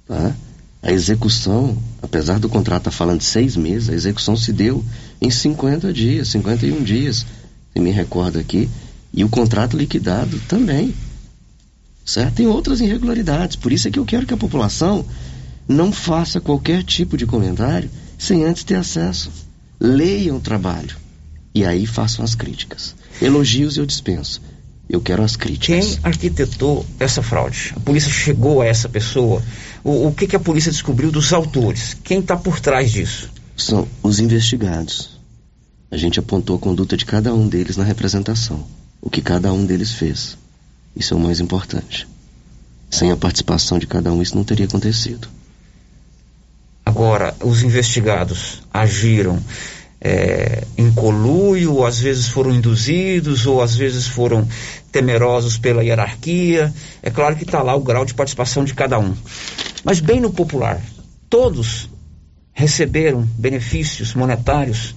Tá? 0.06 0.34
A 0.82 0.92
execução, 0.92 1.76
apesar 2.02 2.38
do 2.38 2.48
contrato 2.48 2.82
estar 2.82 2.90
tá 2.90 2.96
falando 2.96 3.20
de 3.20 3.24
seis 3.24 3.56
meses, 3.56 3.88
a 3.88 3.94
execução 3.94 4.36
se 4.36 4.52
deu 4.52 4.84
em 5.20 5.30
50 5.30 5.92
dias, 5.92 6.28
51 6.28 6.82
dias, 6.82 7.24
se 7.72 7.80
me 7.80 7.90
recordo 7.90 8.38
aqui, 8.38 8.68
e 9.12 9.24
o 9.24 9.28
contrato 9.28 9.76
liquidado 9.76 10.38
também. 10.48 10.94
Certo? 12.04 12.34
Tem 12.34 12.46
outras 12.46 12.80
irregularidades, 12.80 13.56
por 13.56 13.72
isso 13.72 13.88
é 13.88 13.90
que 13.90 13.98
eu 13.98 14.04
quero 14.04 14.26
que 14.26 14.34
a 14.34 14.36
população 14.36 15.04
não 15.66 15.90
faça 15.90 16.40
qualquer 16.40 16.82
tipo 16.82 17.16
de 17.16 17.24
comentário 17.24 17.90
sem 18.18 18.44
antes 18.44 18.64
ter 18.64 18.74
acesso. 18.74 19.30
Leiam 19.80 20.36
o 20.36 20.40
trabalho 20.40 20.96
e 21.54 21.64
aí 21.64 21.86
façam 21.86 22.24
as 22.24 22.34
críticas. 22.34 22.94
Elogios 23.22 23.76
eu 23.76 23.86
dispenso. 23.86 24.42
Eu 24.88 25.00
quero 25.00 25.22
as 25.22 25.34
críticas. 25.34 25.94
Quem 25.94 25.98
arquitetou 26.02 26.84
essa 27.00 27.22
fraude? 27.22 27.72
A 27.74 27.80
polícia 27.80 28.10
chegou 28.10 28.60
a 28.60 28.66
essa 28.66 28.88
pessoa? 28.88 29.42
O, 29.82 30.08
o 30.08 30.12
que, 30.12 30.26
que 30.26 30.36
a 30.36 30.40
polícia 30.40 30.70
descobriu 30.70 31.10
dos 31.10 31.32
autores? 31.32 31.96
Quem 32.04 32.20
está 32.20 32.36
por 32.36 32.60
trás 32.60 32.92
disso? 32.92 33.30
São 33.56 33.88
os 34.02 34.20
investigados. 34.20 35.18
A 35.90 35.96
gente 35.96 36.18
apontou 36.18 36.56
a 36.56 36.58
conduta 36.58 36.96
de 36.96 37.06
cada 37.06 37.32
um 37.32 37.48
deles 37.48 37.76
na 37.76 37.84
representação. 37.84 38.66
O 39.00 39.08
que 39.08 39.22
cada 39.22 39.52
um 39.52 39.64
deles 39.64 39.92
fez. 39.92 40.36
Isso 40.96 41.14
é 41.14 41.16
o 41.16 41.20
mais 41.20 41.40
importante. 41.40 42.06
Sem 42.90 43.10
a 43.10 43.16
participação 43.16 43.78
de 43.78 43.86
cada 43.86 44.12
um, 44.12 44.22
isso 44.22 44.36
não 44.36 44.44
teria 44.44 44.66
acontecido. 44.66 45.28
Agora, 46.86 47.34
os 47.42 47.62
investigados 47.62 48.62
agiram 48.72 49.42
é, 50.00 50.64
em 50.76 50.92
coluio, 50.92 51.74
ou 51.74 51.86
às 51.86 51.98
vezes 51.98 52.28
foram 52.28 52.52
induzidos, 52.54 53.46
ou 53.46 53.62
às 53.62 53.74
vezes 53.74 54.06
foram 54.06 54.46
temerosos 54.92 55.56
pela 55.56 55.82
hierarquia. 55.82 56.72
É 57.02 57.10
claro 57.10 57.34
que 57.36 57.44
está 57.44 57.62
lá 57.62 57.74
o 57.74 57.80
grau 57.80 58.04
de 58.04 58.14
participação 58.14 58.64
de 58.64 58.74
cada 58.74 58.98
um. 58.98 59.16
Mas, 59.82 60.00
bem 60.00 60.20
no 60.20 60.32
popular, 60.32 60.80
todos 61.28 61.88
receberam 62.52 63.22
benefícios 63.38 64.14
monetários 64.14 64.94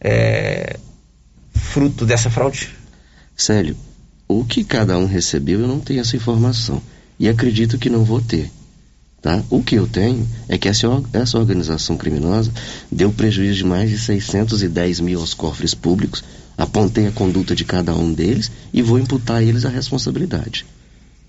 é, 0.00 0.78
fruto 1.52 2.06
dessa 2.06 2.30
fraude? 2.30 2.74
Célio, 3.36 3.76
o 4.38 4.44
que 4.44 4.62
cada 4.62 4.96
um 4.96 5.06
recebeu 5.06 5.60
eu 5.60 5.66
não 5.66 5.80
tenho 5.80 6.00
essa 6.00 6.16
informação. 6.16 6.80
E 7.18 7.28
acredito 7.28 7.78
que 7.78 7.90
não 7.90 8.04
vou 8.04 8.20
ter. 8.20 8.50
Tá? 9.20 9.42
O 9.50 9.62
que 9.62 9.74
eu 9.74 9.86
tenho 9.86 10.26
é 10.48 10.56
que 10.56 10.68
essa, 10.68 10.86
essa 11.12 11.38
organização 11.38 11.96
criminosa 11.96 12.50
deu 12.90 13.12
prejuízo 13.12 13.56
de 13.56 13.64
mais 13.64 13.90
de 13.90 13.98
610 13.98 15.00
mil 15.00 15.20
aos 15.20 15.34
cofres 15.34 15.74
públicos, 15.74 16.22
apontei 16.56 17.06
a 17.06 17.10
conduta 17.10 17.54
de 17.54 17.64
cada 17.64 17.94
um 17.94 18.12
deles 18.12 18.50
e 18.72 18.80
vou 18.80 18.98
imputar 18.98 19.38
a 19.38 19.42
eles 19.42 19.64
a 19.64 19.68
responsabilidade. 19.68 20.64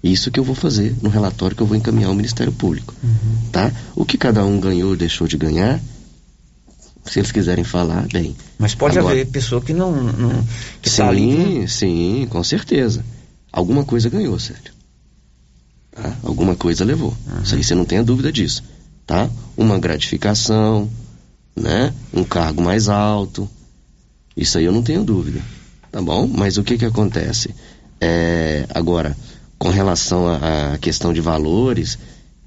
Isso 0.04 0.32
que 0.32 0.40
eu 0.40 0.44
vou 0.44 0.56
fazer 0.56 0.96
no 1.02 1.10
relatório 1.10 1.56
que 1.56 1.62
eu 1.62 1.68
vou 1.68 1.76
encaminhar 1.76 2.10
ao 2.10 2.16
Ministério 2.16 2.54
Público. 2.54 2.94
Uhum. 3.04 3.50
Tá? 3.52 3.72
O 3.96 4.06
que 4.06 4.18
cada 4.18 4.46
um 4.46 4.60
ganhou 4.60 4.92
ou 4.92 4.96
deixou 4.96 5.28
de 5.28 5.38
ganhar, 5.38 5.82
se 7.06 7.20
eles 7.20 7.32
quiserem 7.32 7.64
falar, 7.64 8.08
bem. 8.08 8.36
Mas 8.58 8.76
pode 8.76 8.98
Agora, 8.98 9.14
haver 9.14 9.28
pessoa 9.28 9.62
que 9.62 9.74
não. 9.74 9.92
não 9.92 10.48
que 10.82 10.90
sim, 10.90 10.98
tá 10.98 11.08
ali... 11.10 11.68
sim, 11.68 12.28
com 12.30 12.44
certeza. 12.44 13.04
Alguma 13.52 13.84
coisa 13.84 14.10
ganhou, 14.10 14.38
Sérgio. 14.40 14.72
Tá? 15.92 16.16
Alguma 16.24 16.56
coisa 16.56 16.86
levou. 16.86 17.16
Uhum. 17.28 17.42
Isso 17.44 17.56
aí 17.56 17.64
você 17.64 17.76
não 17.76 17.86
tenha 17.86 18.04
dúvida 18.04 18.32
disso. 18.32 18.64
Tá? 19.06 19.30
Uma 19.58 19.78
gratificação, 19.78 20.90
né? 21.56 21.94
Um 22.14 22.24
cargo 22.24 22.62
mais 22.62 22.88
alto. 22.88 23.50
Isso 24.36 24.58
aí 24.58 24.66
eu 24.66 24.72
não 24.72 24.82
tenho 24.82 25.04
dúvida. 25.04 25.42
Tá 25.92 26.02
bom? 26.02 26.28
Mas 26.28 26.58
o 26.58 26.64
que 26.64 26.78
que 26.78 26.86
acontece? 26.86 27.54
É, 28.00 28.66
agora, 28.74 29.16
com 29.60 29.70
relação 29.70 30.28
à 30.28 30.78
questão 30.80 31.12
de 31.12 31.20
valores, 31.20 32.00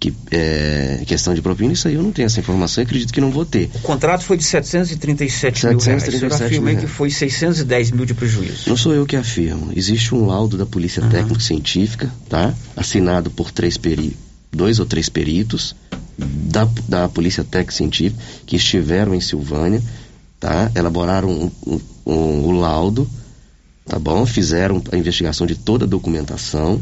que 0.04 0.12
é, 0.30 1.02
questão 1.06 1.32
de 1.32 1.40
propina, 1.40 1.72
isso 1.72 1.88
aí 1.88 1.94
eu 1.94 2.02
não 2.02 2.12
tenho 2.12 2.26
essa 2.26 2.38
informação 2.38 2.82
e 2.82 2.84
acredito 2.84 3.10
que 3.10 3.22
não 3.22 3.30
vou 3.30 3.46
ter. 3.46 3.70
O 3.74 3.78
contrato 3.78 4.22
foi 4.22 4.36
de 4.36 4.44
737, 4.44 5.60
737 5.60 6.10
mil 6.10 6.28
reais. 6.28 6.40
Eu 6.40 6.46
afirmei 6.46 6.76
que 6.76 6.86
foi 6.86 7.10
610 7.10 7.90
mil 7.92 8.04
de 8.04 8.12
prejuízo. 8.12 8.68
Não 8.68 8.76
sou 8.76 8.92
eu 8.92 9.06
que 9.06 9.16
afirmo. 9.16 9.72
Existe 9.74 10.14
um 10.14 10.26
laudo 10.26 10.58
da 10.58 10.66
Polícia 10.66 11.02
uhum. 11.02 11.08
Técnico 11.08 11.40
Científica, 11.40 12.12
tá? 12.28 12.52
Assinado 12.76 13.30
por 13.30 13.50
três 13.50 13.78
peri 13.78 14.14
dois 14.52 14.78
ou 14.78 14.84
três 14.84 15.08
peritos 15.08 15.74
da, 16.18 16.68
da 16.86 17.08
Polícia 17.08 17.42
Técnico 17.42 17.72
Científica 17.72 18.22
que 18.44 18.56
estiveram 18.56 19.14
em 19.14 19.20
Silvânia, 19.22 19.82
tá? 20.38 20.70
Elaboraram 20.74 21.30
um, 21.30 21.50
um, 21.66 21.80
um, 22.04 22.48
um 22.48 22.60
laudo, 22.60 23.08
tá 23.86 23.98
bom? 23.98 24.26
Fizeram 24.26 24.82
a 24.92 24.96
investigação 24.98 25.46
de 25.46 25.54
toda 25.54 25.86
a 25.86 25.88
documentação 25.88 26.80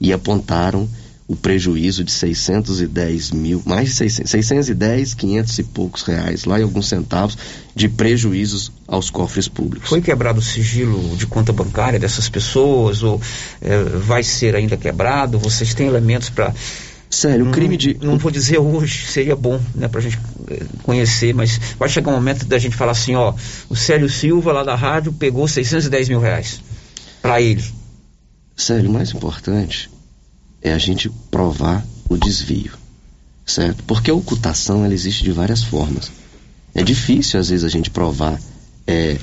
e 0.00 0.10
apontaram 0.10 0.88
o 1.32 1.36
prejuízo 1.36 2.04
de 2.04 2.12
610 2.12 3.30
mil, 3.30 3.62
mais 3.64 3.88
de 3.88 3.94
600, 3.94 4.30
610, 4.30 5.14
500 5.14 5.58
e 5.58 5.62
poucos 5.62 6.02
reais, 6.02 6.44
lá 6.44 6.60
e 6.60 6.62
alguns 6.62 6.86
centavos, 6.86 7.38
de 7.74 7.88
prejuízos 7.88 8.70
aos 8.86 9.08
cofres 9.08 9.48
públicos. 9.48 9.88
Foi 9.88 10.02
quebrado 10.02 10.40
o 10.40 10.42
sigilo 10.42 11.16
de 11.16 11.26
conta 11.26 11.50
bancária 11.50 11.98
dessas 11.98 12.28
pessoas, 12.28 13.02
ou 13.02 13.18
é, 13.62 13.82
vai 13.82 14.22
ser 14.22 14.54
ainda 14.54 14.76
quebrado? 14.76 15.38
Vocês 15.38 15.72
têm 15.72 15.86
elementos 15.86 16.28
para. 16.28 16.52
Sério, 17.08 17.48
o 17.48 17.50
crime 17.50 17.78
de. 17.78 17.96
Não 18.02 18.18
vou 18.18 18.30
dizer 18.30 18.58
hoje, 18.58 19.06
seria 19.06 19.34
bom, 19.34 19.58
né, 19.74 19.88
pra 19.88 20.02
gente 20.02 20.18
eh, 20.50 20.64
conhecer, 20.82 21.34
mas 21.34 21.58
vai 21.78 21.88
chegar 21.88 22.10
um 22.10 22.14
momento 22.14 22.44
da 22.44 22.58
gente 22.58 22.76
falar 22.76 22.92
assim: 22.92 23.14
ó, 23.14 23.34
o 23.70 23.76
Célio 23.76 24.08
Silva 24.08 24.52
lá 24.52 24.64
da 24.64 24.74
rádio 24.74 25.12
pegou 25.12 25.48
610 25.48 26.10
mil 26.10 26.20
reais 26.20 26.60
para 27.22 27.40
ele. 27.40 27.64
Sério, 28.54 28.90
o 28.90 28.92
mais 28.92 29.12
importante 29.12 29.90
é 30.62 30.72
a 30.72 30.78
gente 30.78 31.10
provar 31.30 31.84
o 32.08 32.16
desvio, 32.16 32.72
certo? 33.44 33.82
Porque 33.84 34.10
a 34.10 34.14
ocultação 34.14 34.84
ela 34.84 34.94
existe 34.94 35.24
de 35.24 35.32
várias 35.32 35.62
formas. 35.64 36.10
É 36.74 36.82
difícil 36.82 37.40
às 37.40 37.48
vezes 37.48 37.64
a 37.64 37.68
gente 37.68 37.90
provar 37.90 38.40
é, 38.86 39.16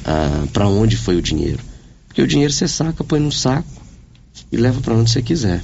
para 0.51 0.67
onde 0.67 0.97
foi 0.97 1.15
o 1.15 1.21
dinheiro, 1.21 1.63
porque 2.07 2.21
o 2.21 2.27
dinheiro 2.27 2.51
você 2.51 2.67
saca, 2.67 3.03
põe 3.03 3.19
num 3.19 3.31
saco 3.31 3.67
e 4.51 4.57
leva 4.57 4.81
para 4.81 4.95
onde 4.95 5.09
você 5.09 5.21
quiser. 5.21 5.63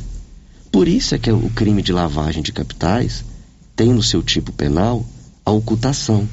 Por 0.72 0.88
isso 0.88 1.16
é 1.16 1.20
que 1.20 1.32
o 1.32 1.50
crime 1.50 1.82
de 1.82 1.92
lavagem 1.92 2.42
de 2.42 2.52
capitais 2.52 3.24
tem 3.76 3.94
no 3.94 4.04
seu 4.04 4.24
tipo 4.24 4.52
penal 4.52 5.06
a 5.46 5.52
ocultação. 5.52 6.28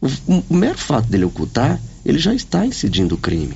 O, 0.00 0.08
o 0.48 0.54
mero 0.54 0.78
fato 0.78 1.08
dele 1.08 1.24
ocultar, 1.24 1.80
ele 2.04 2.18
já 2.18 2.34
está 2.34 2.66
incidindo 2.66 3.14
o 3.14 3.18
crime. 3.18 3.54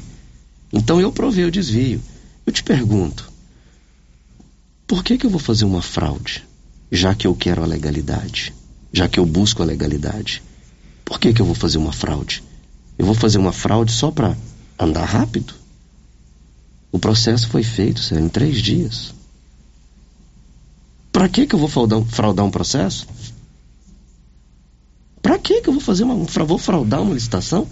Então 0.72 1.00
eu 1.00 1.12
provei 1.12 1.44
o 1.44 1.50
desvio. 1.50 2.00
Eu 2.46 2.52
te 2.52 2.62
pergunto, 2.62 3.30
por 4.86 5.02
que, 5.02 5.16
que 5.16 5.26
eu 5.26 5.30
vou 5.30 5.40
fazer 5.40 5.64
uma 5.64 5.82
fraude? 5.82 6.44
Já 6.92 7.14
que 7.14 7.26
eu 7.26 7.34
quero 7.34 7.62
a 7.62 7.66
legalidade, 7.66 8.54
já 8.92 9.08
que 9.08 9.18
eu 9.18 9.26
busco 9.26 9.62
a 9.62 9.66
legalidade. 9.66 10.42
Por 11.04 11.18
que, 11.18 11.32
que 11.32 11.40
eu 11.40 11.46
vou 11.46 11.54
fazer 11.54 11.78
uma 11.78 11.92
fraude? 11.92 12.42
Eu 12.98 13.06
vou 13.06 13.14
fazer 13.14 13.38
uma 13.38 13.52
fraude 13.52 13.92
só 13.92 14.10
para 14.10 14.36
andar 14.78 15.04
rápido? 15.04 15.54
O 16.92 16.98
processo 16.98 17.48
foi 17.48 17.62
feito, 17.62 18.00
sério, 18.00 18.24
em 18.24 18.28
três 18.28 18.58
dias. 18.62 19.14
Para 21.10 21.28
que, 21.28 21.46
que 21.46 21.54
eu 21.54 21.58
vou 21.58 21.68
fraudar, 21.68 22.02
fraudar 22.04 22.44
um 22.44 22.50
processo? 22.50 23.06
Para 25.20 25.38
que, 25.38 25.62
que 25.62 25.68
eu 25.68 25.72
vou 25.72 25.82
fazer 25.82 26.04
uma. 26.04 26.14
Vou 26.44 26.58
fraudar 26.58 27.02
uma 27.02 27.14
licitação? 27.14 27.66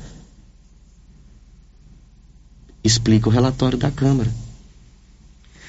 Explica 2.83 3.29
o 3.29 3.33
relatório 3.33 3.79
da 3.79 3.91
Câmara 3.91 4.33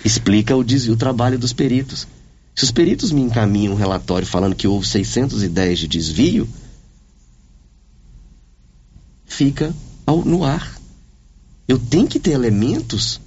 explica 0.03 0.55
o 0.55 0.61
o 0.61 0.95
trabalho 0.95 1.39
dos 1.39 1.53
peritos. 1.53 2.07
Se 2.55 2.63
os 2.63 2.71
peritos 2.71 3.11
me 3.11 3.21
encaminham 3.21 3.73
um 3.73 3.77
relatório 3.77 4.27
falando 4.27 4.55
que 4.55 4.67
houve 4.67 4.87
610 4.87 5.79
de 5.79 5.87
desvio, 5.87 6.47
fica 9.25 9.73
ao, 10.05 10.23
no 10.23 10.43
ar. 10.43 10.77
Eu 11.67 11.79
tenho 11.79 12.07
que 12.07 12.19
ter 12.19 12.31
elementos 12.31 13.19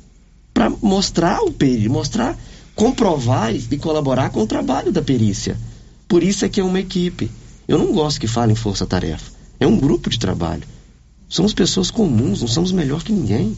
para 0.54 0.70
mostrar 0.70 1.40
o 1.42 1.50
perito, 1.50 1.90
mostrar, 1.90 2.38
comprovar 2.74 3.54
e 3.54 3.78
colaborar 3.78 4.30
com 4.30 4.42
o 4.42 4.46
trabalho 4.46 4.92
da 4.92 5.02
perícia. 5.02 5.58
Por 6.06 6.22
isso 6.22 6.44
é 6.44 6.48
que 6.48 6.60
é 6.60 6.64
uma 6.64 6.80
equipe. 6.80 7.30
Eu 7.66 7.78
não 7.78 7.92
gosto 7.92 8.20
que 8.20 8.28
falem 8.28 8.54
força-tarefa. 8.54 9.32
É 9.58 9.66
um 9.66 9.76
grupo 9.76 10.08
de 10.08 10.18
trabalho. 10.18 10.62
Somos 11.28 11.52
pessoas 11.52 11.90
comuns, 11.90 12.40
não 12.40 12.48
somos 12.48 12.70
melhor 12.70 13.02
que 13.02 13.12
ninguém. 13.12 13.56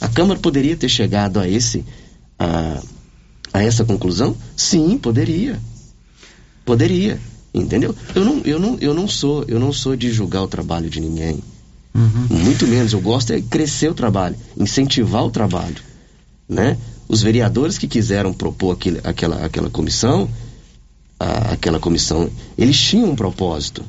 A 0.00 0.08
Câmara 0.08 0.38
poderia 0.38 0.76
ter 0.76 0.88
chegado 0.88 1.38
a 1.40 1.48
esse 1.48 1.84
a, 2.40 2.82
a 3.52 3.62
essa 3.62 3.84
conclusão? 3.84 4.34
Sim, 4.56 4.96
poderia. 4.96 5.60
Poderia, 6.64 7.20
entendeu? 7.52 7.94
Eu 8.14 8.24
não, 8.24 8.40
eu 8.44 8.58
não, 8.58 8.78
eu 8.80 8.94
não 8.94 9.06
sou, 9.06 9.44
eu 9.46 9.60
não 9.60 9.72
sou 9.72 9.94
de 9.94 10.10
julgar 10.10 10.42
o 10.42 10.48
trabalho 10.48 10.88
de 10.88 11.00
ninguém. 11.00 11.40
Uhum. 11.94 12.38
Muito 12.38 12.66
menos. 12.66 12.92
Eu 12.92 13.00
gosto 13.00 13.32
é 13.32 13.42
crescer 13.42 13.90
o 13.90 13.94
trabalho, 13.94 14.36
incentivar 14.56 15.24
o 15.24 15.30
trabalho, 15.30 15.76
né? 16.48 16.78
Os 17.08 17.22
vereadores 17.22 17.76
que 17.76 17.88
quiseram 17.88 18.32
propor 18.32 18.72
aquele, 18.72 19.00
aquela, 19.02 19.44
aquela 19.44 19.68
comissão, 19.68 20.30
a, 21.18 21.52
aquela 21.52 21.80
comissão, 21.80 22.30
eles 22.56 22.80
tinham 22.80 23.10
um 23.10 23.16
propósito. 23.16 23.84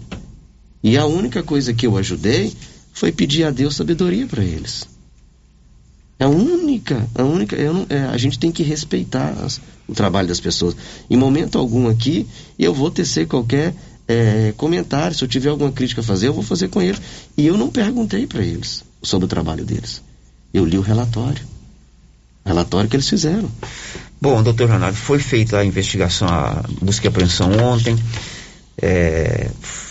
E 0.83 0.97
a 0.97 1.05
única 1.05 1.43
coisa 1.43 1.73
que 1.73 1.85
eu 1.85 1.95
ajudei 1.97 2.51
foi 2.91 3.11
pedir 3.11 3.43
a 3.43 3.51
Deus 3.51 3.75
sabedoria 3.75 4.25
para 4.25 4.43
eles. 4.43 4.87
É 6.21 6.23
a 6.23 6.29
única, 6.29 7.09
a 7.15 7.23
única, 7.23 7.57
não, 7.73 7.87
é, 7.89 8.03
a 8.03 8.15
gente 8.15 8.37
tem 8.37 8.51
que 8.51 8.61
respeitar 8.61 9.31
as, 9.43 9.59
o 9.87 9.95
trabalho 9.95 10.27
das 10.27 10.39
pessoas. 10.39 10.75
Em 11.09 11.17
momento 11.17 11.57
algum 11.57 11.89
aqui, 11.89 12.27
eu 12.59 12.75
vou 12.75 12.91
tecer 12.91 13.25
qualquer 13.25 13.73
é, 14.07 14.53
comentário, 14.55 15.17
se 15.17 15.23
eu 15.23 15.27
tiver 15.27 15.49
alguma 15.49 15.71
crítica 15.71 16.01
a 16.01 16.03
fazer, 16.03 16.27
eu 16.27 16.33
vou 16.33 16.43
fazer 16.43 16.67
com 16.67 16.79
eles. 16.79 17.01
E 17.35 17.47
eu 17.47 17.57
não 17.57 17.71
perguntei 17.71 18.27
para 18.27 18.43
eles 18.43 18.83
sobre 19.01 19.25
o 19.25 19.27
trabalho 19.27 19.65
deles. 19.65 20.03
Eu 20.53 20.63
li 20.63 20.77
o 20.77 20.81
relatório. 20.81 21.41
Relatório 22.45 22.87
que 22.87 22.95
eles 22.95 23.09
fizeram. 23.09 23.49
Bom, 24.21 24.43
doutor 24.43 24.69
Ronaldo, 24.69 24.95
foi 24.95 25.17
feita 25.17 25.57
a 25.57 25.65
investigação, 25.65 26.27
a 26.27 26.63
busca 26.83 27.07
e 27.07 27.09
apreensão 27.09 27.49
ontem. 27.63 27.97
É, 28.79 29.49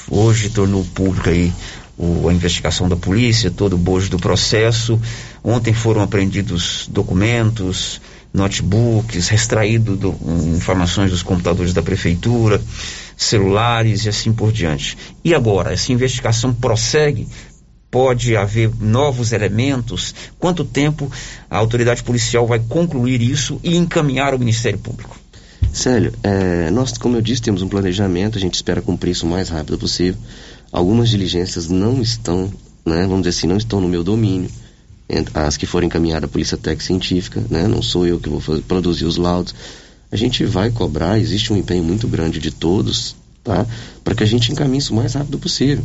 hoje 0.08 0.48
tornou 0.50 0.84
público 0.94 1.28
aí 1.28 1.52
o, 2.00 2.28
a 2.28 2.32
investigação 2.32 2.88
da 2.88 2.96
polícia, 2.96 3.50
todo 3.50 3.74
o 3.74 3.78
bojo 3.78 4.08
do 4.08 4.16
processo. 4.16 4.98
Ontem 5.42 5.72
foram 5.72 6.02
apreendidos 6.02 6.88
documentos, 6.90 8.00
notebooks, 8.32 9.30
extraído 9.32 9.96
do, 9.96 10.10
um, 10.22 10.56
informações 10.56 11.10
dos 11.10 11.22
computadores 11.22 11.72
da 11.72 11.82
prefeitura, 11.82 12.60
celulares 13.16 14.04
e 14.04 14.08
assim 14.08 14.32
por 14.32 14.52
diante. 14.52 14.96
E 15.24 15.34
agora, 15.34 15.72
essa 15.72 15.92
investigação 15.92 16.54
prossegue? 16.54 17.28
Pode 17.90 18.36
haver 18.36 18.70
novos 18.80 19.32
elementos? 19.32 20.14
Quanto 20.38 20.64
tempo 20.64 21.10
a 21.50 21.58
autoridade 21.58 22.04
policial 22.04 22.46
vai 22.46 22.60
concluir 22.60 23.20
isso 23.20 23.58
e 23.64 23.76
encaminhar 23.76 24.32
ao 24.32 24.38
Ministério 24.38 24.78
Público? 24.78 25.18
Célio, 25.72 26.12
é, 26.22 26.70
nós, 26.70 26.96
como 26.98 27.16
eu 27.16 27.20
disse, 27.20 27.42
temos 27.42 27.62
um 27.62 27.68
planejamento, 27.68 28.38
a 28.38 28.40
gente 28.40 28.54
espera 28.54 28.80
cumprir 28.80 29.10
isso 29.10 29.26
o 29.26 29.28
mais 29.28 29.48
rápido 29.48 29.76
possível. 29.76 30.20
Algumas 30.70 31.08
diligências 31.08 31.68
não 31.68 32.00
estão, 32.00 32.52
né, 32.86 33.02
vamos 33.02 33.22
dizer 33.22 33.30
assim, 33.30 33.46
não 33.48 33.56
estão 33.56 33.80
no 33.80 33.88
meu 33.88 34.04
domínio. 34.04 34.50
As 35.34 35.56
que 35.56 35.66
forem 35.66 35.86
encaminhadas 35.86 36.28
à 36.28 36.32
Polícia 36.32 36.56
Técnica 36.56 36.84
Científica, 36.84 37.44
né, 37.50 37.66
não 37.66 37.82
sou 37.82 38.06
eu 38.06 38.20
que 38.20 38.28
vou 38.28 38.40
fazer, 38.40 38.62
produzir 38.62 39.04
os 39.04 39.16
laudos. 39.16 39.54
A 40.10 40.16
gente 40.16 40.44
vai 40.44 40.70
cobrar, 40.70 41.18
existe 41.18 41.52
um 41.52 41.56
empenho 41.56 41.84
muito 41.84 42.06
grande 42.08 42.38
de 42.38 42.50
todos, 42.50 43.16
tá? 43.44 43.66
Para 44.02 44.14
que 44.14 44.22
a 44.22 44.26
gente 44.26 44.50
encaminhe 44.50 44.78
isso 44.78 44.92
o 44.92 44.96
mais 44.96 45.14
rápido 45.14 45.38
possível. 45.38 45.84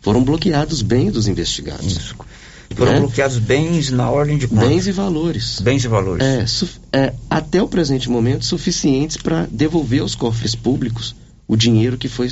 Foram 0.00 0.22
bloqueados 0.22 0.82
bens 0.82 1.12
dos 1.12 1.28
investigados. 1.28 1.86
Isso. 1.86 2.14
Foram 2.74 2.92
né? 2.92 3.00
bloqueados 3.00 3.38
bens 3.38 3.90
na 3.90 4.10
ordem 4.10 4.36
de 4.36 4.48
conta. 4.48 4.66
Bens 4.66 4.86
e 4.86 4.92
valores. 4.92 5.60
Bens 5.60 5.84
e 5.84 5.88
valores. 5.88 6.24
É, 6.92 6.98
é 6.98 7.14
até 7.30 7.62
o 7.62 7.68
presente 7.68 8.10
momento 8.10 8.44
suficientes 8.44 9.16
para 9.16 9.46
devolver 9.50 10.00
aos 10.00 10.14
cofres 10.14 10.54
públicos 10.54 11.14
o 11.46 11.56
dinheiro 11.56 11.96
que 11.96 12.08
foi 12.08 12.30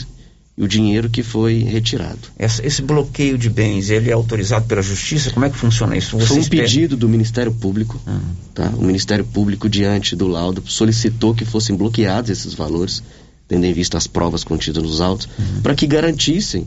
o 0.57 0.69
dinheiro 0.69 1.09
que 1.09 1.23
foi 1.23 1.61
retirado. 1.61 2.19
Esse, 2.39 2.65
esse, 2.65 2.83
bloqueio 2.83 3.39
de 3.39 3.49
bens, 3.49 3.89
ele 3.89 4.11
é 4.11 4.13
autorizado 4.13 4.67
pela 4.67 4.83
Justiça? 4.83 5.31
Como 5.31 5.47
é 5.47 5.51
que 5.51 5.57
funciona 5.57 5.97
isso? 5.97 6.19
Você 6.19 6.27
foi 6.27 6.39
um 6.41 6.45
pedido 6.45 6.97
do 6.97 7.09
Ministério 7.09 7.53
Público. 7.53 8.01
Uhum. 8.07 8.21
Tá? 8.55 8.69
O 8.77 8.83
Ministério 8.83 9.25
Público, 9.25 9.69
diante 9.69 10.15
do 10.15 10.27
laudo, 10.27 10.63
solicitou 10.67 11.35
que 11.35 11.45
fossem 11.45 11.75
bloqueados 11.75 12.31
esses 12.31 12.53
valores, 12.53 13.03
tendo 13.49 13.65
em 13.65 13.73
vista 13.73 13.97
as 13.97 14.07
provas 14.07 14.45
contidas 14.45 14.83
nos 14.83 15.01
autos, 15.01 15.27
uhum. 15.39 15.63
para 15.63 15.75
que 15.75 15.87
garantissem 15.87 16.67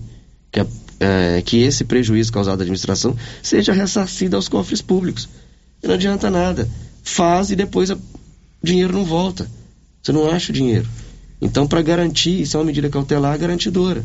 que, 0.52 0.60
a, 0.60 0.66
é, 1.00 1.42
que 1.44 1.58
esse 1.58 1.84
prejuízo 1.84 2.32
causado 2.32 2.60
à 2.60 2.64
administração 2.64 3.16
seja 3.44 3.72
ressarcido 3.72 4.36
aos 4.36 4.48
cofres 4.48 4.82
públicos. 4.82 5.30
Não 5.84 5.94
adianta 5.94 6.32
nada. 6.32 6.68
Faz 7.04 7.52
e 7.52 7.56
depois 7.56 7.92
o 7.92 8.00
dinheiro 8.64 8.94
não 8.94 9.06
volta. 9.06 9.48
Você 10.02 10.12
não 10.12 10.28
acha 10.28 10.52
o 10.52 10.56
dinheiro. 10.56 10.88
Então, 11.42 11.68
para 11.68 11.82
garantir, 11.82 12.42
isso 12.42 12.58
é 12.58 12.60
uma 12.60 12.66
medida 12.66 12.90
cautelar 12.90 13.38
garantidora, 13.38 14.04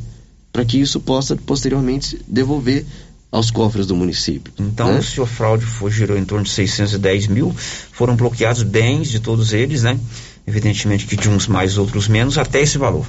para 0.53 0.65
que 0.65 0.81
isso 0.81 1.01
possa 1.01 1.37
posteriormente 1.37 2.21
devolver 2.27 2.85
aos 3.31 3.51
cofres 3.51 3.87
do 3.87 3.95
município. 3.95 4.53
Então, 4.59 4.93
né? 4.95 5.03
se 5.03 5.21
a 5.21 5.27
fraude 5.27 5.65
for, 5.65 5.91
girou 5.91 6.19
em 6.19 6.25
torno 6.25 6.45
de 6.45 6.51
610 6.51 7.29
mil, 7.29 7.55
foram 7.93 8.17
bloqueados 8.17 8.63
bens 8.63 9.09
de 9.09 9.21
todos 9.21 9.53
eles, 9.53 9.85
né? 9.85 9.99
Evidentemente 10.47 11.07
que 11.07 11.17
de 11.17 11.29
uns 11.29 11.47
mais, 11.47 11.79
outros 11.79 12.09
menos, 12.09 12.37
até 12.39 12.61
esse 12.61 12.77
valor. 12.77 13.07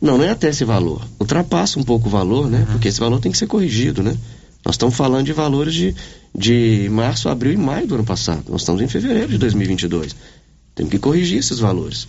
Não, 0.00 0.16
não 0.16 0.24
é 0.24 0.30
até 0.30 0.48
esse 0.48 0.64
valor. 0.64 1.04
Ultrapassa 1.18 1.78
um 1.78 1.82
pouco 1.82 2.08
o 2.08 2.10
valor, 2.10 2.48
né? 2.48 2.60
Uhum. 2.60 2.66
Porque 2.66 2.86
esse 2.86 3.00
valor 3.00 3.18
tem 3.20 3.32
que 3.32 3.38
ser 3.38 3.48
corrigido, 3.48 4.02
né? 4.02 4.16
Nós 4.64 4.74
estamos 4.74 4.94
falando 4.94 5.26
de 5.26 5.32
valores 5.32 5.74
de, 5.74 5.94
de 6.34 6.88
março, 6.90 7.28
abril 7.28 7.52
e 7.52 7.56
maio 7.56 7.86
do 7.86 7.94
ano 7.96 8.04
passado. 8.04 8.44
Nós 8.48 8.60
estamos 8.60 8.80
em 8.80 8.86
fevereiro 8.86 9.28
de 9.28 9.38
2022. 9.38 10.14
Temos 10.74 10.90
que 10.90 10.98
corrigir 10.98 11.38
esses 11.38 11.58
valores. 11.58 12.06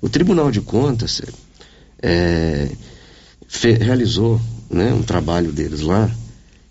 O 0.00 0.08
Tribunal 0.08 0.50
de 0.50 0.60
Contas 0.60 1.20
é, 2.02 2.70
fe, 3.46 3.72
realizou 3.72 4.40
né, 4.70 4.92
um 4.92 5.02
trabalho 5.02 5.52
deles 5.52 5.80
lá 5.80 6.10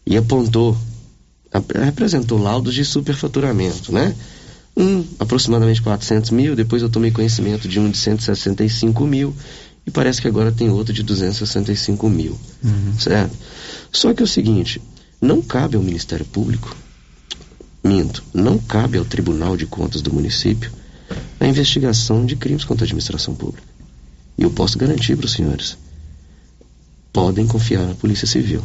e 0.05 0.17
apontou, 0.17 0.75
representou 1.75 2.41
laudos 2.41 2.73
de 2.73 2.83
superfaturamento, 2.83 3.93
né? 3.93 4.15
Um, 4.75 5.03
aproximadamente 5.19 5.81
400 5.81 6.31
mil, 6.31 6.55
depois 6.55 6.81
eu 6.81 6.89
tomei 6.89 7.11
conhecimento 7.11 7.67
de 7.67 7.79
um 7.79 7.89
de 7.89 7.97
165 7.97 9.05
mil 9.05 9.35
e 9.85 9.91
parece 9.91 10.21
que 10.21 10.27
agora 10.27 10.51
tem 10.51 10.69
outro 10.69 10.93
de 10.93 11.03
265 11.03 12.09
mil, 12.09 12.39
uhum. 12.63 12.97
certo? 12.97 13.35
Só 13.91 14.13
que 14.13 14.21
é 14.21 14.25
o 14.25 14.27
seguinte, 14.27 14.81
não 15.21 15.41
cabe 15.41 15.75
ao 15.75 15.83
Ministério 15.83 16.25
Público, 16.25 16.75
minto, 17.83 18.23
não 18.33 18.57
cabe 18.57 18.97
ao 18.97 19.03
Tribunal 19.03 19.57
de 19.57 19.65
Contas 19.65 20.01
do 20.01 20.13
município 20.13 20.71
a 21.39 21.47
investigação 21.47 22.25
de 22.25 22.35
crimes 22.35 22.63
contra 22.63 22.83
a 22.83 22.85
administração 22.85 23.35
pública. 23.35 23.67
E 24.37 24.43
eu 24.43 24.51
posso 24.51 24.77
garantir 24.77 25.15
para 25.15 25.25
os 25.25 25.33
senhores: 25.33 25.77
podem 27.11 27.45
confiar 27.47 27.85
na 27.85 27.95
Polícia 27.95 28.27
Civil. 28.27 28.63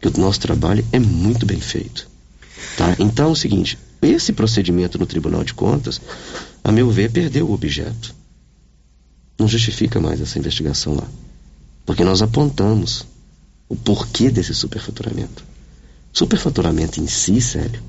Que 0.00 0.08
o 0.08 0.20
nosso 0.20 0.40
trabalho 0.40 0.84
é 0.92 0.98
muito 0.98 1.46
bem 1.46 1.60
feito. 1.60 2.08
Tá? 2.76 2.96
Então 2.98 3.28
é 3.28 3.32
o 3.32 3.36
seguinte: 3.36 3.78
esse 4.02 4.32
procedimento 4.32 4.98
no 4.98 5.06
Tribunal 5.06 5.44
de 5.44 5.54
Contas, 5.54 6.00
a 6.62 6.70
meu 6.72 6.90
ver, 6.90 7.10
perdeu 7.10 7.48
o 7.48 7.52
objeto. 7.52 8.14
Não 9.38 9.48
justifica 9.48 10.00
mais 10.00 10.20
essa 10.20 10.38
investigação 10.38 10.94
lá. 10.94 11.06
Porque 11.84 12.04
nós 12.04 12.22
apontamos 12.22 13.06
o 13.68 13.76
porquê 13.76 14.30
desse 14.30 14.54
superfaturamento. 14.54 15.44
Superfaturamento 16.12 17.00
em 17.00 17.06
si, 17.06 17.40
sério, 17.40 17.82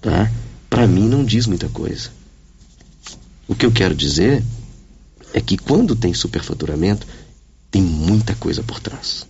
tá? 0.00 0.30
Para 0.68 0.86
mim 0.86 1.08
não 1.08 1.24
diz 1.24 1.46
muita 1.46 1.68
coisa. 1.68 2.10
O 3.50 3.54
que 3.56 3.66
eu 3.66 3.72
quero 3.72 3.96
dizer 3.96 4.44
é 5.34 5.40
que 5.40 5.58
quando 5.58 5.96
tem 5.96 6.14
superfaturamento, 6.14 7.04
tem 7.68 7.82
muita 7.82 8.32
coisa 8.36 8.62
por 8.62 8.78
trás. 8.78 9.26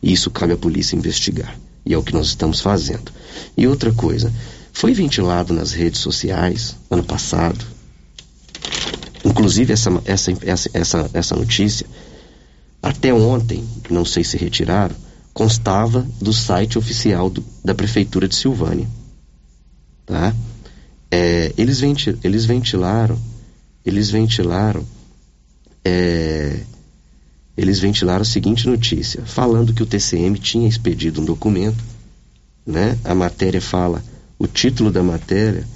E 0.00 0.12
isso 0.12 0.30
cabe 0.30 0.52
à 0.52 0.56
polícia 0.56 0.94
investigar. 0.94 1.58
E 1.84 1.92
é 1.92 1.98
o 1.98 2.04
que 2.04 2.12
nós 2.12 2.28
estamos 2.28 2.60
fazendo. 2.60 3.10
E 3.56 3.66
outra 3.66 3.92
coisa, 3.92 4.32
foi 4.72 4.94
ventilado 4.94 5.52
nas 5.52 5.72
redes 5.72 6.00
sociais 6.00 6.76
ano 6.88 7.02
passado, 7.02 7.66
inclusive 9.24 9.72
essa, 9.72 9.90
essa, 10.04 10.32
essa, 10.72 11.10
essa, 11.12 11.34
notícia, 11.34 11.86
até 12.80 13.12
ontem, 13.12 13.68
não 13.90 14.04
sei 14.04 14.22
se 14.22 14.36
retiraram, 14.36 14.94
constava 15.34 16.06
do 16.20 16.32
site 16.32 16.78
oficial 16.78 17.28
do, 17.28 17.44
da 17.64 17.74
Prefeitura 17.74 18.28
de 18.28 18.36
Silvânia. 18.36 18.88
Tá? 20.06 20.32
É, 21.10 21.52
eles, 21.58 21.80
eles 22.22 22.44
ventilaram 22.44 23.31
eles 23.84 24.10
ventilaram 24.10 24.84
é, 25.84 26.60
eles 27.56 27.78
ventilaram 27.78 28.22
a 28.22 28.24
seguinte 28.24 28.66
notícia, 28.66 29.22
falando 29.26 29.74
que 29.74 29.82
o 29.82 29.86
TCM 29.86 30.38
tinha 30.38 30.68
expedido 30.68 31.20
um 31.20 31.24
documento, 31.24 31.82
né? 32.66 32.98
A 33.04 33.14
matéria 33.14 33.60
fala, 33.60 34.02
o 34.38 34.46
título 34.46 34.90
da 34.90 35.02
matéria, 35.02 35.66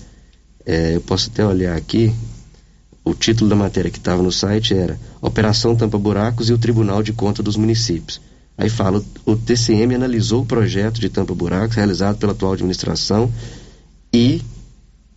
é, 0.65 0.97
eu 0.97 1.01
posso 1.01 1.29
até 1.31 1.45
olhar 1.45 1.77
aqui, 1.77 2.15
o 3.05 3.15
título 3.15 3.51
da 3.51 3.57
matéria 3.57 3.91
que 3.91 3.99
estava 3.99 4.23
no 4.23 4.33
site 4.33 4.75
era 4.75 4.99
Operação 5.21 5.77
Tampa 5.77 5.99
Buracos 5.99 6.49
e 6.49 6.53
o 6.53 6.59
Tribunal 6.59 7.03
de 7.03 7.13
Conta 7.13 7.43
dos 7.43 7.57
Municípios. 7.57 8.21
Aí 8.59 8.71
fala, 8.71 9.05
o 9.27 9.37
TCM 9.37 9.95
analisou 9.95 10.43
o 10.43 10.47
projeto 10.47 10.99
de 10.99 11.11
tampa 11.11 11.35
buracos 11.35 11.77
realizado 11.77 12.17
pela 12.17 12.33
atual 12.33 12.55
administração 12.55 13.31
e 14.13 14.41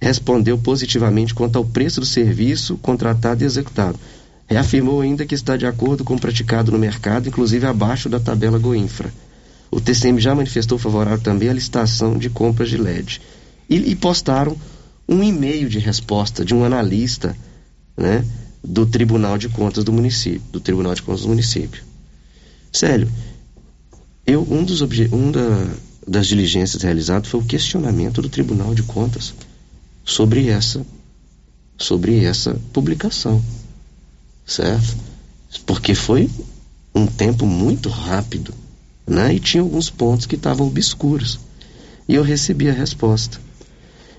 respondeu 0.01 0.57
positivamente 0.57 1.33
quanto 1.33 1.57
ao 1.57 1.65
preço 1.65 1.99
do 1.99 2.05
serviço 2.05 2.77
contratado 2.77 3.43
e 3.43 3.45
executado. 3.45 3.99
Reafirmou 4.47 5.01
ainda 5.01 5.25
que 5.25 5.35
está 5.35 5.57
de 5.57 5.65
acordo 5.65 6.03
com 6.03 6.15
o 6.15 6.19
praticado 6.19 6.71
no 6.71 6.79
mercado, 6.79 7.27
inclusive 7.27 7.65
abaixo 7.65 8.09
da 8.09 8.19
tabela 8.19 8.57
Goinfra. 8.57 9.13
O 9.69 9.79
TCM 9.79 10.19
já 10.19 10.33
manifestou 10.33 10.77
favorável 10.79 11.19
também 11.19 11.49
à 11.49 11.53
licitação 11.53 12.17
de 12.17 12.29
compras 12.29 12.69
de 12.69 12.77
LED. 12.77 13.21
E, 13.69 13.75
e 13.75 13.95
postaram 13.95 14.57
um 15.07 15.23
e-mail 15.23 15.69
de 15.69 15.77
resposta 15.77 16.43
de 16.43 16.55
um 16.55 16.63
analista 16.63 17.35
né, 17.95 18.25
do 18.63 18.85
Tribunal 18.85 19.37
de 19.37 19.49
Contas 19.49 19.83
do 19.83 19.91
município, 19.91 20.41
do 20.51 20.59
Tribunal 20.59 20.95
de 20.95 21.03
Contas 21.03 21.21
do 21.21 21.27
município. 21.27 21.83
Sério, 22.71 23.07
eu, 24.25 24.47
um, 24.49 24.63
dos 24.63 24.81
um 24.81 25.31
da, 25.31 25.67
das 26.07 26.25
diligências 26.25 26.81
realizadas 26.81 27.27
foi 27.27 27.39
o 27.39 27.45
questionamento 27.45 28.21
do 28.21 28.29
Tribunal 28.29 28.73
de 28.73 28.81
Contas 28.81 29.33
sobre 30.09 30.47
essa, 30.49 30.83
sobre 31.77 32.23
essa 32.23 32.59
publicação, 32.73 33.41
certo? 34.43 34.97
Porque 35.67 35.93
foi 35.93 36.27
um 36.95 37.05
tempo 37.05 37.45
muito 37.45 37.89
rápido, 37.89 38.51
né? 39.05 39.33
E 39.35 39.39
tinha 39.39 39.61
alguns 39.61 39.89
pontos 39.89 40.25
que 40.25 40.35
estavam 40.35 40.67
obscuros. 40.67 41.39
E 42.07 42.15
eu 42.15 42.23
recebi 42.23 42.67
a 42.69 42.73
resposta. 42.73 43.39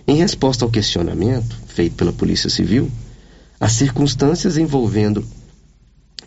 Em 0.06 0.16
resposta 0.16 0.64
ao 0.64 0.70
questionamento 0.70 1.56
feito 1.66 1.96
pela 1.96 2.12
Polícia 2.12 2.48
Civil, 2.48 2.90
as 3.58 3.72
circunstâncias 3.72 4.56
envolvendo. 4.56 5.26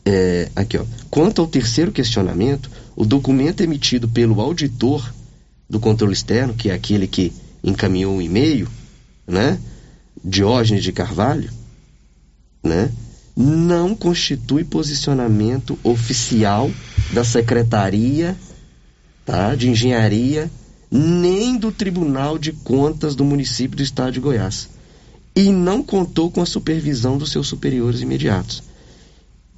É, 0.05 0.49
aqui, 0.53 0.78
ó. 0.78 0.84
Quanto 1.09 1.39
ao 1.39 1.47
terceiro 1.47 1.89
questionamento, 1.89 2.70
o 2.97 3.05
documento 3.05 3.61
emitido 3.61 4.09
pelo 4.09 4.41
auditor 4.41 5.14
do 5.70 5.80
controle 5.80 6.11
externo, 6.11 6.53
que 6.53 6.70
é 6.70 6.74
aquele 6.74 7.07
que 7.07 7.32
encaminhou 7.64 8.18
o 8.18 8.22
e-mail, 8.22 8.68
né? 9.28 9.59
Diógenes 10.24 10.84
de 10.84 10.91
Carvalho, 10.91 11.49
né? 12.63 12.91
Não 13.36 13.95
constitui 13.95 14.63
posicionamento 14.63 15.78
oficial 15.84 16.69
da 17.11 17.24
Secretaria 17.24 18.38
tá, 19.26 19.55
de 19.55 19.69
Engenharia 19.69 20.51
nem 20.91 21.57
do 21.57 21.71
Tribunal 21.71 22.38
de 22.38 22.51
Contas 22.51 23.15
do 23.15 23.26
município 23.26 23.76
do 23.76 23.82
estado 23.82 24.11
de 24.11 24.19
Goiás 24.19 24.69
e 25.36 25.51
não 25.51 25.82
contou 25.82 26.30
com 26.30 26.41
a 26.41 26.45
supervisão 26.45 27.17
dos 27.17 27.32
seus 27.32 27.47
superiores 27.47 28.01
imediatos. 28.01 28.61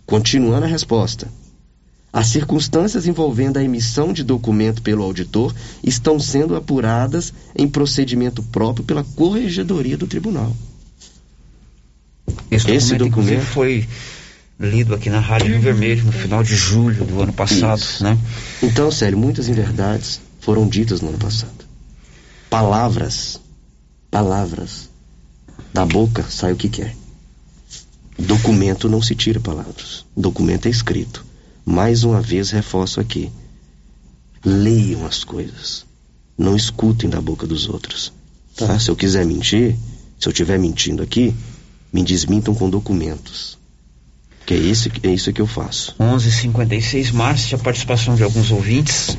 Continuando 0.06 0.66
a 0.66 0.70
resposta. 0.70 1.28
As 2.16 2.28
circunstâncias 2.28 3.08
envolvendo 3.08 3.58
a 3.58 3.64
emissão 3.64 4.14
de 4.14 4.24
documento 4.24 4.82
pelo 4.82 5.04
auditor 5.04 5.54
estão 5.84 6.18
sendo 6.18 6.56
apuradas 6.56 7.34
em 7.54 7.68
procedimento 7.68 8.42
próprio 8.42 8.86
pela 8.86 9.04
corregedoria 9.04 9.98
do 9.98 10.08
tribunal. 10.08 10.56
Esse, 12.50 12.72
Esse 12.72 12.96
documento, 12.96 13.10
documento 13.10 13.46
foi 13.48 13.90
lido 14.58 14.96
aqui 14.96 15.10
na 15.10 15.20
Rádio 15.20 15.50
Rio 15.50 15.60
Vermelho 15.60 16.06
no 16.06 16.14
final 16.14 16.42
de 16.42 16.56
julho 16.56 17.04
do 17.04 17.22
ano 17.22 17.34
passado, 17.34 17.80
Isso. 17.80 18.02
né? 18.02 18.18
Então, 18.64 18.90
Célio, 18.90 19.18
muitas 19.18 19.50
inverdades 19.50 20.22
foram 20.40 20.70
ditas 20.70 21.02
no 21.02 21.10
ano 21.10 21.18
passado. 21.18 21.66
Palavras, 22.50 23.42
palavras 24.10 24.90
da 25.74 25.86
boca 25.86 26.24
sai 26.30 26.54
o 26.54 26.56
que 26.56 26.70
quer. 26.70 26.96
Documento 28.18 28.88
não 28.88 29.02
se 29.02 29.16
tira 29.16 29.42
palavras. 29.42 30.06
Documento 30.16 30.68
é 30.68 30.70
escrito. 30.70 31.35
Mais 31.66 32.04
uma 32.04 32.22
vez 32.22 32.52
reforço 32.52 33.00
aqui. 33.00 33.32
Leiam 34.46 35.06
as 35.06 35.24
coisas. 35.24 35.86
Não 36.38 36.56
escutem 36.56 37.10
da 37.10 37.20
boca 37.20 37.48
dos 37.48 37.68
outros. 37.68 38.14
Tá? 38.56 38.78
Se 38.80 38.90
eu 38.90 38.96
quiser 38.96 39.26
mentir, 39.26 39.76
se 40.20 40.28
eu 40.28 40.32
estiver 40.32 40.60
mentindo 40.60 41.02
aqui, 41.02 41.34
me 41.92 42.04
desmintam 42.04 42.54
com 42.54 42.70
documentos. 42.70 43.58
Que 44.46 44.54
é 44.54 44.58
isso, 44.58 44.90
é 45.02 45.10
isso 45.10 45.34
que 45.34 45.42
eu 45.42 45.48
faço. 45.48 45.96
11:56 46.00 47.12
Márcio, 47.12 47.58
a 47.58 47.60
participação 47.60 48.16
de 48.16 48.24
alguns 48.24 48.52
ouvintes. 48.52 49.18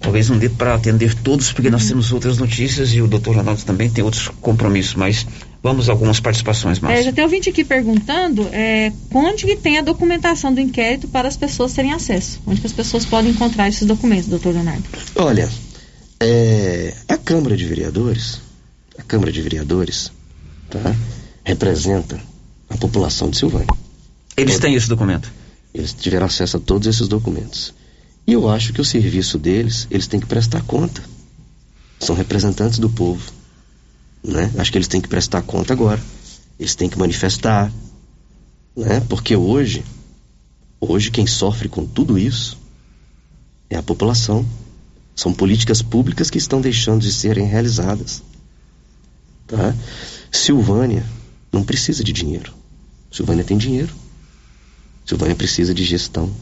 Talvez 0.00 0.28
não 0.28 0.38
dê 0.38 0.48
para 0.48 0.74
atender 0.74 1.14
todos, 1.14 1.52
porque 1.52 1.70
nós 1.70 1.86
temos 1.86 2.12
outras 2.12 2.38
notícias 2.38 2.92
e 2.94 3.00
o 3.00 3.06
doutor 3.06 3.36
Ronaldo 3.36 3.62
também 3.62 3.90
tem 3.90 4.02
outros 4.04 4.28
compromissos, 4.40 4.94
mas 4.94 5.26
Vamos 5.64 5.88
a 5.88 5.92
algumas 5.92 6.20
participações, 6.20 6.78
mais. 6.78 7.00
É, 7.00 7.02
já 7.04 7.10
tem 7.10 7.24
ouvinte 7.24 7.48
aqui 7.48 7.64
perguntando 7.64 8.46
é, 8.52 8.92
onde 9.10 9.46
que 9.46 9.56
tem 9.56 9.78
a 9.78 9.80
documentação 9.80 10.52
do 10.52 10.60
inquérito 10.60 11.08
para 11.08 11.26
as 11.26 11.38
pessoas 11.38 11.72
terem 11.72 11.90
acesso. 11.90 12.38
Onde 12.46 12.60
que 12.60 12.66
as 12.66 12.72
pessoas 12.74 13.06
podem 13.06 13.30
encontrar 13.30 13.66
esses 13.66 13.88
documentos, 13.88 14.28
doutor 14.28 14.52
Leonardo? 14.52 14.84
Olha, 15.16 15.50
é, 16.20 16.92
a 17.08 17.16
Câmara 17.16 17.56
de 17.56 17.64
Vereadores, 17.64 18.42
a 18.98 19.02
Câmara 19.04 19.32
de 19.32 19.40
Vereadores, 19.40 20.12
tá, 20.68 20.94
representa 21.42 22.20
a 22.68 22.76
população 22.76 23.30
de 23.30 23.38
Silvânia. 23.38 23.74
Eles 24.36 24.58
têm 24.58 24.74
esse 24.74 24.86
documento? 24.86 25.32
Eles 25.72 25.94
tiveram 25.94 26.26
acesso 26.26 26.58
a 26.58 26.60
todos 26.60 26.86
esses 26.86 27.08
documentos. 27.08 27.72
E 28.26 28.34
eu 28.34 28.50
acho 28.50 28.70
que 28.74 28.82
o 28.82 28.84
serviço 28.84 29.38
deles, 29.38 29.88
eles 29.90 30.06
têm 30.06 30.20
que 30.20 30.26
prestar 30.26 30.60
conta. 30.64 31.02
São 31.98 32.14
representantes 32.14 32.78
do 32.78 32.90
povo 32.90 33.32
né? 34.24 34.50
Acho 34.56 34.72
que 34.72 34.78
eles 34.78 34.88
têm 34.88 35.00
que 35.00 35.08
prestar 35.08 35.42
conta 35.42 35.74
agora. 35.74 36.02
Eles 36.58 36.74
têm 36.74 36.88
que 36.88 36.98
manifestar, 36.98 37.70
né? 38.74 39.00
Porque 39.08 39.36
hoje, 39.36 39.84
hoje 40.80 41.10
quem 41.10 41.26
sofre 41.26 41.68
com 41.68 41.84
tudo 41.84 42.18
isso 42.18 42.58
é 43.68 43.76
a 43.76 43.82
população. 43.82 44.46
São 45.14 45.32
políticas 45.32 45.82
públicas 45.82 46.30
que 46.30 46.38
estão 46.38 46.60
deixando 46.60 47.02
de 47.02 47.12
serem 47.12 47.46
realizadas. 47.46 48.22
Tá? 49.46 49.74
Silvânia 50.32 51.04
não 51.52 51.62
precisa 51.62 52.02
de 52.02 52.12
dinheiro. 52.12 52.52
Silvânia 53.12 53.44
tem 53.44 53.56
dinheiro. 53.56 53.94
Silvânia 55.04 55.36
precisa 55.36 55.74
de 55.74 55.84
gestão. 55.84 56.32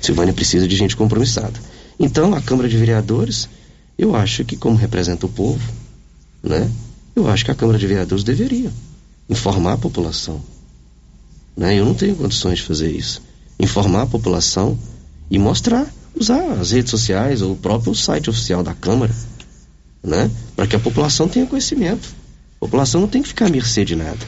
Silvânia 0.00 0.34
precisa 0.34 0.66
de 0.66 0.76
gente 0.76 0.96
compromissada. 0.96 1.58
Então, 1.98 2.34
a 2.34 2.42
Câmara 2.42 2.68
de 2.68 2.76
Vereadores, 2.76 3.48
eu 3.96 4.14
acho 4.14 4.44
que, 4.44 4.56
como 4.56 4.76
representa 4.76 5.24
o 5.24 5.28
povo, 5.28 5.62
né? 6.42 6.70
Eu 7.14 7.28
acho 7.28 7.44
que 7.44 7.50
a 7.50 7.54
Câmara 7.54 7.78
de 7.78 7.86
Vereadores 7.86 8.24
deveria 8.24 8.72
informar 9.28 9.74
a 9.74 9.78
população. 9.78 10.40
Né? 11.56 11.78
Eu 11.78 11.84
não 11.84 11.94
tenho 11.94 12.16
condições 12.16 12.58
de 12.58 12.64
fazer 12.64 12.90
isso. 12.90 13.22
Informar 13.60 14.02
a 14.02 14.06
população 14.06 14.78
e 15.30 15.38
mostrar, 15.38 15.86
usar 16.14 16.42
as 16.52 16.72
redes 16.72 16.90
sociais 16.90 17.42
ou 17.42 17.52
o 17.52 17.56
próprio 17.56 17.94
site 17.94 18.30
oficial 18.30 18.62
da 18.62 18.74
Câmara, 18.74 19.14
né? 20.02 20.30
Para 20.56 20.66
que 20.66 20.74
a 20.74 20.80
população 20.80 21.28
tenha 21.28 21.46
conhecimento. 21.46 22.08
A 22.56 22.60
população 22.60 23.00
não 23.02 23.08
tem 23.08 23.22
que 23.22 23.28
ficar 23.28 23.46
à 23.46 23.50
mercê 23.50 23.84
de 23.84 23.94
nada. 23.94 24.18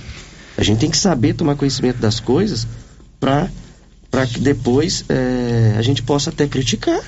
A 0.57 0.63
gente 0.63 0.79
tem 0.79 0.91
que 0.91 0.97
saber 0.97 1.35
tomar 1.35 1.57
conhecimento 1.57 1.99
das 1.99 2.21
coisas 2.21 2.67
para 3.19 3.51
para 4.11 4.29
que 4.29 4.39
depois 4.39 5.05
é, 5.09 5.75
a 5.77 5.83
gente 5.83 6.01
possa 6.01 6.31
até 6.31 6.47
criticar. 6.47 7.03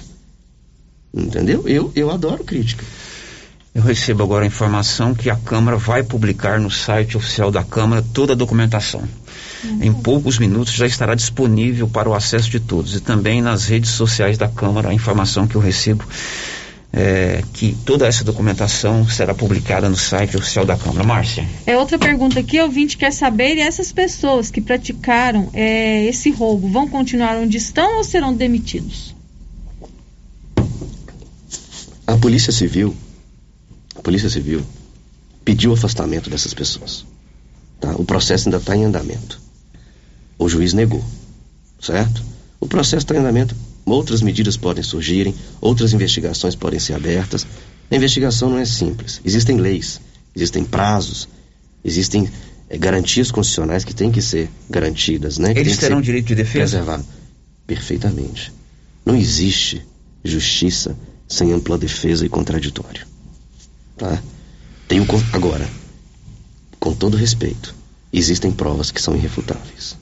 Entendeu? 1.15 1.63
Eu, 1.69 1.93
eu 1.95 2.11
adoro 2.11 2.43
crítica. 2.43 2.85
Eu 3.77 3.83
recebo 3.83 4.23
agora 4.23 4.43
a 4.43 4.47
informação 4.47 5.15
que 5.15 5.29
a 5.29 5.37
Câmara 5.37 5.77
vai 5.77 6.03
publicar 6.03 6.59
no 6.59 6.71
site 6.71 7.15
oficial 7.15 7.51
da 7.51 7.63
Câmara 7.63 8.03
toda 8.15 8.33
a 8.33 8.35
documentação. 8.35 9.03
Uhum. 9.63 9.83
Em 9.83 9.93
poucos 9.93 10.39
minutos 10.39 10.73
já 10.73 10.87
estará 10.87 11.15
disponível 11.15 11.87
para 11.87 12.09
o 12.09 12.15
acesso 12.15 12.49
de 12.49 12.59
todos. 12.59 12.97
E 12.97 13.01
também 13.01 13.43
nas 13.43 13.67
redes 13.67 13.91
sociais 13.91 14.39
da 14.39 14.49
Câmara 14.49 14.89
a 14.89 14.95
informação 14.95 15.47
que 15.47 15.57
eu 15.57 15.61
recebo 15.61 16.03
é, 16.91 17.43
que 17.53 17.77
toda 17.85 18.07
essa 18.07 18.25
documentação 18.25 19.07
será 19.07 19.35
publicada 19.35 19.91
no 19.91 19.97
site 19.97 20.39
oficial 20.39 20.65
da 20.65 20.79
Câmara. 20.79 21.07
Márcia. 21.07 21.47
É 21.67 21.77
outra 21.77 21.99
pergunta 21.99 22.41
aqui, 22.41 22.59
o 22.59 22.63
ouvinte 22.63 22.97
quer 22.97 23.13
saber, 23.13 23.57
e 23.57 23.61
essas 23.61 23.93
pessoas 23.93 24.51
que 24.51 24.63
praticaram 24.63 25.51
é, 25.53 26.07
esse 26.07 26.31
roubo 26.31 26.67
vão 26.67 26.89
continuar 26.89 27.37
onde 27.37 27.59
estão 27.59 27.99
ou 27.99 28.05
serão 28.05 28.33
demitidos? 28.33 29.15
A 32.07 32.17
Polícia 32.17 32.53
Civil 32.53 32.97
Polícia 34.07 34.31
Civil 34.31 34.65
pediu 35.45 35.73
o 35.73 35.75
afastamento 35.75 36.31
dessas 36.31 36.55
pessoas. 36.55 37.05
Tá? 37.81 37.91
O 37.97 38.05
processo 38.05 38.49
ainda 38.49 38.59
está 38.59 38.77
em 38.77 38.85
andamento. 38.85 39.41
O 40.39 40.49
juiz 40.49 40.73
negou, 40.73 41.05
certo? 41.81 42.23
O 42.61 42.69
processo 42.69 42.99
está 42.99 43.17
em 43.17 43.19
andamento. 43.19 43.57
Outras 43.85 44.23
medidas 44.23 44.57
podem 44.57 44.85
surgirem, 44.85 45.35
outras 45.61 45.93
investigações 45.93 46.55
podem 46.55 46.79
ser 46.79 46.95
abertas. 46.95 47.45
A 47.91 47.97
investigação 47.97 48.49
não 48.49 48.59
é 48.59 48.65
simples. 48.65 49.21
Existem 49.25 49.57
leis, 49.57 50.01
existem 50.37 50.63
prazos, 50.63 51.29
existem 51.85 52.31
é, 52.71 52.79
garantias 52.79 53.33
constitucionais 53.33 53.83
que 53.83 53.93
têm 53.93 54.13
que 54.13 54.23
ser 54.23 54.49
garantidas, 54.71 55.37
né? 55.37 55.53
Eles 55.57 55.79
terão 55.79 56.01
direito 56.01 56.27
de 56.27 56.37
defesa? 56.37 56.77
Preservado. 56.77 57.05
Perfeitamente. 57.67 58.53
Não 59.05 59.17
existe 59.17 59.85
justiça 60.23 60.97
sem 61.27 61.53
ampla 61.53 61.77
defesa 61.77 62.25
e 62.25 62.29
contraditório. 62.29 63.16
Tá? 63.97 64.23
Tenho 64.89 65.07
agora, 65.33 65.69
com 66.79 66.95
todo 66.95 67.17
respeito, 67.17 67.75
existem 68.13 68.53
provas 68.53 68.91
que 68.91 69.01
são 69.01 69.17
irrefutáveis. 69.17 69.97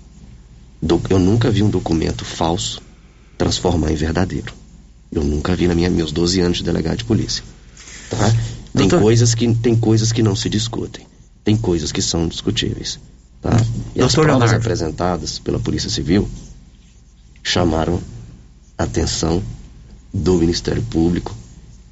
Eu 1.08 1.18
nunca 1.18 1.50
vi 1.50 1.62
um 1.62 1.70
documento 1.70 2.24
falso 2.24 2.82
transformar 3.38 3.90
em 3.90 3.96
verdadeiro. 3.96 4.52
Eu 5.10 5.24
nunca 5.24 5.54
vi 5.56 5.66
na 5.66 5.74
minha 5.74 5.88
meus 5.88 6.12
12 6.12 6.40
anos 6.40 6.58
de 6.58 6.64
delegado 6.64 6.98
de 6.98 7.04
polícia. 7.04 7.42
Tá? 8.10 8.30
Tem 8.74 8.88
Doutor... 8.88 9.00
coisas 9.00 9.34
que 9.34 9.54
tem 9.54 9.76
coisas 9.76 10.12
que 10.12 10.22
não 10.22 10.36
se 10.36 10.48
discutem. 10.50 11.06
Tem 11.42 11.56
coisas 11.56 11.92
que 11.92 12.02
são 12.02 12.26
discutíveis. 12.26 12.98
Tá? 13.40 13.50
E 13.94 14.00
Doutor 14.00 14.04
as 14.04 14.14
provas 14.14 14.26
Leonardo. 14.26 14.56
apresentadas 14.56 15.38
pela 15.38 15.58
Polícia 15.58 15.88
Civil 15.88 16.28
chamaram 17.42 18.00
atenção 18.76 19.42
do 20.12 20.34
Ministério 20.34 20.82
Público 20.82 21.34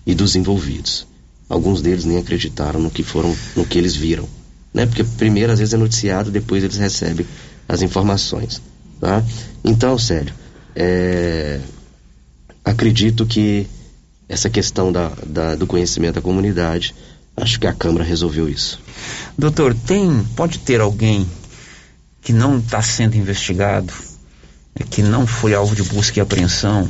e 0.05 0.15
dos 0.15 0.35
envolvidos. 0.35 1.07
Alguns 1.53 1.83
deles 1.83 2.07
nem 2.07 2.17
acreditaram 2.17 2.81
no 2.81 2.91
que 2.91 3.03
foram, 3.03 3.37
no 3.55 3.67
que 3.67 3.77
eles 3.77 3.95
viram, 3.95 4.27
né? 4.73 4.87
Porque 4.87 5.05
primeiro 5.05 5.53
às 5.53 5.59
vezes 5.59 5.75
é 5.75 5.77
noticiado, 5.77 6.31
depois 6.31 6.65
eles 6.65 6.79
recebem 6.79 7.27
as 7.69 7.83
informações, 7.83 8.63
tá? 8.99 9.23
Então, 9.63 9.99
sério, 9.99 10.33
é, 10.75 11.61
acredito 12.65 13.27
que 13.27 13.67
essa 14.27 14.49
questão 14.49 14.91
da, 14.91 15.13
da, 15.27 15.55
do 15.55 15.67
conhecimento 15.67 16.15
da 16.15 16.23
comunidade, 16.23 16.95
acho 17.37 17.61
que 17.61 17.67
a 17.67 17.75
Câmara 17.75 18.03
resolveu 18.03 18.49
isso. 18.49 18.81
Doutor, 19.37 19.75
tem, 19.75 20.25
pode 20.35 20.59
ter 20.59 20.81
alguém 20.81 21.29
que 22.23 22.33
não 22.33 22.61
está 22.61 22.81
sendo 22.81 23.15
investigado, 23.15 23.93
é, 24.75 24.85
que 24.85 25.03
não 25.03 25.27
foi 25.27 25.53
alvo 25.53 25.77
de 25.77 25.83
busca 25.83 26.19
e 26.19 26.23
apreensão, 26.23 26.89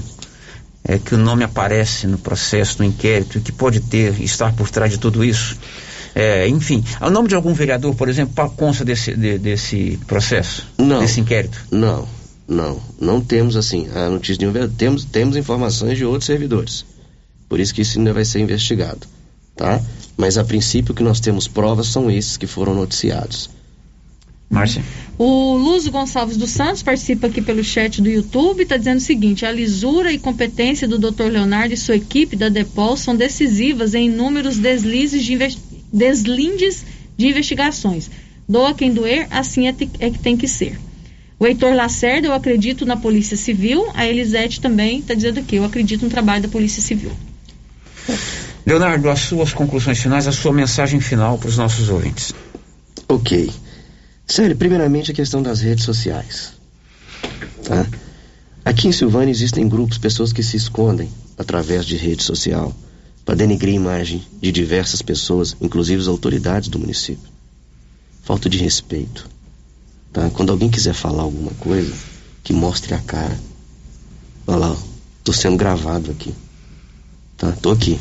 é, 0.85 0.99
que 0.99 1.15
o 1.15 1.19
nome 1.19 1.45
aparece 1.45 2.07
no 2.07 2.19
processo, 2.19 2.79
no 2.81 2.85
inquérito, 2.85 3.39
e 3.39 3.41
que 3.41 3.53
pode 3.53 3.81
ter, 3.81 4.21
estar 4.21 4.53
por 4.55 4.69
trás 4.71 4.91
de 4.91 4.99
tudo 4.99 5.25
isso? 5.25 5.57
É, 6.15 6.47
enfim, 6.47 6.85
o 7.01 7.09
nome 7.09 7.29
de 7.29 7.35
algum 7.35 7.55
vereador, 7.55 7.95
por 7.95 8.09
exemplo, 8.09 8.51
consta 8.51 8.85
desse, 8.85 9.15
de, 9.15 9.39
desse 9.39 9.99
processo? 10.07 10.67
Não. 10.77 11.01
Desse 11.01 11.21
inquérito? 11.21 11.59
Não, 11.71 12.07
não. 12.47 12.81
Não 13.01 13.21
temos 13.21 13.57
assim 13.57 13.89
a 13.95 14.11
notícia 14.11 14.39
de 14.39 14.47
um 14.47 14.53
vereador. 14.53 14.77
Temos, 14.77 15.05
temos 15.05 15.37
informações 15.37 15.97
de 15.97 16.05
outros 16.05 16.27
servidores. 16.27 16.85
Por 17.49 17.61
isso 17.61 17.75
que 17.75 17.83
isso 17.83 17.99
ainda 17.99 18.13
vai 18.13 18.25
ser 18.25 18.41
investigado. 18.41 19.07
Tá? 19.57 19.81
Mas 20.17 20.37
a 20.37 20.45
princípio 20.45 20.95
que 20.95 21.03
nós 21.03 21.21
temos 21.21 21.49
provas 21.49 21.87
são 21.87 22.11
esses 22.11 22.37
que 22.37 22.47
foram 22.47 22.75
noticiados. 22.75 23.49
Márcia. 24.53 24.85
O 25.19 25.57
Luzo 25.57 25.91
Gonçalves 25.91 26.37
dos 26.37 26.51
Santos 26.51 26.83
participa 26.83 27.27
aqui 27.27 27.41
pelo 27.41 27.65
chat 27.65 28.03
do 28.03 28.11
YouTube 28.11 28.61
e 28.61 28.63
está 28.65 28.77
dizendo 28.77 28.99
o 28.99 29.01
seguinte: 29.01 29.47
a 29.47 29.51
lisura 29.51 30.13
e 30.13 30.19
competência 30.19 30.87
do 30.87 30.99
Dr. 30.99 31.25
Leonardo 31.25 31.73
e 31.73 31.77
sua 31.77 31.97
equipe 31.97 32.37
da 32.37 32.51
DEPOL 32.51 32.95
são 32.99 33.17
decisivas 33.17 33.95
em 33.95 34.07
inúmeros 34.07 34.59
deslizes 34.59 35.25
de 35.25 35.39
deslindes 35.91 36.85
de 37.17 37.29
investigações. 37.29 38.11
Doa 38.47 38.75
quem 38.75 38.93
doer, 38.93 39.27
assim 39.31 39.69
é, 39.69 39.75
é 40.01 40.11
que 40.11 40.19
tem 40.19 40.37
que 40.37 40.47
ser. 40.47 40.79
O 41.41 41.47
Heitor 41.47 41.75
Lacerda, 41.75 42.29
eu 42.29 42.35
acredito 42.35 42.85
na 42.85 42.97
Polícia 42.97 43.37
Civil. 43.37 43.87
A 43.95 44.07
Elisete 44.07 44.61
também 44.61 44.99
está 44.99 45.15
dizendo 45.15 45.41
aqui, 45.41 45.57
eu 45.57 45.65
acredito 45.65 46.05
no 46.05 46.11
trabalho 46.11 46.43
da 46.43 46.49
Polícia 46.49 46.83
Civil. 46.83 47.11
Leonardo, 48.67 49.09
as 49.09 49.21
suas 49.21 49.53
conclusões 49.53 49.99
finais, 49.99 50.29
a 50.29 50.33
sua 50.33 50.53
mensagem 50.53 51.01
final 51.01 51.39
para 51.39 51.49
os 51.49 51.57
nossos 51.57 51.89
ouvintes. 51.89 52.35
Ok. 53.09 53.51
Sério, 54.27 54.57
primeiramente 54.57 55.11
a 55.11 55.15
questão 55.15 55.43
das 55.43 55.61
redes 55.61 55.85
sociais. 55.85 56.53
Tá? 57.65 57.87
Aqui 58.65 58.89
em 58.89 58.93
Silvânia 58.93 59.31
existem 59.31 59.69
grupos, 59.69 59.99
pessoas 59.99 60.33
que 60.33 60.43
se 60.43 60.57
escondem 60.57 61.11
através 61.37 61.85
de 61.85 61.97
rede 61.97 62.23
social 62.23 62.75
para 63.25 63.35
denegrir 63.35 63.75
a 63.75 63.77
imagem 63.77 64.23
de 64.41 64.53
diversas 64.53 65.03
pessoas, 65.03 65.57
inclusive 65.61 66.01
as 66.01 66.09
autoridades 66.09 66.69
do 66.69 66.79
município. 66.79 67.31
Falta 68.23 68.49
de 68.49 68.59
respeito. 68.59 69.29
Tá? 70.13 70.31
Quando 70.31 70.51
alguém 70.51 70.71
quiser 70.71 70.95
falar 70.95 71.23
alguma 71.23 71.53
coisa, 71.53 71.93
que 72.43 72.53
mostre 72.53 72.95
a 72.95 72.99
cara. 72.99 73.39
Olha 74.47 74.59
lá, 74.59 74.77
estou 75.19 75.35
sendo 75.35 75.57
gravado 75.57 76.11
aqui. 76.11 76.35
Tá? 77.37 77.53
Tô 77.53 77.71
aqui. 77.71 77.99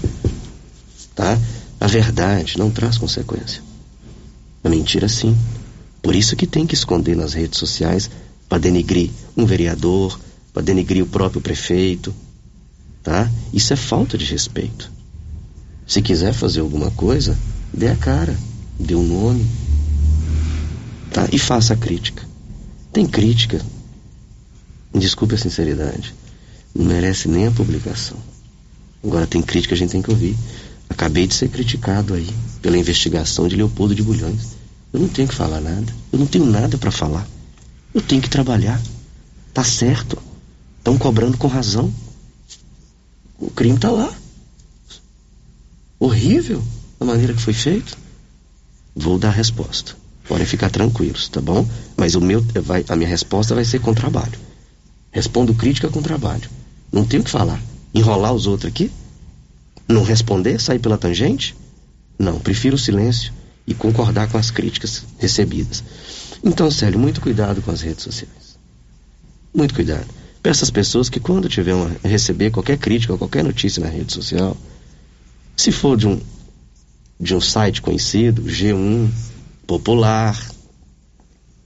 Tá? 1.16 1.38
A 1.80 1.88
verdade 1.88 2.58
não 2.58 2.70
traz 2.70 2.98
consequência. 2.98 3.62
A 4.64 4.70
mentira 4.70 5.08
sim. 5.08 5.36
Por 6.02 6.16
isso 6.16 6.36
que 6.36 6.48
tem 6.48 6.66
que 6.66 6.74
esconder 6.74 7.16
nas 7.16 7.34
redes 7.34 7.60
sociais 7.60 8.10
para 8.50 8.58
denegrir 8.58 9.10
um 9.38 9.46
vereador, 9.46 10.20
para 10.54 10.62
denegrir 10.62 11.04
o 11.04 11.08
próprio 11.08 11.42
prefeito, 11.42 12.14
tá? 13.04 13.30
Isso 13.54 13.72
é 13.72 13.76
falta 13.76 14.18
de 14.18 14.26
respeito. 14.26 14.92
Se 15.88 16.02
quiser 16.02 16.34
fazer 16.34 16.62
alguma 16.62 16.92
coisa, 16.92 17.38
dê 17.74 17.88
a 17.88 17.96
cara, 17.96 18.38
dê 18.80 18.96
o 18.96 19.00
um 19.00 19.08
nome, 19.08 19.46
tá? 21.12 21.28
E 21.32 21.38
faça 21.38 21.74
a 21.74 21.78
crítica. 21.78 22.26
Tem 22.92 23.06
crítica, 23.06 23.62
desculpe 24.94 25.36
a 25.36 25.38
sinceridade, 25.38 26.14
não 26.74 26.86
merece 26.86 27.28
nem 27.28 27.48
a 27.48 27.52
publicação. 27.52 28.18
Agora 29.04 29.26
tem 29.26 29.42
crítica 29.42 29.76
a 29.76 29.78
gente 29.78 29.92
tem 29.92 30.02
que 30.02 30.12
ouvir. 30.12 30.36
Acabei 30.90 31.26
de 31.26 31.34
ser 31.34 31.50
criticado 31.50 32.14
aí 32.14 32.30
pela 32.62 32.78
investigação 32.78 33.48
de 33.48 33.56
Leopoldo 33.56 33.96
de 33.96 34.04
Bulhões. 34.04 34.61
Eu 34.94 35.00
não 35.00 35.08
tenho 35.08 35.28
que 35.28 35.36
falar 35.36 35.62
nada. 35.62 35.94
Eu 36.12 36.20
não 36.20 36.26
tenho 36.28 36.46
nada 36.46 36.78
para 36.78 36.92
falar. 36.92 37.26
Eu 37.94 38.02
tenho 38.02 38.22
que 38.22 38.30
trabalhar. 38.30 38.82
Tá 39.54 39.64
certo. 39.64 40.22
Estão 40.78 40.98
cobrando 40.98 41.38
com 41.38 41.48
razão. 41.48 41.94
O 43.40 43.50
crime 43.50 43.78
tá 43.78 43.90
lá. 43.90 44.14
Horrível 46.00 46.62
a 47.00 47.06
maneira 47.06 47.34
que 47.34 47.42
foi 47.42 47.54
feito. 47.54 47.98
Vou 48.96 49.18
dar 49.18 49.30
a 49.30 49.32
resposta. 49.32 49.96
Podem 50.28 50.46
ficar 50.46 50.70
tranquilos, 50.70 51.30
tá 51.30 51.42
bom? 51.42 51.68
Mas 51.96 52.16
o 52.16 52.22
meu, 52.22 52.42
vai, 52.62 52.84
a 52.88 52.96
minha 52.96 53.10
resposta 53.10 53.56
vai 53.56 53.64
ser 53.64 53.80
com 53.80 53.94
trabalho. 53.94 54.38
Respondo 55.12 55.54
crítica 55.54 55.90
com 55.90 56.02
trabalho. 56.02 56.50
Não 56.92 57.06
tenho 57.06 57.22
o 57.22 57.26
que 57.26 57.32
falar. 57.32 57.62
Enrolar 57.94 58.34
os 58.34 58.46
outros 58.46 58.70
aqui? 58.70 58.92
Não 59.88 60.04
responder? 60.04 60.60
Sair 60.60 60.80
pela 60.80 60.98
tangente? 60.98 61.56
Não, 62.20 62.40
prefiro 62.40 62.76
o 62.76 62.80
silêncio 62.80 63.34
e 63.72 63.74
concordar 63.74 64.30
com 64.30 64.38
as 64.38 64.52
críticas 64.52 65.04
recebidas. 65.18 65.84
Então, 66.44 66.70
Célio, 66.70 67.00
muito 67.00 67.22
cuidado 67.22 67.62
com 67.62 67.72
as 67.72 67.82
redes 67.82 68.04
sociais. 68.04 68.60
Muito 69.54 69.74
cuidado. 69.74 70.08
Peço 70.44 70.64
às 70.64 70.70
pessoas 70.70 71.10
que 71.10 71.20
quando 71.20 71.48
tiver 71.48 71.74
uma, 71.74 71.92
receber 72.04 72.52
qualquer 72.52 72.78
crítica 72.78 73.14
ou 73.14 73.20
qualquer 73.20 73.44
notícia 73.44 73.84
na 73.84 73.90
rede 73.90 74.12
social, 74.12 74.58
se 75.56 75.72
for 75.72 75.98
de 75.98 76.08
um, 76.08 76.20
de 77.20 77.36
um 77.36 77.42
site 77.42 77.82
conhecido, 77.82 78.44
G1, 78.44 79.10
popular, 79.68 80.38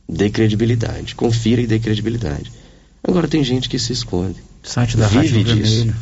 dê 0.08 0.30
credibilidade. 0.30 1.16
Confira 1.16 1.62
e 1.62 1.68
dê 1.68 1.80
credibilidade. 1.80 2.52
Agora 3.04 3.28
tem 3.28 3.44
gente 3.44 3.70
que 3.70 3.80
se 3.80 3.94
esconde. 3.94 4.44
Site 4.62 4.98
da 4.98 5.08
Vive 5.08 5.38
Rádio 5.38 5.56
disso. 5.56 5.76
Vermelho. 5.76 5.96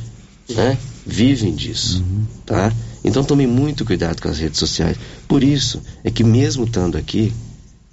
Né? 0.50 0.78
Vivem 1.06 1.54
disso. 1.54 2.02
Uhum. 2.02 2.26
Tá? 2.46 2.74
Então 3.04 3.24
tome 3.24 3.46
muito 3.46 3.84
cuidado 3.84 4.22
com 4.22 4.30
as 4.30 4.40
redes 4.40 4.60
sociais. 4.60 4.98
Por 5.28 5.44
isso 5.44 5.82
é 6.04 6.10
que 6.10 6.24
mesmo 6.24 6.66
estando 6.66 6.98
aqui, 6.98 7.34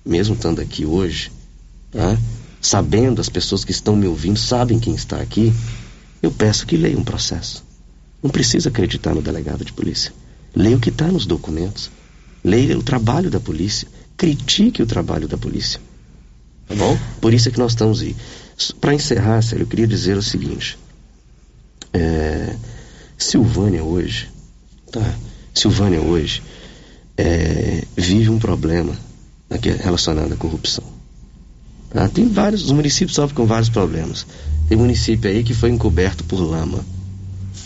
mesmo 0.05 0.35
estando 0.35 0.61
aqui 0.61 0.85
hoje, 0.85 1.33
tá? 1.91 2.17
sabendo 2.61 3.21
as 3.21 3.29
pessoas 3.29 3.65
que 3.65 3.73
estão 3.73 3.97
me 3.97 4.07
ouvindo, 4.07 4.39
sabem 4.39 4.79
quem 4.79 4.95
está 4.95 5.21
aqui, 5.21 5.53
eu 6.23 6.31
peço 6.31 6.67
que 6.67 6.77
leiam 6.77 7.01
um 7.01 7.05
processo. 7.05 7.65
Não 8.23 8.31
precisa 8.31 8.69
acreditar 8.69 9.15
no 9.15 9.23
delegado 9.23 9.65
de 9.65 9.73
polícia. 9.73 10.13
Leia 10.55 10.77
o 10.77 10.81
que 10.81 10.91
está 10.91 11.07
nos 11.09 11.27
documentos. 11.27 11.91
Leia 12.45 12.79
o 12.79 12.83
trabalho 12.83 13.31
da 13.31 13.41
polícia. 13.41 13.89
Critique 14.17 14.83
o 14.83 14.87
trabalho 14.87 15.27
da 15.27 15.39
polícia. 15.39 15.81
Tá 16.69 16.75
bom? 16.75 16.99
Por 17.21 17.33
isso 17.33 17.49
é 17.49 17.53
que 17.53 17.59
nós 17.59 17.73
estamos 17.73 18.03
aí. 18.03 18.15
Para 18.81 18.95
encerrar, 18.95 19.43
Célio, 19.43 19.63
eu 19.63 19.67
queria 19.67 19.87
dizer 19.87 20.17
o 20.17 20.23
seguinte. 20.23 20.79
É, 21.93 22.55
Silvânia 23.21 23.85
hoje, 23.85 24.31
tá? 24.91 25.15
Silvânia 25.55 26.01
hoje 26.01 26.43
é, 27.19 27.85
vive 27.95 28.31
um 28.31 28.39
problema 28.39 28.97
relacionado 29.83 30.33
à 30.33 30.37
corrupção. 30.37 30.85
Tá? 31.91 32.09
Tem 32.09 32.27
vários, 32.29 32.65
os 32.65 32.73
municípios 32.73 33.15
sofrem 33.15 33.37
com 33.37 33.47
vários 33.47 33.69
problemas. 33.69 34.27
Tem 34.69 34.79
município 34.79 35.31
aí 35.31 35.45
que 35.45 35.53
foi 35.53 35.69
encoberto 35.71 36.25
por 36.25 36.41
lama, 36.41 36.83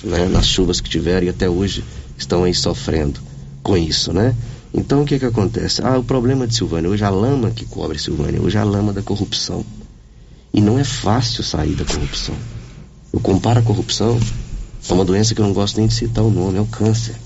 né? 0.03 0.27
Nas 0.27 0.47
chuvas 0.47 0.81
que 0.81 0.91
tiveram 0.91 1.27
e 1.27 1.31
até 1.31 1.49
hoje 1.49 1.85
estão 2.19 2.43
aí 2.43 2.55
sofrendo 2.55 3.21
com 3.63 3.77
isso, 3.77 4.13
né? 4.13 4.35
Então 4.73 5.03
o 5.03 5.07
que 5.07 5.21
que 5.21 5.25
acontece? 5.25 5.83
Ah, 5.85 5.97
o 5.97 6.03
problema 6.03 6.49
de 6.49 6.57
Silvânia 6.57 6.91
hoje 6.91 7.05
a 7.05 7.11
lama 7.11 7.53
que 7.53 7.65
cobre 7.65 7.97
Silvânia 7.99 8.43
hoje 8.43 8.57
é 8.57 8.61
a 8.61 8.65
lama 8.65 8.93
da 8.93 9.03
corrupção. 9.03 9.65
E 10.53 10.61
não 10.61 10.81
é 10.81 10.85
fácil 10.85 11.45
sair 11.45 11.75
da 11.75 11.85
corrupção. 11.85 12.35
Eu 13.13 13.21
comparo 13.21 13.61
a 13.61 13.63
corrupção 13.63 14.19
a 14.89 14.95
uma 14.95 15.05
doença 15.05 15.35
que 15.35 15.41
eu 15.41 15.47
não 15.47 15.53
gosto 15.53 15.79
nem 15.79 15.87
de 15.87 15.95
citar 15.95 16.25
o 16.25 16.31
nome, 16.31 16.59
é 16.59 16.61
o 16.61 16.67
câncer, 16.67 17.17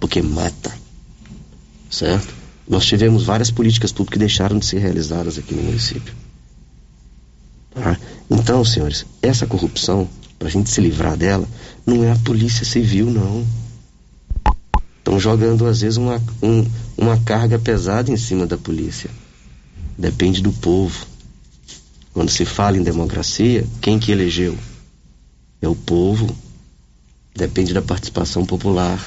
porque 0.00 0.20
mata. 0.20 0.72
Certo? 1.90 2.34
Nós 2.68 2.84
tivemos 2.84 3.24
várias 3.24 3.50
políticas 3.50 3.92
públicas 3.92 4.14
que 4.14 4.18
deixaram 4.18 4.58
de 4.58 4.66
ser 4.66 4.78
realizadas 4.78 5.38
aqui 5.38 5.54
no 5.54 5.62
município. 5.62 6.14
Tá? 7.74 7.96
Então, 8.30 8.64
senhores, 8.64 9.04
essa 9.20 9.46
corrupção, 9.46 10.08
para 10.38 10.48
a 10.48 10.50
gente 10.50 10.70
se 10.70 10.80
livrar 10.80 11.16
dela, 11.16 11.46
não 11.86 12.02
é 12.02 12.10
a 12.10 12.16
polícia 12.16 12.64
civil, 12.64 13.10
não. 13.10 13.44
Estão 14.98 15.20
jogando, 15.20 15.66
às 15.66 15.82
vezes, 15.82 15.98
uma, 15.98 16.20
um, 16.42 16.66
uma 16.96 17.18
carga 17.18 17.58
pesada 17.58 18.10
em 18.10 18.16
cima 18.16 18.46
da 18.46 18.56
polícia. 18.56 19.10
Depende 19.98 20.42
do 20.42 20.52
povo. 20.52 21.06
Quando 22.12 22.30
se 22.30 22.44
fala 22.44 22.78
em 22.78 22.82
democracia, 22.82 23.66
quem 23.80 23.98
que 23.98 24.10
elegeu? 24.10 24.56
É 25.60 25.68
o 25.68 25.74
povo. 25.74 26.34
Depende 27.34 27.74
da 27.74 27.82
participação 27.82 28.46
popular. 28.46 29.04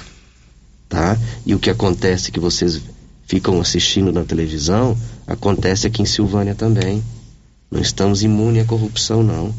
Tá? 0.89 1.17
E 1.45 1.53
o 1.55 1.59
que 1.59 1.69
acontece 1.69 2.31
que 2.31 2.39
vocês 2.39 2.81
ficam 3.27 3.59
assistindo 3.59 4.11
na 4.11 4.23
televisão, 4.23 4.97
acontece 5.27 5.85
aqui 5.87 6.01
em 6.01 6.05
Silvânia 6.05 6.55
também. 6.55 7.03
Não 7.69 7.81
estamos 7.81 8.23
imunes 8.23 8.63
à 8.63 8.65
corrupção, 8.65 9.21
não. 9.21 9.53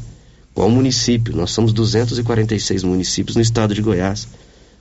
Qual 0.55 0.71
município? 0.71 1.37
Nós 1.37 1.51
somos 1.51 1.73
246 1.73 2.83
municípios 2.83 3.37
no 3.37 3.43
estado 3.43 3.75
de 3.75 3.83
Goiás. 3.83 4.27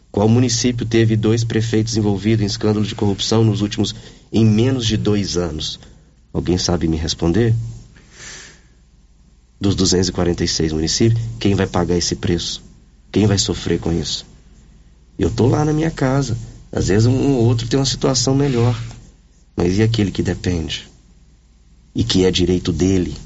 Qual 0.09 0.27
município 0.29 0.85
teve 0.85 1.15
dois 1.15 1.43
prefeitos 1.43 1.97
envolvidos 1.97 2.43
em 2.43 2.47
escândalo 2.47 2.85
de 2.85 2.95
corrupção 2.95 3.43
nos 3.43 3.61
últimos, 3.61 3.93
em 4.31 4.45
menos 4.45 4.87
de 4.87 4.95
dois 4.95 5.37
anos? 5.37 5.79
Alguém 6.33 6.57
sabe 6.57 6.87
me 6.87 6.97
responder? 6.97 7.53
Dos 9.59 9.75
246 9.75 10.71
municípios, 10.71 11.21
quem 11.39 11.55
vai 11.55 11.67
pagar 11.67 11.97
esse 11.97 12.15
preço? 12.15 12.66
Quem 13.17 13.25
vai 13.25 13.39
sofrer 13.39 13.79
com 13.79 13.91
isso? 13.91 14.27
Eu 15.17 15.31
tô 15.31 15.47
lá 15.47 15.65
na 15.65 15.73
minha 15.73 15.89
casa. 15.89 16.37
Às 16.71 16.89
vezes 16.89 17.07
um 17.07 17.31
ou 17.31 17.45
outro 17.45 17.67
tem 17.67 17.79
uma 17.79 17.83
situação 17.83 18.35
melhor. 18.35 18.79
Mas 19.55 19.79
e 19.79 19.81
aquele 19.81 20.11
que 20.11 20.21
depende? 20.21 20.87
E 21.95 22.03
que 22.03 22.25
é 22.25 22.29
direito 22.29 22.71
dele, 22.71 23.17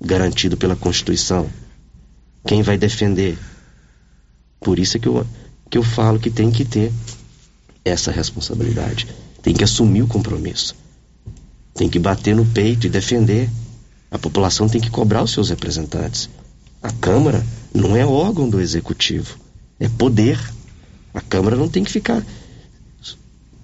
garantido 0.00 0.56
pela 0.56 0.74
Constituição? 0.74 1.50
Quem 2.46 2.62
vai 2.62 2.78
defender? 2.78 3.38
Por 4.58 4.78
isso 4.78 4.96
é 4.96 5.00
que 5.00 5.06
eu, 5.06 5.26
que 5.68 5.76
eu 5.76 5.82
falo 5.82 6.18
que 6.18 6.30
tem 6.30 6.50
que 6.50 6.64
ter 6.64 6.90
essa 7.84 8.10
responsabilidade. 8.10 9.06
Tem 9.42 9.52
que 9.52 9.64
assumir 9.64 10.00
o 10.00 10.08
compromisso. 10.08 10.74
Tem 11.74 11.90
que 11.90 11.98
bater 11.98 12.34
no 12.34 12.46
peito 12.46 12.86
e 12.86 12.88
defender. 12.88 13.50
A 14.10 14.18
população 14.18 14.66
tem 14.66 14.80
que 14.80 14.88
cobrar 14.88 15.22
os 15.22 15.32
seus 15.32 15.50
representantes. 15.50 16.30
A 16.82 16.90
Câmara 16.90 17.44
não 17.76 17.96
é 17.96 18.04
órgão 18.04 18.48
do 18.48 18.60
Executivo, 18.60 19.38
é 19.78 19.88
poder. 19.88 20.40
A 21.12 21.20
Câmara 21.20 21.56
não 21.56 21.68
tem 21.68 21.84
que 21.84 21.90
ficar 21.90 22.24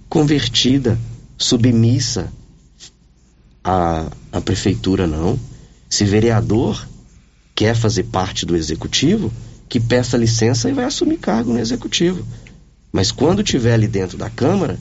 convertida, 0.09 0.99
submissa 1.39 2.31
à, 3.65 4.11
à 4.31 4.41
prefeitura, 4.41 5.07
não. 5.07 5.39
Se 5.89 6.05
vereador 6.05 6.87
quer 7.55 7.75
fazer 7.75 8.05
parte 8.05 8.45
do 8.45 8.57
executivo, 8.57 9.33
que 9.69 9.81
peça 9.81 10.17
licença 10.17 10.69
e 10.69 10.73
vai 10.73 10.85
assumir 10.85 11.19
cargo 11.19 11.53
no 11.53 11.59
executivo. 11.59 12.27
Mas 12.93 13.11
quando 13.11 13.43
tiver 13.43 13.75
ali 13.75 13.89
dentro 13.89 14.19
da 14.19 14.29
Câmara, 14.29 14.79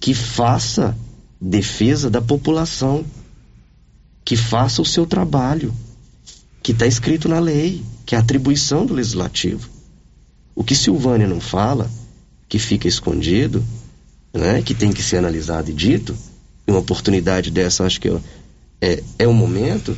que 0.00 0.12
faça 0.12 0.96
defesa 1.40 2.10
da 2.10 2.20
população, 2.20 3.04
que 4.24 4.36
faça 4.36 4.82
o 4.82 4.86
seu 4.86 5.06
trabalho, 5.06 5.74
que 6.62 6.72
está 6.72 6.86
escrito 6.86 7.28
na 7.28 7.38
lei, 7.38 7.82
que 8.08 8.14
é 8.14 8.18
a 8.18 8.22
atribuição 8.22 8.86
do 8.86 8.94
legislativo. 8.94 9.68
O 10.54 10.64
que 10.64 10.74
Silvânia 10.74 11.28
não 11.28 11.42
fala, 11.42 11.90
que 12.48 12.58
fica 12.58 12.88
escondido, 12.88 13.62
né, 14.32 14.62
que 14.62 14.72
tem 14.72 14.90
que 14.90 15.02
ser 15.02 15.18
analisado 15.18 15.70
e 15.70 15.74
dito, 15.74 16.16
e 16.66 16.70
uma 16.70 16.80
oportunidade 16.80 17.50
dessa 17.50 17.84
acho 17.84 18.00
que 18.00 18.08
é, 18.80 19.02
é 19.18 19.28
o 19.28 19.34
momento, 19.34 19.94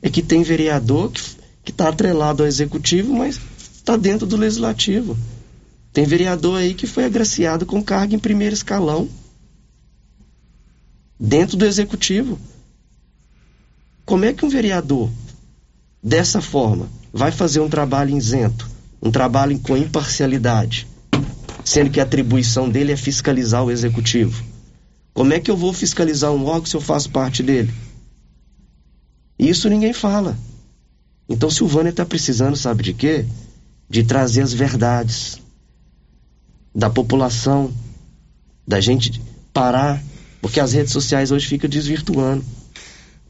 é 0.00 0.08
que 0.08 0.22
tem 0.22 0.44
vereador 0.44 1.10
que 1.64 1.72
está 1.72 1.88
atrelado 1.88 2.44
ao 2.44 2.48
executivo, 2.48 3.12
mas 3.12 3.40
está 3.74 3.96
dentro 3.96 4.24
do 4.24 4.36
legislativo. 4.36 5.18
Tem 5.92 6.04
vereador 6.04 6.60
aí 6.60 6.74
que 6.74 6.86
foi 6.86 7.06
agraciado 7.06 7.66
com 7.66 7.82
cargo 7.82 8.14
em 8.14 8.20
primeiro 8.20 8.54
escalão, 8.54 9.08
dentro 11.18 11.56
do 11.56 11.66
executivo. 11.66 12.38
Como 14.04 14.24
é 14.24 14.32
que 14.32 14.44
um 14.44 14.48
vereador, 14.48 15.10
dessa 16.02 16.40
forma, 16.40 16.88
vai 17.12 17.30
fazer 17.30 17.60
um 17.60 17.68
trabalho 17.68 18.16
isento, 18.16 18.68
um 19.02 19.10
trabalho 19.10 19.58
com 19.58 19.76
imparcialidade? 19.76 20.86
sendo 21.68 21.90
que 21.90 22.00
a 22.00 22.04
atribuição 22.04 22.68
dele 22.68 22.92
é 22.92 22.96
fiscalizar 22.96 23.62
o 23.62 23.70
executivo. 23.70 24.42
Como 25.12 25.34
é 25.34 25.40
que 25.40 25.50
eu 25.50 25.56
vou 25.56 25.72
fiscalizar 25.72 26.32
um 26.32 26.46
órgão 26.46 26.64
se 26.64 26.74
eu 26.74 26.80
faço 26.80 27.10
parte 27.10 27.42
dele? 27.42 27.72
Isso 29.38 29.68
ninguém 29.68 29.92
fala. 29.92 30.36
Então 31.28 31.50
Silvânia 31.50 31.90
está 31.90 32.06
precisando, 32.06 32.56
sabe 32.56 32.82
de 32.82 32.94
quê? 32.94 33.26
De 33.88 34.02
trazer 34.02 34.40
as 34.40 34.52
verdades 34.52 35.42
da 36.74 36.88
população, 36.88 37.70
da 38.66 38.80
gente 38.80 39.20
parar, 39.52 40.02
porque 40.40 40.60
as 40.60 40.72
redes 40.72 40.92
sociais 40.92 41.30
hoje 41.30 41.46
ficam 41.46 41.68
desvirtuando. 41.68 42.44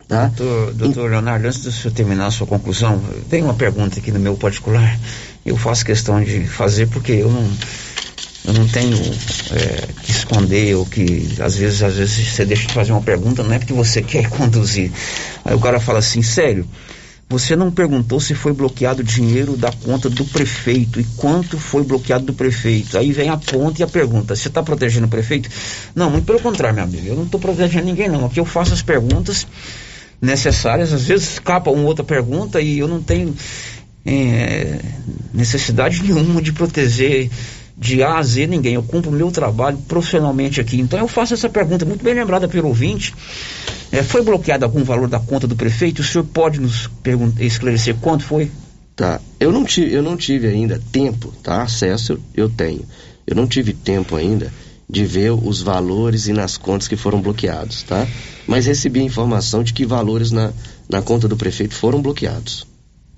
Tá? 0.09 0.29
Doutor, 0.29 0.73
doutor 0.73 1.11
Leonardo, 1.11 1.47
antes 1.47 1.63
de 1.63 1.71
você 1.71 1.91
terminar 1.91 2.29
a 2.29 2.31
sua 2.31 2.47
conclusão, 2.47 2.99
tem 3.29 3.43
uma 3.43 3.53
pergunta 3.53 3.99
aqui 3.99 4.11
no 4.11 4.19
meu 4.19 4.35
particular. 4.39 4.99
Eu 5.45 5.55
faço 5.55 5.85
questão 5.85 6.25
de 6.25 6.47
fazer 6.47 6.89
porque 6.89 7.13
eu 7.13 7.31
não 7.31 7.47
eu 8.47 8.55
não 8.55 8.67
tenho 8.67 8.97
é, 8.97 9.93
que 10.03 10.11
esconder 10.11 10.75
ou 10.75 10.87
que 10.87 11.37
às 11.41 11.57
vezes 11.57 11.83
às 11.83 11.97
vezes 11.97 12.29
você 12.29 12.47
deixa 12.47 12.67
de 12.67 12.73
fazer 12.73 12.93
uma 12.93 13.03
pergunta 13.03 13.43
não 13.43 13.53
é 13.53 13.59
porque 13.59 13.75
você 13.75 14.01
quer 14.03 14.31
conduzir 14.31 14.91
aí 15.45 15.55
o 15.55 15.61
cara 15.61 15.79
fala 15.79 15.99
assim 15.99 16.23
sério 16.23 16.67
você 17.29 17.55
não 17.55 17.71
perguntou 17.71 18.19
se 18.21 18.35
foi 18.35 18.55
bloqueado 18.55 19.05
dinheiro 19.05 19.55
da 19.55 19.71
conta 19.71 20.09
do 20.09 20.25
prefeito 20.25 20.99
e 20.99 21.05
quanto 21.19 21.59
foi 21.59 21.85
bloqueado 21.85 22.25
do 22.25 22.33
prefeito. 22.33 22.97
Aí 22.97 23.13
vem 23.13 23.29
a 23.29 23.37
ponta 23.37 23.83
e 23.83 23.85
a 23.85 23.87
pergunta: 23.87 24.35
você 24.35 24.49
está 24.49 24.63
protegendo 24.63 25.07
o 25.07 25.11
prefeito? 25.11 25.51
Não, 25.95 26.09
muito 26.09 26.25
pelo 26.25 26.41
contrário, 26.41 26.77
meu 26.77 26.85
amigo. 26.85 27.07
Eu 27.07 27.15
não 27.15 27.25
estou 27.25 27.39
protegendo 27.39 27.85
ninguém, 27.85 28.09
não. 28.09 28.25
Aqui 28.25 28.41
eu 28.41 28.47
faço 28.47 28.73
as 28.73 28.81
perguntas 28.81 29.47
necessárias. 30.21 30.93
Às 30.93 31.05
vezes 31.05 31.33
escapa 31.33 31.71
uma 31.71 31.85
outra 31.85 32.05
pergunta 32.05 32.61
e 32.61 32.79
eu 32.79 32.89
não 32.89 33.03
tenho 33.03 33.35
é, 34.05 34.79
necessidade 35.33 36.03
nenhuma 36.05 36.43
de 36.43 36.53
proteger 36.53 37.31
de 37.77 38.03
A 38.03 38.19
a 38.19 38.23
Z 38.23 38.47
ninguém. 38.47 38.75
Eu 38.75 38.83
cumpro 38.83 39.11
o 39.11 39.14
meu 39.14 39.31
trabalho 39.31 39.79
profissionalmente 39.89 40.61
aqui. 40.61 40.81
Então 40.81 40.99
eu 40.99 41.09
faço 41.09 41.35
essa 41.35 41.49
pergunta, 41.49 41.85
muito 41.85 42.05
bem 42.05 42.14
lembrada 42.14 42.49
pelo 42.49 42.69
ouvinte. 42.69 43.14
É, 43.91 44.03
foi 44.03 44.23
bloqueado 44.23 44.64
algum 44.64 44.83
valor 44.85 45.09
da 45.09 45.21
conta 45.21 45.47
do 45.47 45.57
prefeito? 45.57 46.01
O 46.01 46.05
senhor 46.05 46.25
pode 46.25 46.61
nos 46.61 46.91
esclarecer 47.39 47.95
quanto 47.97 48.25
foi? 48.25 48.51
Tá. 48.95 49.21
Eu 49.39 49.53
não 49.53 49.64
tive, 49.64 49.95
eu 49.95 50.03
não 50.03 50.16
tive 50.16 50.49
ainda 50.49 50.83
tempo, 50.91 51.33
tá? 51.43 51.62
Acesso 51.62 52.14
eu, 52.14 52.21
eu 52.35 52.49
tenho. 52.49 52.85
Eu 53.27 53.37
não 53.37 53.47
tive 53.47 53.73
tempo 53.73 54.16
ainda 54.16 54.53
de 54.89 55.05
ver 55.05 55.32
os 55.32 55.61
valores 55.61 56.28
e 56.28 56.32
nas 56.32 56.57
contas 56.57 56.89
que 56.89 56.97
foram 56.97 57.20
bloqueados, 57.20 57.82
tá? 57.82 58.07
Mas 58.47 58.66
recebi 58.66 59.01
a 59.01 59.05
informação 59.05 59.62
de 59.62 59.72
que 59.72 59.84
valores 59.84 60.30
na, 60.30 60.53
na 60.89 61.03
conta 61.03 61.28
do 61.28 61.36
prefeito 61.36 61.74
foram 61.74 62.01
bloqueados. 62.01 62.66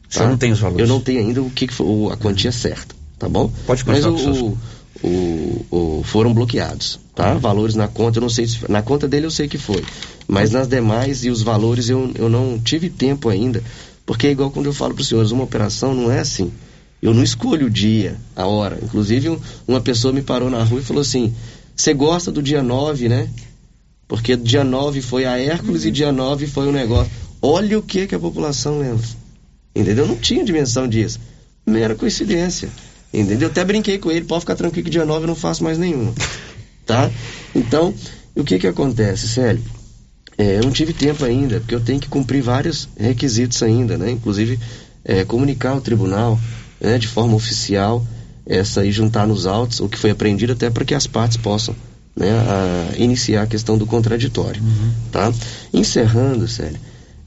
Tá? 0.08 0.18
Senhor 0.18 0.30
não 0.30 0.38
tem 0.38 0.50
os 0.50 0.58
valores? 0.58 0.80
Eu 0.80 0.92
não 0.92 1.00
tenho 1.00 1.20
ainda 1.20 1.40
o 1.42 1.50
que, 1.50 1.68
o, 1.80 2.10
a 2.10 2.16
quantia 2.16 2.50
certa 2.50 3.00
tá 3.20 3.28
bom? 3.28 3.52
Pode 3.66 3.84
Mas 3.86 4.04
o, 4.06 4.14
o, 4.14 4.58
o, 5.02 5.66
o, 5.70 6.02
foram 6.02 6.32
bloqueados, 6.32 6.98
tá? 7.14 7.34
Uhum. 7.34 7.38
Valores 7.38 7.74
na 7.74 7.86
conta, 7.86 8.18
eu 8.18 8.22
não 8.22 8.30
sei 8.30 8.46
se, 8.46 8.58
na 8.68 8.80
conta 8.80 9.06
dele 9.06 9.26
eu 9.26 9.30
sei 9.30 9.46
que 9.46 9.58
foi, 9.58 9.84
mas 10.26 10.50
nas 10.50 10.66
demais 10.66 11.22
e 11.22 11.30
os 11.30 11.42
valores 11.42 11.90
eu, 11.90 12.10
eu 12.14 12.30
não 12.30 12.58
tive 12.58 12.88
tempo 12.88 13.28
ainda, 13.28 13.62
porque 14.06 14.26
é 14.26 14.30
igual 14.30 14.50
quando 14.50 14.66
eu 14.66 14.72
falo 14.72 14.94
para 14.94 15.02
os 15.02 15.08
senhores, 15.08 15.30
uma 15.30 15.44
operação 15.44 15.94
não 15.94 16.10
é 16.10 16.18
assim. 16.18 16.50
Eu 17.02 17.14
não 17.14 17.22
escolho 17.22 17.66
o 17.66 17.70
dia, 17.70 18.16
a 18.36 18.46
hora. 18.46 18.78
Inclusive, 18.82 19.30
um, 19.30 19.40
uma 19.66 19.80
pessoa 19.80 20.12
me 20.12 20.20
parou 20.20 20.50
na 20.50 20.62
rua 20.62 20.80
e 20.80 20.84
falou 20.84 21.00
assim: 21.00 21.34
Você 21.80 21.94
gosta 21.94 22.30
do 22.30 22.42
dia 22.42 22.62
9, 22.62 23.08
né? 23.08 23.26
Porque 24.06 24.36
dia 24.36 24.62
9 24.62 25.00
foi 25.00 25.24
a 25.24 25.38
Hércules 25.38 25.82
uhum. 25.82 25.88
e 25.88 25.90
dia 25.90 26.12
9 26.12 26.46
foi 26.46 26.68
o 26.68 26.72
negócio. 26.72 27.10
Olha 27.40 27.78
o 27.78 27.82
que, 27.82 28.06
que 28.06 28.14
a 28.14 28.18
população 28.18 28.80
lembra. 28.80 29.06
Entendeu? 29.74 30.04
Eu 30.04 30.08
não 30.08 30.16
tinha 30.16 30.44
dimensão 30.44 30.86
disso. 30.86 31.18
Mera 31.66 31.94
coincidência. 31.94 32.68
Entendeu? 33.14 33.48
Eu 33.48 33.50
até 33.50 33.64
brinquei 33.64 33.96
com 33.96 34.10
ele, 34.10 34.26
pode 34.26 34.40
ficar 34.40 34.56
tranquilo 34.56 34.84
que 34.84 34.90
dia 34.90 35.06
9 35.06 35.22
eu 35.22 35.28
não 35.28 35.34
faço 35.34 35.64
mais 35.64 35.78
nenhuma. 35.78 36.12
Tá? 36.84 37.10
Então, 37.54 37.94
o 38.34 38.44
que 38.44 38.58
que 38.58 38.66
acontece, 38.66 39.26
Célio? 39.28 39.62
É, 40.36 40.58
eu 40.58 40.62
não 40.62 40.72
tive 40.72 40.92
tempo 40.92 41.24
ainda, 41.24 41.60
porque 41.60 41.74
eu 41.74 41.80
tenho 41.80 42.00
que 42.00 42.08
cumprir 42.08 42.42
vários 42.42 42.88
requisitos 42.98 43.62
ainda, 43.62 43.96
né? 43.96 44.10
Inclusive, 44.10 44.58
é, 45.04 45.24
comunicar 45.24 45.70
ao 45.70 45.80
tribunal, 45.80 46.38
né, 46.80 46.98
de 46.98 47.06
forma 47.06 47.34
oficial, 47.34 48.04
essa 48.46 48.84
e 48.84 48.92
juntar 48.92 49.26
nos 49.26 49.46
autos 49.46 49.80
o 49.80 49.88
que 49.88 49.98
foi 49.98 50.10
apreendido 50.10 50.52
até 50.52 50.70
para 50.70 50.84
que 50.84 50.94
as 50.94 51.06
partes 51.06 51.36
possam 51.36 51.74
né, 52.16 52.30
a, 52.30 52.96
iniciar 52.98 53.42
a 53.42 53.46
questão 53.46 53.78
do 53.78 53.86
contraditório. 53.86 54.62
Uhum. 54.62 54.92
Tá? 55.10 55.32
Encerrando, 55.72 56.46
Célio, 56.48 56.78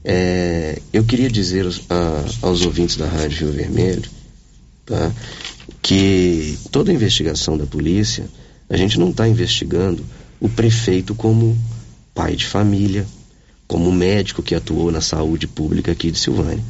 é, 0.04 0.78
eu 0.92 1.04
queria 1.04 1.30
dizer 1.30 1.64
aos, 1.64 1.80
a, 1.88 2.46
aos 2.46 2.64
ouvintes 2.64 2.96
da 2.96 3.06
Rádio 3.06 3.46
Rio 3.46 3.52
Vermelho 3.52 4.10
tá, 4.84 5.12
que 5.80 6.58
toda 6.70 6.92
investigação 6.92 7.56
da 7.56 7.66
polícia, 7.66 8.26
a 8.68 8.76
gente 8.76 8.98
não 8.98 9.10
está 9.10 9.26
investigando 9.26 10.04
o 10.40 10.48
prefeito 10.48 11.14
como 11.14 11.58
pai 12.14 12.36
de 12.36 12.46
família, 12.46 13.06
como 13.66 13.90
médico 13.90 14.42
que 14.42 14.54
atuou 14.54 14.90
na 14.90 15.00
saúde 15.00 15.46
pública 15.46 15.92
aqui 15.92 16.10
de 16.10 16.18
Silvânia. 16.18 16.62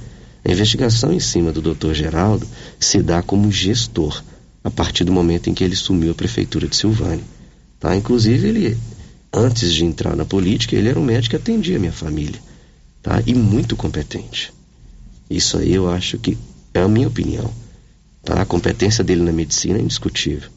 A 0.44 0.52
investigação 0.52 1.12
em 1.12 1.20
cima 1.20 1.50
do 1.50 1.60
Dr. 1.60 1.92
Geraldo 1.92 2.46
se 2.78 3.02
dá 3.02 3.22
como 3.22 3.50
gestor 3.50 4.22
a 4.64 4.70
partir 4.70 5.04
do 5.04 5.12
momento 5.12 5.48
em 5.48 5.54
que 5.54 5.62
ele 5.62 5.76
sumiu 5.76 6.12
a 6.12 6.14
prefeitura 6.14 6.66
de 6.66 6.74
Silvânia. 6.74 7.22
Tá? 7.78 7.94
Inclusive, 7.94 8.48
ele, 8.48 8.78
antes 9.32 9.72
de 9.72 9.84
entrar 9.84 10.16
na 10.16 10.24
política, 10.24 10.74
ele 10.74 10.88
era 10.88 10.98
um 10.98 11.04
médico 11.04 11.30
que 11.30 11.36
atendia 11.36 11.76
a 11.76 11.78
minha 11.78 11.92
família. 11.92 12.40
Tá? 13.02 13.22
E 13.26 13.34
muito 13.34 13.76
competente. 13.76 14.52
Isso 15.28 15.58
aí 15.58 15.74
eu 15.74 15.90
acho 15.90 16.18
que 16.18 16.38
é 16.72 16.80
a 16.80 16.88
minha 16.88 17.06
opinião. 17.06 17.52
Tá? 18.24 18.40
A 18.40 18.46
competência 18.46 19.04
dele 19.04 19.22
na 19.22 19.32
medicina 19.32 19.78
é 19.78 19.82
indiscutível. 19.82 20.48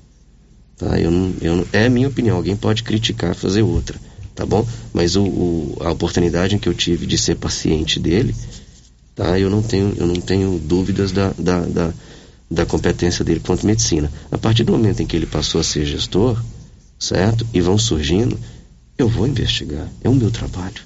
Tá? 0.77 0.97
Eu 0.97 1.11
não, 1.11 1.33
eu 1.41 1.55
não, 1.57 1.67
é 1.73 1.85
a 1.85 1.89
minha 1.89 2.07
opinião, 2.07 2.37
alguém 2.37 2.55
pode 2.55 2.83
criticar, 2.83 3.35
fazer 3.35 3.63
outra, 3.63 3.99
tá 4.35 4.45
bom? 4.45 4.65
Mas 4.93 5.15
o, 5.15 5.23
o, 5.23 5.77
a 5.81 5.91
oportunidade 5.91 6.57
que 6.59 6.69
eu 6.69 6.73
tive 6.73 7.05
de 7.05 7.17
ser 7.17 7.35
paciente 7.35 7.99
dele, 7.99 8.33
Tá? 9.17 9.37
Eu 9.39 9.49
não 9.49 9.63
tenho, 9.63 9.95
eu 9.97 10.05
não 10.05 10.21
tenho 10.21 10.59
dúvidas 10.59 11.11
da, 11.11 11.33
da, 11.39 11.61
da, 11.61 11.93
da 12.49 12.65
competência 12.65 13.23
dele 13.23 13.39
quanto 13.39 13.65
medicina. 13.65 14.11
A 14.31 14.37
partir 14.37 14.63
do 14.63 14.71
momento 14.71 15.01
em 15.01 15.05
que 15.05 15.15
ele 15.15 15.25
passou 15.25 15.61
a 15.61 15.63
ser 15.63 15.85
gestor, 15.85 16.41
certo? 16.99 17.45
E 17.53 17.61
vão 17.61 17.77
surgindo, 17.77 18.39
eu 18.97 19.07
vou 19.07 19.27
investigar. 19.27 19.87
É 20.03 20.09
o 20.09 20.15
meu 20.15 20.31
trabalho, 20.31 20.81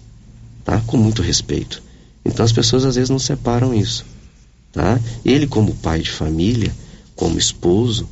tá? 0.64 0.82
Com 0.88 0.98
muito 0.98 1.22
respeito. 1.22 1.82
Então 2.26 2.46
as 2.46 2.52
pessoas 2.52 2.86
às 2.86 2.96
vezes 2.96 3.10
não 3.10 3.20
separam 3.20 3.74
isso, 3.74 4.06
tá? 4.72 5.00
Ele 5.24 5.48
como 5.48 5.76
pai 5.76 6.02
de 6.02 6.12
família, 6.12 6.76
como 7.16 7.38
esposo, 7.38 8.08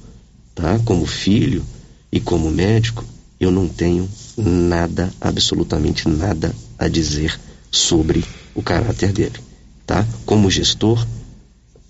tá? 0.56 0.80
Como 0.86 1.06
filho 1.06 1.64
e 2.12 2.20
como 2.20 2.50
médico, 2.50 3.06
eu 3.40 3.52
não 3.52 3.68
tenho 3.68 4.10
nada, 4.38 5.14
absolutamente 5.20 6.08
nada 6.08 6.54
a 6.78 6.88
dizer 6.88 7.40
sobre 7.72 8.24
o 8.56 8.62
caráter 8.62 9.12
dele 9.12 9.50
tá? 9.90 10.06
Como 10.24 10.52
gestor, 10.52 11.04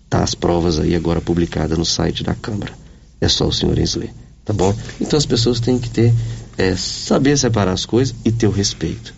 tá 0.09 0.23
as 0.23 0.33
provas 0.33 0.79
aí 0.79 0.95
agora 0.95 1.21
publicadas 1.21 1.77
no 1.77 1.85
site 1.85 2.23
da 2.23 2.33
Câmara. 2.33 2.73
É 3.21 3.27
só 3.27 3.47
o 3.47 3.53
senhor 3.53 3.77
ler, 3.77 4.13
tá 4.45 4.53
bom? 4.53 4.75
Então 4.99 5.17
as 5.17 5.25
pessoas 5.25 5.59
têm 5.59 5.77
que 5.77 5.89
ter, 5.89 6.13
é, 6.57 6.75
saber 6.75 7.37
separar 7.37 7.73
as 7.73 7.85
coisas 7.85 8.15
e 8.23 8.31
ter 8.31 8.47
o 8.47 8.51
respeito. 8.51 9.13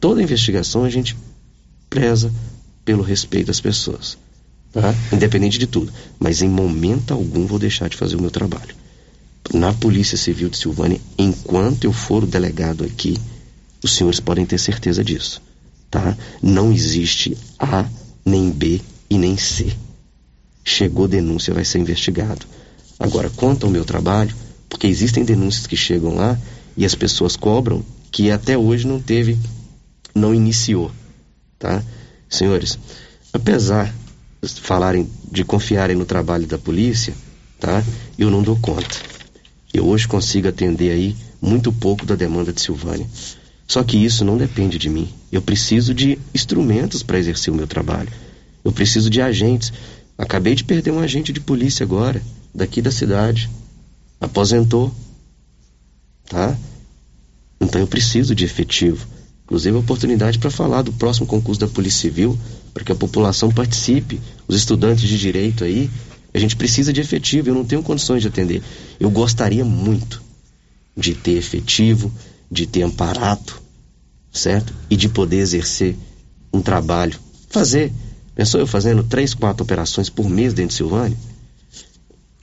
Toda 0.00 0.22
investigação 0.22 0.84
a 0.84 0.90
gente 0.90 1.16
preza 1.90 2.32
pelo 2.84 3.02
respeito 3.02 3.50
às 3.50 3.60
pessoas, 3.60 4.16
tá? 4.72 4.94
Independente 5.12 5.58
de 5.58 5.66
tudo. 5.66 5.92
Mas 6.18 6.42
em 6.42 6.48
momento 6.48 7.12
algum 7.12 7.46
vou 7.46 7.58
deixar 7.58 7.88
de 7.88 7.96
fazer 7.96 8.16
o 8.16 8.20
meu 8.20 8.30
trabalho. 8.30 8.74
Na 9.52 9.72
Polícia 9.72 10.16
Civil 10.16 10.48
de 10.48 10.58
Silvânia, 10.58 11.00
enquanto 11.18 11.84
eu 11.84 11.92
for 11.92 12.24
o 12.24 12.26
delegado 12.26 12.84
aqui, 12.84 13.16
os 13.82 13.92
senhores 13.94 14.20
podem 14.20 14.44
ter 14.44 14.58
certeza 14.58 15.04
disso 15.04 15.40
tá? 15.90 16.16
Não 16.42 16.72
existe 16.72 17.36
A, 17.58 17.86
nem 18.24 18.50
B 18.50 18.80
e 19.08 19.18
nem 19.18 19.36
C. 19.36 19.72
Chegou 20.68 21.08
denúncia, 21.08 21.54
vai 21.54 21.64
ser 21.64 21.78
investigado. 21.78 22.44
Agora, 23.00 23.30
quanto 23.30 23.64
ao 23.64 23.72
meu 23.72 23.86
trabalho, 23.86 24.36
porque 24.68 24.86
existem 24.86 25.24
denúncias 25.24 25.66
que 25.66 25.74
chegam 25.76 26.14
lá 26.14 26.38
e 26.76 26.84
as 26.84 26.94
pessoas 26.94 27.36
cobram 27.36 27.82
que 28.12 28.30
até 28.30 28.56
hoje 28.56 28.86
não 28.86 29.00
teve, 29.00 29.38
não 30.14 30.34
iniciou, 30.34 30.90
tá? 31.58 31.82
Senhores, 32.28 32.78
apesar 33.32 33.94
de 34.42 34.60
falarem 34.60 35.08
de 35.32 35.42
confiarem 35.42 35.96
no 35.96 36.04
trabalho 36.04 36.46
da 36.46 36.58
polícia, 36.58 37.14
tá? 37.58 37.82
Eu 38.18 38.30
não 38.30 38.42
dou 38.42 38.58
conta. 38.58 38.94
Eu 39.72 39.86
hoje 39.86 40.06
consigo 40.06 40.48
atender 40.48 40.90
aí 40.90 41.16
muito 41.40 41.72
pouco 41.72 42.04
da 42.04 42.14
demanda 42.14 42.52
de 42.52 42.60
Silvânia. 42.60 43.06
Só 43.66 43.82
que 43.82 43.96
isso 43.96 44.22
não 44.22 44.36
depende 44.36 44.76
de 44.76 44.90
mim. 44.90 45.08
Eu 45.32 45.40
preciso 45.40 45.94
de 45.94 46.18
instrumentos 46.34 47.02
para 47.02 47.18
exercer 47.18 47.52
o 47.52 47.56
meu 47.56 47.66
trabalho. 47.66 48.10
Eu 48.62 48.72
preciso 48.72 49.08
de 49.08 49.22
agentes. 49.22 49.72
Acabei 50.18 50.56
de 50.56 50.64
perder 50.64 50.90
um 50.90 50.98
agente 50.98 51.32
de 51.32 51.40
polícia 51.40 51.84
agora, 51.84 52.20
daqui 52.52 52.82
da 52.82 52.90
cidade. 52.90 53.48
Aposentou. 54.20 54.92
Tá? 56.28 56.58
Então 57.60 57.80
eu 57.80 57.86
preciso 57.86 58.34
de 58.34 58.44
efetivo. 58.44 59.06
Inclusive 59.44 59.76
a 59.76 59.80
oportunidade 59.80 60.38
para 60.38 60.50
falar 60.50 60.82
do 60.82 60.92
próximo 60.92 61.26
concurso 61.26 61.60
da 61.60 61.68
Polícia 61.68 62.02
Civil, 62.02 62.38
para 62.74 62.84
que 62.84 62.92
a 62.92 62.96
população 62.96 63.50
participe, 63.50 64.20
os 64.46 64.56
estudantes 64.56 65.08
de 65.08 65.18
direito 65.18 65.64
aí. 65.64 65.88
A 66.34 66.38
gente 66.38 66.56
precisa 66.56 66.92
de 66.92 67.00
efetivo, 67.00 67.48
eu 67.48 67.54
não 67.54 67.64
tenho 67.64 67.82
condições 67.82 68.20
de 68.20 68.28
atender. 68.28 68.62
Eu 69.00 69.10
gostaria 69.10 69.64
muito 69.64 70.20
de 70.96 71.14
ter 71.14 71.38
efetivo, 71.38 72.12
de 72.50 72.66
ter 72.66 72.82
amparato, 72.82 73.62
certo? 74.32 74.74
E 74.90 74.96
de 74.96 75.08
poder 75.08 75.38
exercer 75.38 75.96
um 76.52 76.60
trabalho. 76.60 77.18
Fazer. 77.48 77.92
Pensou 78.38 78.60
eu 78.60 78.68
fazendo 78.68 79.02
três, 79.02 79.34
quatro 79.34 79.64
operações 79.64 80.08
por 80.08 80.30
mês 80.30 80.54
dentro 80.54 80.68
de 80.68 80.74
Silvânia? 80.74 81.18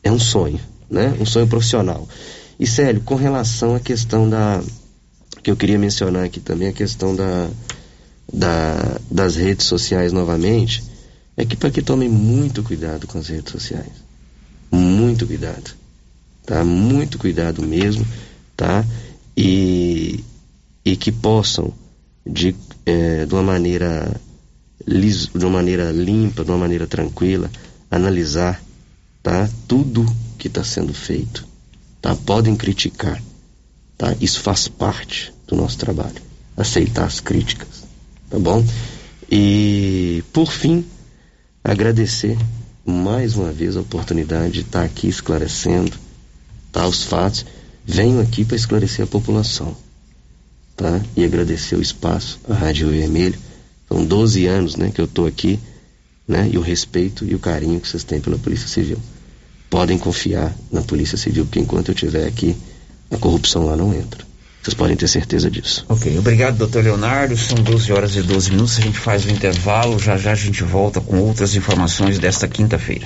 É 0.04 0.12
um 0.12 0.20
sonho, 0.20 0.60
né? 0.90 1.16
Um 1.22 1.26
sonho 1.26 1.48
profissional. 1.48 2.06
E 2.60 2.68
Célio, 2.68 3.00
com 3.00 3.16
relação 3.16 3.74
à 3.74 3.80
questão 3.80 4.30
da. 4.30 4.62
que 5.42 5.50
eu 5.50 5.56
queria 5.56 5.80
mencionar 5.80 6.26
aqui 6.26 6.42
também, 6.42 6.68
a 6.68 6.74
questão 6.74 7.16
da, 7.16 7.50
da 8.34 9.00
das 9.10 9.38
redes 9.38 9.68
sociais 9.68 10.12
novamente, 10.12 10.84
é 11.38 11.46
que 11.46 11.56
para 11.56 11.72
que 11.72 11.82
tomem 11.82 12.10
muito 12.10 12.62
cuidado 12.62 13.08
com 13.08 13.18
as 13.18 13.30
redes 13.30 13.54
sociais. 13.54 13.94
Muito 14.70 15.26
cuidado. 15.26 15.72
Tá? 16.46 16.66
Muito 16.66 17.18
cuidado 17.18 17.64
mesmo, 17.64 18.06
tá? 18.58 18.84
e, 19.36 20.24
e 20.84 20.96
que 20.96 21.12
possam, 21.12 21.74
de, 22.26 22.54
é, 22.86 23.26
de, 23.26 23.34
uma 23.34 23.44
maneira 23.44 24.20
de 24.88 25.46
uma 25.46 25.50
maneira 25.50 25.92
limpa, 25.92 26.44
de 26.44 26.52
uma 26.52 26.58
maneira 26.58 26.86
tranquila, 26.86 27.50
analisar 27.90 28.62
tá, 29.24 29.50
tudo 29.68 30.06
que 30.38 30.48
está 30.48 30.64
sendo 30.64 30.94
feito. 30.94 31.46
Tá? 32.02 32.16
Podem 32.16 32.56
criticar. 32.56 33.22
Tá? 33.98 34.16
Isso 34.22 34.42
faz 34.42 34.68
parte 34.68 35.34
do 35.48 35.56
nosso 35.56 35.78
trabalho. 35.78 36.22
Aceitar 36.56 37.06
as 37.06 37.20
críticas. 37.20 37.84
Tá 38.30 38.38
bom? 38.38 38.64
E, 39.32 40.24
por 40.32 40.52
fim, 40.52 40.86
agradecer 41.64 42.38
mais 42.86 43.36
uma 43.36 43.52
vez 43.52 43.76
a 43.76 43.82
oportunidade 43.82 44.54
de 44.54 44.62
estar 44.62 44.84
aqui 44.84 45.08
esclarecendo 45.08 45.98
tá, 46.72 46.88
os 46.88 47.04
fatos 47.04 47.46
Venho 47.86 48.20
aqui 48.20 48.44
para 48.44 48.56
esclarecer 48.56 49.06
a 49.06 49.08
população, 49.08 49.78
tá? 50.76 51.00
E 51.16 51.24
agradecer 51.24 51.76
o 51.76 51.82
espaço, 51.82 52.40
a 52.50 52.54
Rádio 52.56 52.90
Vermelho. 52.90 53.38
São 53.88 54.04
12 54.04 54.46
anos, 54.46 54.76
né, 54.76 54.92
que 54.94 55.00
eu 55.00 55.06
estou 55.06 55.28
aqui, 55.28 55.60
né? 56.28 56.50
E 56.52 56.58
o 56.58 56.62
respeito 56.62 57.26
e 57.26 57.36
o 57.36 57.40
carinho 57.40 57.80
que 57.80 57.88
vocês 57.88 58.04
têm 58.04 58.20
pela 58.20 58.38
Polícia 58.38 58.68
Civil. 58.68 58.98
Podem 59.70 59.98
confiar 59.98 60.56
na 60.72 60.82
Polícia 60.82 61.18
Civil, 61.18 61.46
porque 61.46 61.60
enquanto 61.60 61.90
eu 61.90 61.94
estiver 61.94 62.28
aqui, 62.28 62.56
a 63.12 63.18
corrupção 63.18 63.66
lá 63.66 63.76
não 63.76 63.94
entra. 63.94 64.26
Vocês 64.64 64.74
podem 64.74 64.96
ter 64.96 65.08
certeza 65.08 65.52
disso. 65.52 65.86
Ok, 65.88 66.18
obrigado, 66.18 66.58
doutor 66.58 66.84
Leonardo. 66.84 67.38
São 67.38 67.58
12 67.58 67.94
horas 67.94 68.16
e 68.16 68.24
12 68.24 68.50
minutos. 68.50 68.80
A 68.80 68.82
gente 68.82 68.98
faz 68.98 69.24
o 69.24 69.30
intervalo. 69.30 70.00
Já 70.00 70.18
já 70.18 70.32
a 70.32 70.36
gente 70.36 70.64
volta 70.64 71.00
com 71.00 71.20
outras 71.20 71.54
informações 71.56 72.18
desta 72.18 72.48
quinta-feira 72.48 73.06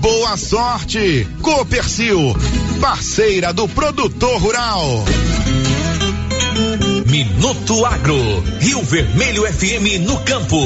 boa 0.00 0.36
sorte. 0.36 1.26
Copercil, 1.42 2.34
parceira 2.80 3.52
do 3.52 3.68
produtor 3.68 4.40
rural. 4.40 5.04
Minuto 7.06 7.84
Agro, 7.84 8.40
Rio 8.60 8.82
Vermelho 8.82 9.42
FM 9.42 10.06
no 10.06 10.18
campo, 10.20 10.56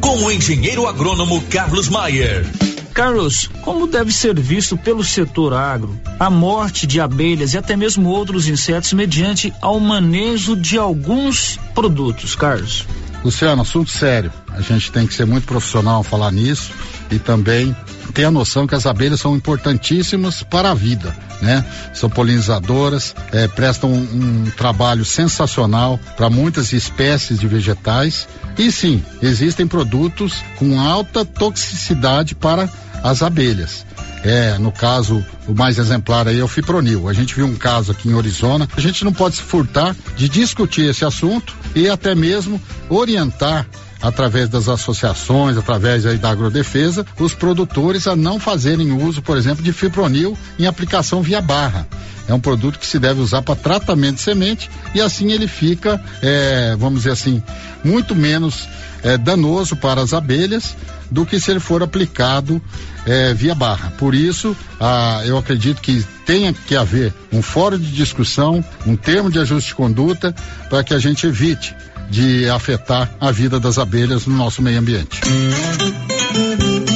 com 0.00 0.24
o 0.24 0.30
engenheiro 0.30 0.86
agrônomo 0.86 1.42
Carlos 1.50 1.88
Maier. 1.88 2.46
Carlos, 2.94 3.50
como 3.62 3.86
deve 3.86 4.12
ser 4.12 4.38
visto 4.38 4.76
pelo 4.76 5.04
setor 5.04 5.52
agro 5.52 6.00
a 6.18 6.30
morte 6.30 6.86
de 6.86 6.98
abelhas 7.00 7.52
e 7.52 7.58
até 7.58 7.76
mesmo 7.76 8.08
outros 8.08 8.48
insetos 8.48 8.92
mediante 8.92 9.52
ao 9.60 9.78
manejo 9.78 10.56
de 10.56 10.78
alguns 10.78 11.58
produtos, 11.74 12.34
Carlos? 12.34 12.86
Luciano, 13.26 13.62
assunto 13.62 13.90
sério. 13.90 14.32
A 14.50 14.60
gente 14.60 14.92
tem 14.92 15.04
que 15.04 15.12
ser 15.12 15.26
muito 15.26 15.46
profissional 15.46 15.96
ao 15.96 16.02
falar 16.04 16.30
nisso 16.30 16.72
e 17.10 17.18
também 17.18 17.74
ter 18.14 18.24
a 18.24 18.30
noção 18.30 18.68
que 18.68 18.74
as 18.74 18.86
abelhas 18.86 19.20
são 19.20 19.34
importantíssimas 19.34 20.44
para 20.44 20.70
a 20.70 20.74
vida, 20.74 21.14
né? 21.42 21.64
São 21.92 22.08
polinizadoras, 22.08 23.16
é, 23.32 23.48
prestam 23.48 23.90
um, 23.92 24.44
um 24.46 24.50
trabalho 24.56 25.04
sensacional 25.04 25.98
para 26.16 26.30
muitas 26.30 26.72
espécies 26.72 27.40
de 27.40 27.48
vegetais 27.48 28.28
e 28.56 28.70
sim, 28.70 29.02
existem 29.20 29.66
produtos 29.66 30.44
com 30.56 30.80
alta 30.80 31.24
toxicidade 31.24 32.34
para 32.36 32.70
as 33.02 33.22
abelhas. 33.22 33.84
É, 34.26 34.58
no 34.58 34.72
caso, 34.72 35.24
o 35.46 35.54
mais 35.54 35.78
exemplar 35.78 36.26
aí 36.26 36.40
é 36.40 36.42
o 36.42 36.48
fipronil. 36.48 37.08
A 37.08 37.12
gente 37.12 37.32
viu 37.32 37.46
um 37.46 37.54
caso 37.54 37.92
aqui 37.92 38.08
em 38.08 38.18
Arizona. 38.18 38.68
A 38.76 38.80
gente 38.80 39.04
não 39.04 39.12
pode 39.12 39.36
se 39.36 39.42
furtar 39.42 39.94
de 40.16 40.28
discutir 40.28 40.90
esse 40.90 41.04
assunto 41.04 41.54
e 41.76 41.88
até 41.88 42.12
mesmo 42.12 42.60
orientar 42.88 43.68
através 44.02 44.48
das 44.48 44.68
associações, 44.68 45.56
através 45.56 46.02
da 46.18 46.30
agrodefesa, 46.30 47.06
os 47.20 47.34
produtores 47.34 48.08
a 48.08 48.16
não 48.16 48.40
fazerem 48.40 48.92
uso, 48.92 49.22
por 49.22 49.36
exemplo, 49.36 49.62
de 49.62 49.72
fipronil 49.72 50.36
em 50.58 50.66
aplicação 50.66 51.22
via 51.22 51.40
barra. 51.40 51.86
É 52.28 52.34
um 52.34 52.40
produto 52.40 52.80
que 52.80 52.86
se 52.86 52.98
deve 52.98 53.20
usar 53.20 53.42
para 53.42 53.54
tratamento 53.54 54.16
de 54.16 54.22
semente 54.22 54.68
e 54.92 55.00
assim 55.00 55.30
ele 55.30 55.46
fica, 55.46 56.02
é, 56.20 56.74
vamos 56.76 57.00
dizer 57.00 57.12
assim, 57.12 57.40
muito 57.84 58.14
menos 58.14 58.68
é, 59.04 59.16
danoso 59.16 59.76
para 59.76 60.00
as 60.00 60.12
abelhas 60.12 60.74
do 61.10 61.24
que 61.24 61.38
se 61.40 61.50
ele 61.50 61.60
for 61.60 61.82
aplicado 61.82 62.60
é, 63.06 63.32
via 63.34 63.54
barra. 63.54 63.92
Por 63.98 64.14
isso, 64.14 64.56
ah, 64.80 65.22
eu 65.24 65.38
acredito 65.38 65.80
que 65.80 66.04
tenha 66.24 66.52
que 66.52 66.74
haver 66.74 67.12
um 67.32 67.40
fórum 67.40 67.78
de 67.78 67.90
discussão, 67.92 68.64
um 68.86 68.96
termo 68.96 69.30
de 69.30 69.38
ajuste 69.38 69.68
de 69.68 69.74
conduta, 69.74 70.34
para 70.68 70.82
que 70.82 70.92
a 70.92 70.98
gente 70.98 71.26
evite 71.26 71.74
de 72.10 72.48
afetar 72.48 73.10
a 73.20 73.30
vida 73.30 73.58
das 73.58 73.78
abelhas 73.78 74.26
no 74.26 74.36
nosso 74.36 74.62
meio 74.62 74.78
ambiente. 74.78 75.20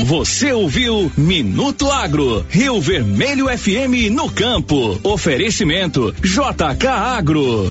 Você 0.04 0.52
ouviu 0.52 1.10
Minuto 1.16 1.90
Agro, 1.90 2.44
Rio 2.48 2.80
Vermelho 2.80 3.46
FM 3.46 4.10
no 4.12 4.30
campo. 4.30 4.98
Oferecimento 5.04 6.12
JK 6.20 6.86
Agro. 6.86 7.70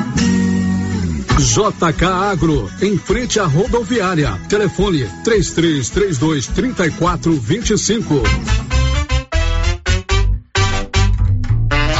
JK 1.39 2.03
Agro, 2.05 2.69
em 2.81 2.97
frente 2.97 3.39
à 3.39 3.45
rodoviária. 3.45 4.39
Telefone 4.49 5.05
3332 5.23 6.47
3425. 6.47 8.23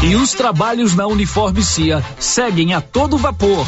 E 0.03 0.15
os 0.15 0.33
trabalhos 0.33 0.95
na 0.95 1.05
Uniforme 1.05 1.63
CIA 1.63 2.03
seguem 2.19 2.73
a 2.73 2.81
todo 2.81 3.17
vapor. 3.17 3.67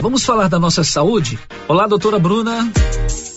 Vamos 0.00 0.24
falar 0.24 0.48
da 0.48 0.58
nossa 0.58 0.82
saúde? 0.82 1.38
Olá, 1.68 1.86
doutora 1.86 2.18
Bruna. 2.18 2.72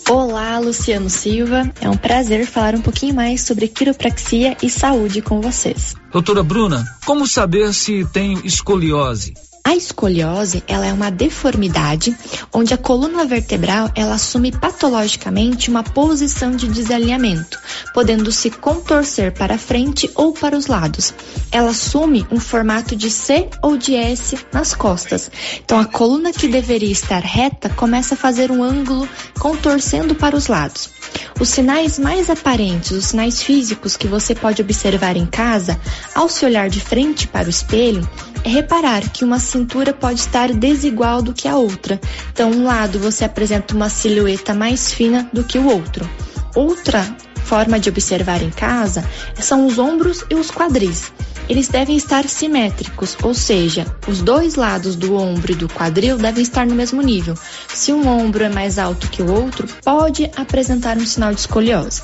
Olá, 0.08 0.58
Luciano 0.58 1.10
Silva. 1.10 1.70
É 1.78 1.90
um 1.90 1.96
prazer 1.96 2.46
falar 2.46 2.74
um 2.74 2.80
pouquinho 2.80 3.14
mais 3.14 3.42
sobre 3.42 3.68
quiropraxia 3.68 4.56
e 4.62 4.70
saúde 4.70 5.20
com 5.20 5.42
vocês. 5.42 5.94
Doutora 6.10 6.42
Bruna, 6.42 6.82
como 7.04 7.26
saber 7.26 7.74
se 7.74 8.04
tenho 8.06 8.44
escoliose? 8.46 9.34
A 9.66 9.74
escoliose, 9.74 10.62
ela 10.68 10.86
é 10.86 10.92
uma 10.92 11.10
deformidade 11.10 12.14
onde 12.52 12.74
a 12.74 12.78
coluna 12.78 13.24
vertebral 13.24 13.90
ela 13.94 14.16
assume 14.16 14.52
patologicamente 14.52 15.70
uma 15.70 15.82
posição 15.82 16.54
de 16.54 16.68
desalinhamento, 16.68 17.58
podendo 17.94 18.30
se 18.30 18.50
contorcer 18.50 19.32
para 19.32 19.56
frente 19.56 20.10
ou 20.14 20.34
para 20.34 20.54
os 20.54 20.66
lados. 20.66 21.14
Ela 21.50 21.70
assume 21.70 22.26
um 22.30 22.38
formato 22.38 22.94
de 22.94 23.10
C 23.10 23.48
ou 23.62 23.78
de 23.78 23.94
S 23.94 24.38
nas 24.52 24.74
costas. 24.74 25.30
Então 25.64 25.80
a 25.80 25.86
coluna 25.86 26.30
que 26.30 26.46
deveria 26.46 26.92
estar 26.92 27.22
reta 27.22 27.70
começa 27.70 28.14
a 28.14 28.18
fazer 28.18 28.50
um 28.50 28.62
ângulo 28.62 29.08
contorcendo 29.38 30.14
para 30.14 30.36
os 30.36 30.46
lados. 30.46 30.93
Os 31.40 31.48
sinais 31.48 31.98
mais 31.98 32.30
aparentes, 32.30 32.92
os 32.92 33.06
sinais 33.06 33.42
físicos 33.42 33.96
que 33.96 34.06
você 34.06 34.34
pode 34.34 34.62
observar 34.62 35.16
em 35.16 35.26
casa, 35.26 35.78
ao 36.14 36.28
se 36.28 36.44
olhar 36.44 36.68
de 36.68 36.80
frente 36.80 37.26
para 37.26 37.46
o 37.46 37.50
espelho, 37.50 38.08
é 38.44 38.48
reparar 38.48 39.08
que 39.10 39.24
uma 39.24 39.38
cintura 39.38 39.92
pode 39.92 40.20
estar 40.20 40.52
desigual 40.52 41.22
do 41.22 41.32
que 41.32 41.48
a 41.48 41.56
outra. 41.56 42.00
Então, 42.32 42.50
um 42.50 42.64
lado 42.64 42.98
você 42.98 43.24
apresenta 43.24 43.74
uma 43.74 43.88
silhueta 43.88 44.54
mais 44.54 44.92
fina 44.92 45.28
do 45.32 45.42
que 45.42 45.58
o 45.58 45.66
outro. 45.66 46.08
Outra 46.54 47.04
forma 47.44 47.78
de 47.78 47.88
observar 47.88 48.42
em 48.42 48.50
casa 48.50 49.04
são 49.38 49.66
os 49.66 49.78
ombros 49.78 50.24
e 50.30 50.34
os 50.34 50.50
quadris. 50.50 51.12
Eles 51.48 51.68
devem 51.68 51.96
estar 51.96 52.26
simétricos, 52.26 53.16
ou 53.22 53.34
seja, 53.34 53.86
os 54.08 54.22
dois 54.22 54.54
lados 54.54 54.96
do 54.96 55.14
ombro 55.14 55.52
e 55.52 55.54
do 55.54 55.68
quadril 55.68 56.16
devem 56.16 56.42
estar 56.42 56.66
no 56.66 56.74
mesmo 56.74 57.02
nível. 57.02 57.34
Se 57.68 57.92
um 57.92 58.08
ombro 58.08 58.44
é 58.44 58.48
mais 58.48 58.78
alto 58.78 59.10
que 59.10 59.22
o 59.22 59.30
outro, 59.30 59.68
pode 59.84 60.30
apresentar 60.36 60.96
um 60.96 61.04
sinal 61.04 61.34
de 61.34 61.40
escoliose. 61.40 62.02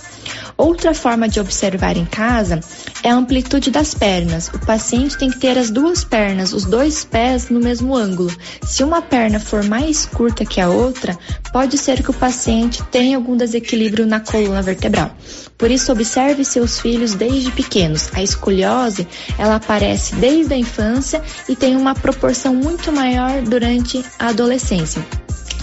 Outra 0.57 0.93
forma 0.95 1.29
de 1.29 1.41
observar 1.41 1.97
em 1.97 2.05
casa 2.05 2.61
é 3.03 3.11
a 3.11 3.15
amplitude 3.15 3.71
das 3.71 3.95
pernas. 3.95 4.49
O 4.49 4.59
paciente 4.59 5.17
tem 5.17 5.31
que 5.31 5.39
ter 5.39 5.57
as 5.57 5.71
duas 5.71 6.05
pernas, 6.05 6.53
os 6.53 6.65
dois 6.65 7.05
pés 7.05 7.49
no 7.49 7.61
mesmo 7.61 7.97
ângulo. 7.97 8.31
Se 8.63 8.85
uma 8.85 9.01
perna 9.01 9.41
for 9.41 9.65
mais 9.65 10.07
curta 10.07 10.45
que 10.45 10.61
a 10.61 10.69
outra, 10.69 11.19
pode 11.53 11.79
ser 11.79 12.03
que 12.03 12.11
o 12.11 12.15
paciente 12.15 12.83
tenha 12.91 13.17
algum 13.17 13.37
desequilíbrio 13.37 14.07
na 14.07 14.21
coluna 14.21 14.63
vertebral. 14.63 15.11
Por 15.57 15.71
isso, 15.71 15.93
observe 15.93 16.45
seus 16.45 16.81
filhos 16.81 17.15
desde 17.15 17.51
pequenos. 17.51 18.11
A 18.15 18.23
escoliose, 18.23 19.07
ela 19.39 19.57
aparece 19.57 20.15
desde 20.17 20.55
a 20.55 20.57
infância 20.57 21.23
e 21.49 21.57
tem 21.57 21.77
uma 21.77 21.95
proporção 21.95 22.55
muito 22.55 22.93
maior 22.93 23.43
durante 23.43 24.05
a 24.19 24.29
adolescência. 24.29 25.05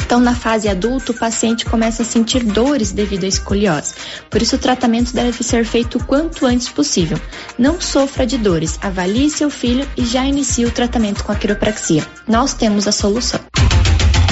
Então, 0.08 0.22
na 0.22 0.34
fase 0.34 0.70
adulta, 0.70 1.12
o 1.12 1.16
paciente 1.16 1.66
começa 1.66 2.02
a 2.02 2.06
sentir 2.06 2.42
dores 2.42 2.94
devido 2.94 3.26
à 3.26 3.28
escoliose. 3.28 3.94
Por 4.30 4.42
isso, 4.42 4.56
o 4.56 4.58
tratamento 4.58 5.12
deve 5.12 5.44
ser 5.44 5.66
feito 5.66 5.98
o 5.98 6.04
quanto 6.06 6.46
antes 6.46 6.70
possível. 6.70 7.20
Não 7.60 7.82
sofra 7.82 8.26
de 8.26 8.38
dores, 8.38 8.80
avalie 8.82 9.30
seu 9.30 9.50
filho 9.50 9.86
e 9.98 10.06
já 10.06 10.24
inicie 10.24 10.64
o 10.64 10.72
tratamento 10.72 11.26
com 11.26 11.34
a 11.34 11.36
quiropraxia. 11.36 12.08
Nós 12.26 12.54
temos 12.54 12.88
a 12.88 12.94
solução. 12.94 13.42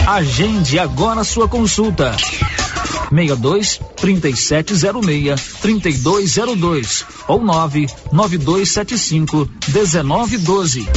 Agende 0.07 0.79
agora 0.79 1.25
sua 1.25 1.49
consulta. 1.49 2.15
62 3.09 3.81
3706 3.97 5.55
3202 5.61 7.05
ou 7.27 7.43
99275 7.43 9.49
1912. 9.67 10.87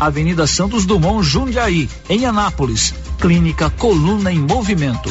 Avenida 0.00 0.46
Santos 0.46 0.86
Dumont, 0.86 1.22
Jundiaí, 1.22 1.88
em 2.08 2.24
Anápolis. 2.24 2.94
Clínica 3.20 3.68
Coluna 3.68 4.32
em 4.32 4.38
Movimento. 4.38 5.10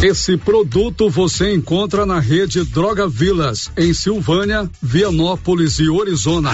Esse 0.00 0.36
produto 0.36 1.08
você 1.08 1.54
encontra 1.54 2.04
na 2.04 2.18
rede 2.18 2.64
Droga 2.64 3.06
Vilas, 3.06 3.70
em 3.76 3.94
Silvânia, 3.94 4.68
Vianópolis 4.82 5.78
e 5.78 5.88
Orizona. 5.88 6.50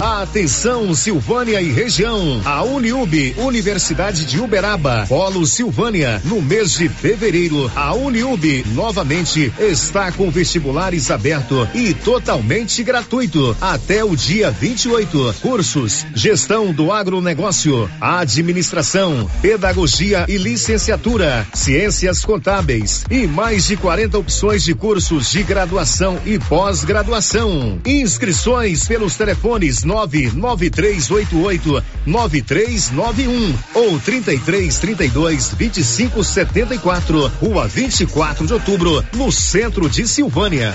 Atenção, 0.00 0.94
Silvânia 0.94 1.60
e 1.60 1.72
região. 1.72 2.40
A 2.44 2.62
Uniub, 2.62 3.34
Universidade 3.38 4.24
de 4.26 4.38
Uberaba, 4.38 5.06
Polo 5.08 5.44
Silvânia, 5.44 6.22
no 6.24 6.40
mês 6.40 6.72
de 6.72 6.88
fevereiro, 6.88 7.70
a 7.74 7.94
Uniub 7.94 8.64
novamente 8.74 9.52
está 9.58 10.12
com 10.12 10.30
vestibulares 10.30 11.10
aberto 11.10 11.66
e 11.74 11.92
totalmente 11.94 12.84
gratuito 12.84 13.56
até 13.60 14.04
o 14.04 14.14
dia 14.14 14.52
28. 14.52 15.34
Cursos: 15.40 16.06
Gestão 16.14 16.72
do 16.72 16.92
Agronegócio, 16.92 17.90
Administração, 18.00 19.28
Pedagogia 19.40 20.26
e 20.28 20.36
Licenciatura, 20.36 21.44
Ciências 21.52 22.24
Contábeis 22.24 22.41
contábeis 22.42 23.04
e 23.08 23.28
mais 23.28 23.68
de 23.68 23.76
40 23.76 24.18
opções 24.18 24.64
de 24.64 24.74
cursos 24.74 25.30
de 25.30 25.44
graduação 25.44 26.18
e 26.26 26.40
pós-graduação. 26.40 27.80
Inscrições 27.86 28.88
pelos 28.88 29.14
telefones 29.14 29.84
99388 29.84 31.84
9391 32.04 33.54
ou 33.74 33.96
3332 34.00 35.50
2574, 35.50 37.28
Rua 37.40 37.68
24 37.68 38.44
de 38.44 38.54
Outubro, 38.54 39.04
no 39.14 39.30
centro 39.30 39.88
de 39.88 40.08
Silvânia. 40.08 40.74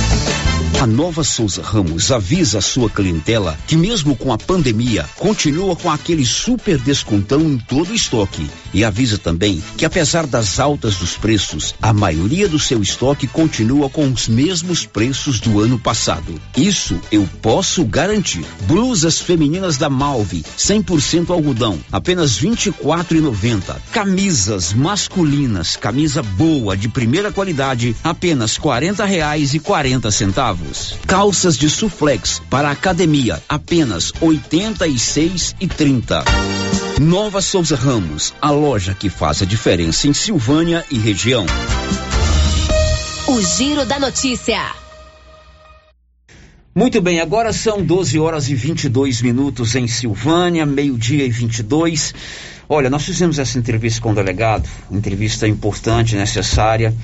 A 0.81 0.87
Nova 0.87 1.23
Souza 1.23 1.61
Ramos 1.61 2.11
avisa 2.11 2.57
a 2.57 2.61
sua 2.61 2.89
clientela 2.89 3.55
que 3.67 3.77
mesmo 3.77 4.15
com 4.15 4.33
a 4.33 4.37
pandemia, 4.39 5.07
continua 5.15 5.75
com 5.75 5.91
aquele 5.91 6.25
super 6.25 6.75
descontão 6.79 7.39
em 7.41 7.59
todo 7.59 7.91
o 7.91 7.93
estoque. 7.93 8.49
E 8.73 8.83
avisa 8.83 9.19
também 9.19 9.61
que 9.77 9.85
apesar 9.85 10.25
das 10.25 10.59
altas 10.59 10.95
dos 10.95 11.15
preços, 11.15 11.75
a 11.79 11.93
maioria 11.93 12.49
do 12.49 12.57
seu 12.57 12.81
estoque 12.81 13.27
continua 13.27 13.91
com 13.91 14.11
os 14.11 14.27
mesmos 14.27 14.83
preços 14.83 15.39
do 15.39 15.59
ano 15.59 15.77
passado. 15.77 16.41
Isso 16.57 16.99
eu 17.11 17.29
posso 17.43 17.85
garantir. 17.85 18.43
Blusas 18.63 19.19
femininas 19.19 19.77
da 19.77 19.87
Malve, 19.87 20.43
100% 20.57 21.29
algodão, 21.29 21.77
apenas 21.91 22.41
24,90. 22.41 23.75
Camisas 23.91 24.73
masculinas, 24.73 25.75
camisa 25.75 26.23
boa 26.23 26.75
de 26.75 26.89
primeira 26.89 27.31
qualidade, 27.31 27.95
apenas 28.03 28.57
40 28.57 29.05
reais 29.05 29.53
e 29.53 29.59
40 29.59 30.09
centavos. 30.09 30.70
Calças 31.07 31.57
de 31.57 31.69
suflex 31.69 32.41
para 32.49 32.71
academia, 32.71 33.41
apenas 33.47 34.11
86 34.21 35.55
e 35.59 35.67
30. 35.67 36.23
Nova 36.99 37.41
Souza 37.41 37.75
Ramos, 37.75 38.33
a 38.41 38.51
loja 38.51 38.93
que 38.93 39.09
faz 39.09 39.41
a 39.41 39.45
diferença 39.45 40.07
em 40.07 40.13
Silvânia 40.13 40.85
e 40.91 40.97
região. 40.97 41.45
O 43.27 43.41
Giro 43.41 43.85
da 43.85 43.99
Notícia. 43.99 44.59
Muito 46.73 47.01
bem, 47.01 47.19
agora 47.19 47.51
são 47.51 47.83
12 47.83 48.17
horas 48.17 48.49
e 48.49 48.55
22 48.55 49.21
minutos 49.21 49.75
em 49.75 49.87
Silvânia, 49.87 50.65
meio-dia 50.65 51.25
e 51.25 51.29
22. 51.29 52.13
Olha, 52.69 52.89
nós 52.89 53.03
fizemos 53.03 53.39
essa 53.39 53.57
entrevista 53.57 53.99
com 53.99 54.11
o 54.11 54.15
delegado, 54.15 54.69
entrevista 54.89 55.47
importante, 55.47 56.15
necessária. 56.15 56.95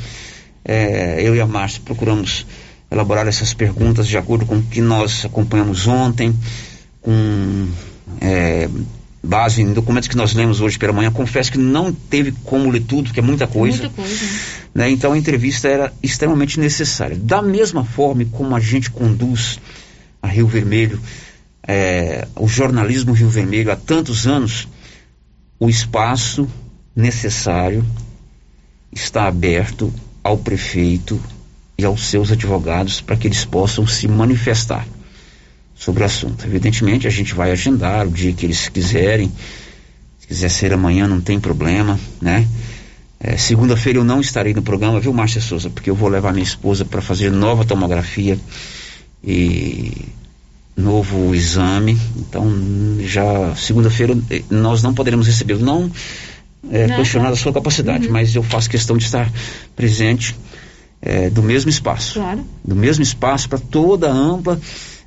É, 0.63 1.21
eu 1.21 1.35
e 1.35 1.41
a 1.41 1.45
Márcia 1.45 1.81
procuramos 1.83 2.45
elaborar 2.89 3.27
essas 3.27 3.53
perguntas 3.53 4.07
de 4.07 4.17
acordo 4.17 4.45
com 4.45 4.57
o 4.57 4.63
que 4.63 4.81
nós 4.81 5.25
acompanhamos 5.25 5.87
ontem, 5.87 6.33
com 7.01 7.67
é, 8.21 8.69
base 9.21 9.61
em 9.61 9.73
documentos 9.73 10.07
que 10.07 10.15
nós 10.15 10.33
lemos 10.33 10.61
hoje 10.61 10.79
pela 10.79 10.93
manhã. 10.93 11.11
Confesso 11.11 11.51
que 11.51 11.57
não 11.57 11.91
teve 11.91 12.31
como 12.43 12.69
ler 12.69 12.81
tudo, 12.81 13.05
porque 13.05 13.19
é 13.19 13.23
muita 13.23 13.45
coisa. 13.47 13.83
Muita 13.83 13.95
coisa. 13.95 14.25
Né? 14.73 14.89
Então 14.89 15.13
a 15.13 15.17
entrevista 15.17 15.67
era 15.67 15.93
extremamente 16.01 16.59
necessária. 16.59 17.17
Da 17.17 17.41
mesma 17.41 17.83
forma 17.83 18.25
como 18.25 18.55
a 18.55 18.59
gente 18.59 18.89
conduz 18.89 19.59
a 20.21 20.27
Rio 20.27 20.47
Vermelho, 20.47 20.99
é, 21.67 22.27
o 22.35 22.47
jornalismo 22.47 23.13
Rio 23.13 23.29
Vermelho 23.29 23.71
há 23.71 23.75
tantos 23.75 24.25
anos, 24.25 24.67
o 25.59 25.69
espaço 25.69 26.47
necessário 26.95 27.85
está 28.91 29.27
aberto 29.27 29.93
ao 30.23 30.37
prefeito 30.37 31.19
e 31.77 31.85
aos 31.85 32.07
seus 32.07 32.31
advogados 32.31 33.01
para 33.01 33.15
que 33.15 33.27
eles 33.27 33.45
possam 33.45 33.85
se 33.85 34.07
manifestar 34.07 34.87
sobre 35.75 36.01
o 36.01 36.05
assunto. 36.05 36.43
Evidentemente, 36.45 37.05
a 37.07 37.09
gente 37.11 37.33
vai 37.35 37.51
agendar 37.51 38.07
o 38.07 38.11
dia 38.11 38.33
que 38.33 38.45
eles 38.45 38.67
quiserem. 38.67 39.31
Se 40.19 40.27
quiser 40.27 40.49
ser 40.49 40.73
amanhã, 40.73 41.07
não 41.07 41.21
tem 41.21 41.39
problema, 41.39 41.99
né? 42.19 42.47
É, 43.19 43.37
Segunda-feira 43.37 43.99
eu 43.99 44.03
não 44.03 44.19
estarei 44.19 44.53
no 44.53 44.61
programa, 44.61 44.99
viu, 44.99 45.13
Márcia 45.13 45.41
Souza? 45.41 45.69
Porque 45.69 45.89
eu 45.89 45.95
vou 45.95 46.09
levar 46.09 46.31
minha 46.33 46.43
esposa 46.43 46.83
para 46.83 47.01
fazer 47.01 47.31
nova 47.31 47.63
tomografia 47.63 48.39
e 49.23 50.05
novo 50.75 51.33
exame. 51.33 51.97
Então, 52.15 52.51
já 53.01 53.55
segunda-feira 53.55 54.17
eh, 54.29 54.43
nós 54.49 54.81
não 54.83 54.93
poderemos 54.93 55.27
recebê-lo. 55.27 55.63
Não 55.63 55.91
é, 56.71 56.87
questionar 56.95 57.29
a 57.29 57.35
sua 57.35 57.53
capacidade, 57.53 58.07
Uhum. 58.07 58.13
mas 58.13 58.35
eu 58.35 58.43
faço 58.43 58.69
questão 58.69 58.97
de 58.97 59.05
estar 59.05 59.31
presente 59.75 60.35
é, 61.01 61.29
do 61.29 61.43
mesmo 61.43 61.69
espaço. 61.69 62.15
Claro. 62.15 62.45
Do 62.63 62.75
mesmo 62.75 63.03
espaço 63.03 63.47
para 63.49 63.59
toda 63.59 64.09
a 64.09 64.13
ampla 64.13 64.59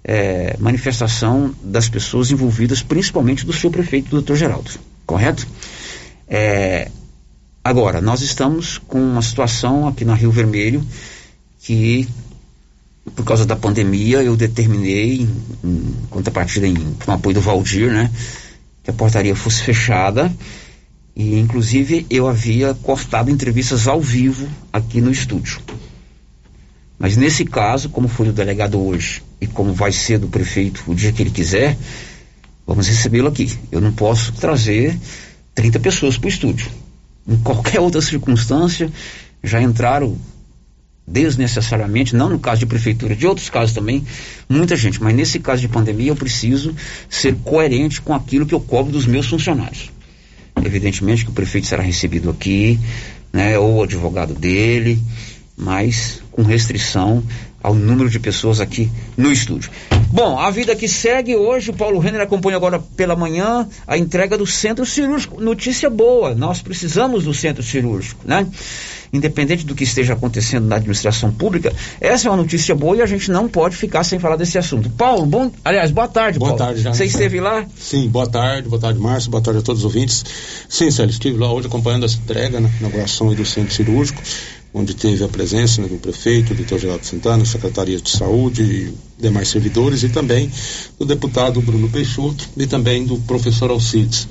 é, 0.05 0.57
manifestação 0.59 1.55
das 1.63 1.89
pessoas 1.89 2.31
envolvidas, 2.31 2.83
principalmente 2.83 3.45
do 3.45 3.53
seu 3.53 3.71
prefeito, 3.71 4.11
doutor 4.11 4.37
Geraldo. 4.37 4.71
Correto? 5.07 5.47
É, 6.29 6.91
agora, 7.63 8.01
nós 8.01 8.23
estamos 8.23 8.79
com 8.79 9.01
uma 9.01 9.23
situação 9.23 9.89
aqui 9.89 10.05
na 10.05 10.15
Rio 10.15 10.31
Vermelho 10.31 10.85
que, 11.61 12.09
por 13.15 13.25
causa 13.25 13.45
da 13.45 13.57
pandemia, 13.57 14.23
eu 14.23 14.37
determinei, 14.37 15.21
em, 15.23 15.29
em 15.65 15.95
contrapartida 16.09 16.67
em, 16.67 16.75
com 17.05 17.13
apoio 17.13 17.35
do 17.35 17.41
Valdir, 17.41 17.93
né, 17.93 18.11
que 18.83 18.91
a 18.91 18.95
portaria 18.95 19.37
fosse 19.37 19.63
fechada. 19.63 20.33
E, 21.21 21.39
inclusive, 21.39 22.07
eu 22.09 22.27
havia 22.27 22.73
cortado 22.73 23.31
entrevistas 23.31 23.87
ao 23.87 24.01
vivo 24.01 24.49
aqui 24.73 25.03
no 25.03 25.11
estúdio. 25.11 25.61
Mas 26.99 27.15
nesse 27.15 27.45
caso, 27.45 27.91
como 27.91 28.09
foi 28.09 28.25
do 28.25 28.33
delegado 28.33 28.81
hoje 28.81 29.23
e 29.39 29.47
como 29.47 29.75
vai 29.75 29.93
ser 29.93 30.19
do 30.19 30.29
prefeito 30.29 30.83
o 30.87 30.95
dia 30.95 31.13
que 31.13 31.23
ele 31.23 31.31
quiser, 31.31 31.77
vamos 32.67 32.89
recebê-lo 32.89 33.29
aqui. 33.29 33.53
Eu 33.71 33.83
não 33.83 33.93
posso 33.93 34.33
trazer 34.33 34.99
30 35.55 35.79
pessoas 35.81 36.17
para 36.17 36.25
o 36.25 36.31
estúdio. 36.31 36.71
Em 37.29 37.37
qualquer 37.37 37.81
outra 37.81 38.01
circunstância, 38.01 38.91
já 39.45 39.61
entraram 39.61 40.17
desnecessariamente, 41.07 42.17
não 42.17 42.31
no 42.31 42.39
caso 42.39 42.61
de 42.61 42.67
prefeitura, 42.67 43.15
de 43.15 43.27
outros 43.27 43.51
casos 43.51 43.75
também, 43.75 44.07
muita 44.49 44.75
gente. 44.75 45.03
Mas 45.03 45.15
nesse 45.15 45.39
caso 45.39 45.61
de 45.61 45.69
pandemia, 45.69 46.13
eu 46.13 46.17
preciso 46.17 46.75
ser 47.11 47.37
coerente 47.45 48.01
com 48.01 48.15
aquilo 48.15 48.47
que 48.47 48.55
eu 48.55 48.61
cobro 48.61 48.91
dos 48.91 49.05
meus 49.05 49.27
funcionários. 49.27 49.91
Evidentemente 50.65 51.25
que 51.25 51.31
o 51.31 51.35
prefeito 51.35 51.67
será 51.67 51.83
recebido 51.83 52.31
aqui, 52.31 52.79
né, 53.33 53.59
ou 53.59 53.77
o 53.77 53.83
advogado 53.83 54.35
dele, 54.35 54.99
mas 55.57 56.23
com 56.31 56.43
restrição 56.43 57.23
ao 57.63 57.75
número 57.75 58.09
de 58.09 58.19
pessoas 58.19 58.61
aqui 58.61 58.91
no 59.17 59.31
estúdio. 59.31 59.71
Bom, 60.13 60.39
a 60.39 60.51
vida 60.51 60.75
que 60.75 60.89
segue 60.89 61.37
hoje, 61.37 61.71
o 61.71 61.75
Paulo 61.75 61.99
Renner 62.01 62.21
acompanha 62.21 62.57
agora 62.57 62.81
pela 62.97 63.15
manhã 63.15 63.69
a 63.87 63.97
entrega 63.97 64.37
do 64.37 64.47
centro 64.47 64.85
cirúrgico. 64.85 65.41
Notícia 65.41 65.89
boa, 65.89 66.35
nós 66.35 66.61
precisamos 66.61 67.25
do 67.25 67.33
centro 67.35 67.63
cirúrgico, 67.63 68.21
né? 68.27 68.47
Independente 69.13 69.65
do 69.67 69.75
que 69.75 69.83
esteja 69.85 70.13
acontecendo 70.15 70.67
na 70.67 70.77
administração 70.77 71.33
pública, 71.33 71.73
essa 72.01 72.29
é 72.29 72.31
uma 72.31 72.37
notícia 72.37 72.75
boa 72.75 72.97
e 72.97 73.03
a 73.03 73.07
gente 73.07 73.31
não 73.31 73.49
pode 73.49 73.77
ficar 73.77 74.05
sem 74.05 74.19
falar 74.21 74.37
desse 74.37 74.57
assunto. 74.57 74.89
Paulo, 74.91 75.27
bom, 75.27 75.51
aliás, 75.65 75.91
boa 75.91 76.07
tarde, 76.09 76.39
Boa 76.39 76.51
Paulo. 76.51 76.65
tarde, 76.65 76.81
já. 76.83 76.93
Você 76.95 77.05
esteve 77.05 77.41
lá? 77.41 77.65
Sim, 77.77 78.09
boa 78.09 78.29
tarde, 78.29 78.69
boa 78.69 78.81
tarde, 78.81 78.99
Márcio, 79.01 79.31
boa 79.31 79.43
tarde 79.43 79.61
a 79.61 79.63
todos 79.63 79.81
os 79.81 79.85
ouvintes. 79.85 80.25
Sim, 80.69 80.91
Célio, 80.93 81.11
estive 81.11 81.37
lá 81.39 81.53
hoje 81.53 81.67
acompanhando 81.67 82.05
essa 82.07 82.17
entrega, 82.19 82.61
né, 82.61 82.71
inauguração 82.79 83.33
do 83.35 83.45
centro 83.45 83.75
cirúrgico, 83.75 84.23
onde 84.73 84.95
teve 84.95 85.25
a 85.25 85.29
presença 85.29 85.83
né, 85.83 85.89
do 85.89 85.97
prefeito, 85.97 86.55
do 86.55 86.65
Dr. 86.65 86.79
Geraldo 86.79 87.05
Santana, 87.05 87.45
Secretaria 87.45 88.01
de 88.01 88.11
Saúde 88.11 88.63
e 88.63 88.95
demais 89.21 89.49
servidores, 89.49 90.03
e 90.03 90.09
também 90.09 90.51
do 90.99 91.05
deputado 91.05 91.61
Bruno 91.61 91.89
Peixoto 91.89 92.49
e 92.57 92.67
também 92.67 93.05
do 93.05 93.19
professor 93.19 93.71
Alcides. 93.71 94.29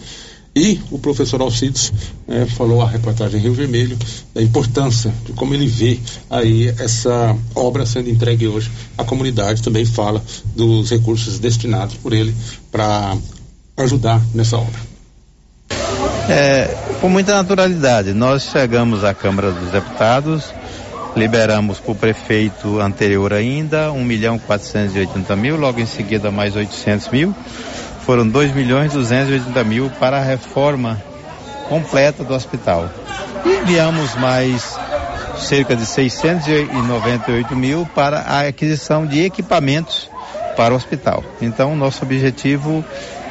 E 0.56 0.80
o 0.90 0.98
professor 0.98 1.42
Alcides 1.42 1.94
eh, 2.28 2.46
falou 2.48 2.82
a 2.82 2.90
reportagem 2.90 3.40
Rio 3.40 3.54
Vermelho 3.54 3.98
da 4.34 4.42
importância 4.42 5.14
de 5.26 5.32
como 5.34 5.54
ele 5.54 5.68
vê 5.68 6.00
aí 6.30 6.68
essa 6.80 7.38
obra 7.54 7.86
sendo 7.86 8.10
entregue 8.10 8.48
hoje 8.48 8.70
à 8.98 9.04
comunidade. 9.04 9.62
Também 9.62 9.86
fala 9.86 10.24
dos 10.56 10.90
recursos 10.90 11.38
destinados 11.38 11.96
por 11.98 12.14
ele 12.14 12.36
para 12.72 13.16
ajudar 13.78 14.26
nessa 14.34 14.58
obra. 14.58 14.89
É, 16.32 16.70
com 17.02 17.10
muita 17.10 17.34
naturalidade. 17.34 18.14
Nós 18.14 18.44
chegamos 18.44 19.04
à 19.04 19.16
Câmara 19.16 19.52
dos 19.52 19.72
Deputados, 19.72 20.54
liberamos 21.16 21.80
para 21.80 21.92
o 21.92 21.96
prefeito 21.96 22.80
anterior 22.80 23.34
ainda 23.34 23.92
1 23.92 24.04
milhão 24.04 24.38
480 24.38 25.36
mil, 25.36 25.58
logo 25.58 25.80
em 25.80 25.88
seguida 25.88 26.30
mais 26.30 26.56
800 26.56 27.10
mil. 27.10 27.36
Foram 28.06 28.28
2 28.28 28.54
milhões 28.54 28.94
280 28.94 29.64
mil 29.64 29.90
para 30.00 30.18
a 30.18 30.24
reforma 30.24 31.02
completa 31.68 32.24
do 32.24 32.36
hospital. 32.36 32.88
E 33.44 33.50
enviamos 33.64 34.14
mais 34.14 34.78
cerca 35.40 35.76
de 35.76 35.86
698 35.86 37.56
mil 37.56 37.88
para 37.96 38.20
a 38.20 38.42
aquisição 38.48 39.04
de 39.04 39.24
equipamentos 39.24 40.08
para 40.56 40.76
o 40.76 40.78
hospital. 40.78 41.24
Então, 41.42 41.76
nosso 41.76 42.04
objetivo 42.04 42.86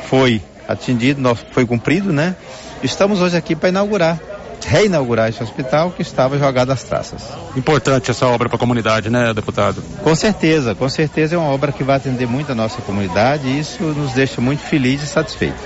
foi 0.09 0.43
atingido, 0.67 1.23
foi 1.53 1.65
cumprido, 1.65 2.13
né? 2.13 2.35
Estamos 2.83 3.21
hoje 3.21 3.37
aqui 3.37 3.57
para 3.57 3.71
inaugurar, 3.71 4.21
reinaugurar 4.65 5.29
esse 5.29 5.43
hospital 5.43 5.91
que 5.91 6.03
estava 6.03 6.39
jogado 6.39 6.71
às 6.71 6.85
traças. 6.85 7.23
Importante 7.57 8.11
essa 8.11 8.27
obra 8.27 8.49
para 8.49 8.57
a 8.57 8.59
comunidade, 8.59 9.11
né, 9.11 9.35
deputado? 9.35 9.83
Com 10.03 10.15
certeza, 10.15 10.75
com 10.75 10.89
certeza 10.89 11.35
é 11.35 11.39
uma 11.39 11.49
obra 11.49 11.73
que 11.73 11.83
vai 11.83 11.97
atender 11.97 12.27
muito 12.27 12.53
a 12.53 12.55
nossa 12.55 12.81
comunidade 12.83 13.49
e 13.49 13.59
isso 13.59 13.83
nos 13.83 14.13
deixa 14.13 14.41
muito 14.41 14.61
felizes 14.61 15.11
e 15.11 15.13
satisfeitos. 15.13 15.61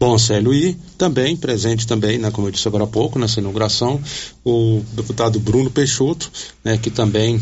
Bom, 0.00 0.18
Célio, 0.18 0.52
e 0.52 0.74
também, 0.98 1.36
presente 1.36 1.86
também, 1.86 2.18
né, 2.18 2.30
como 2.32 2.48
eu 2.48 2.50
disse 2.50 2.66
agora 2.66 2.84
há 2.84 2.88
pouco, 2.88 3.20
nessa 3.20 3.38
inauguração, 3.38 4.00
o 4.44 4.82
deputado 4.94 5.38
Bruno 5.38 5.70
Peixoto, 5.70 6.28
né, 6.64 6.76
que 6.76 6.90
também 6.90 7.40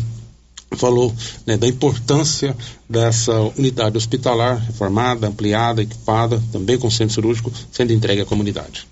falou 0.75 1.13
né, 1.45 1.57
da 1.57 1.67
importância 1.67 2.55
dessa 2.89 3.33
unidade 3.57 3.97
hospitalar 3.97 4.57
reformada, 4.57 5.27
ampliada, 5.27 5.81
equipada, 5.81 6.41
também 6.51 6.77
com 6.77 6.89
centro 6.89 7.15
cirúrgico, 7.15 7.51
sendo 7.71 7.93
entregue 7.93 8.21
à 8.21 8.25
comunidade. 8.25 8.87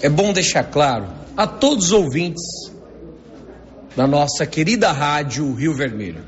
É 0.00 0.08
bom 0.08 0.32
deixar 0.32 0.64
claro 0.64 1.08
a 1.36 1.46
todos 1.46 1.86
os 1.86 1.92
ouvintes 1.92 2.42
da 3.96 4.06
nossa 4.06 4.44
querida 4.46 4.92
rádio 4.92 5.52
Rio 5.54 5.74
Vermelho. 5.74 6.24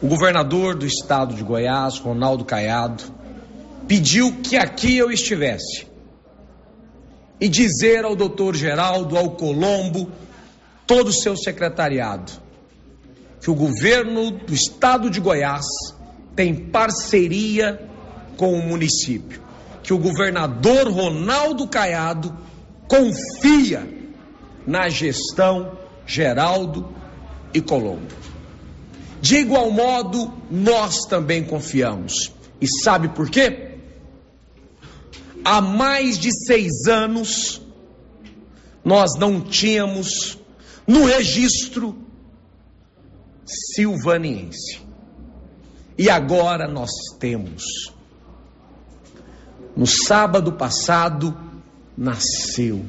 O 0.00 0.06
governador 0.06 0.76
do 0.76 0.86
estado 0.86 1.34
de 1.34 1.42
Goiás, 1.42 1.98
Ronaldo 1.98 2.44
Caiado, 2.44 3.02
pediu 3.86 4.32
que 4.42 4.56
aqui 4.56 4.96
eu 4.96 5.10
estivesse 5.10 5.86
e 7.40 7.48
dizer 7.48 8.04
ao 8.04 8.16
doutor 8.16 8.54
Geraldo, 8.54 9.16
ao 9.16 9.30
Colombo, 9.32 10.10
todo 10.86 11.08
o 11.08 11.12
seu 11.12 11.36
secretariado, 11.36 12.32
que 13.40 13.50
o 13.50 13.54
governo 13.54 14.30
do 14.30 14.52
estado 14.52 15.10
de 15.10 15.20
Goiás 15.20 15.64
tem 16.34 16.54
parceria 16.54 17.88
com 18.36 18.52
o 18.52 18.62
município, 18.62 19.42
que 19.82 19.92
o 19.92 19.98
governador 19.98 20.88
Ronaldo 20.88 21.66
Caiado 21.66 22.36
confia 22.86 23.88
na 24.66 24.88
gestão 24.88 25.78
Geraldo 26.06 26.92
e 27.52 27.60
Colombo. 27.60 28.06
De 29.20 29.36
igual 29.36 29.70
modo, 29.70 30.32
nós 30.50 31.04
também 31.08 31.42
confiamos. 31.42 32.32
E 32.60 32.66
sabe 32.82 33.08
por 33.08 33.28
quê? 33.28 33.78
Há 35.44 35.60
mais 35.60 36.18
de 36.18 36.30
seis 36.46 36.86
anos, 36.88 37.60
nós 38.84 39.18
não 39.18 39.40
tínhamos 39.40 40.38
no 40.86 41.04
registro 41.04 41.96
silvaniense. 43.48 44.80
E 45.96 46.08
agora 46.08 46.68
nós 46.68 46.90
temos. 47.18 47.64
No 49.76 49.86
sábado 49.86 50.52
passado, 50.52 51.36
nasceu, 51.96 52.84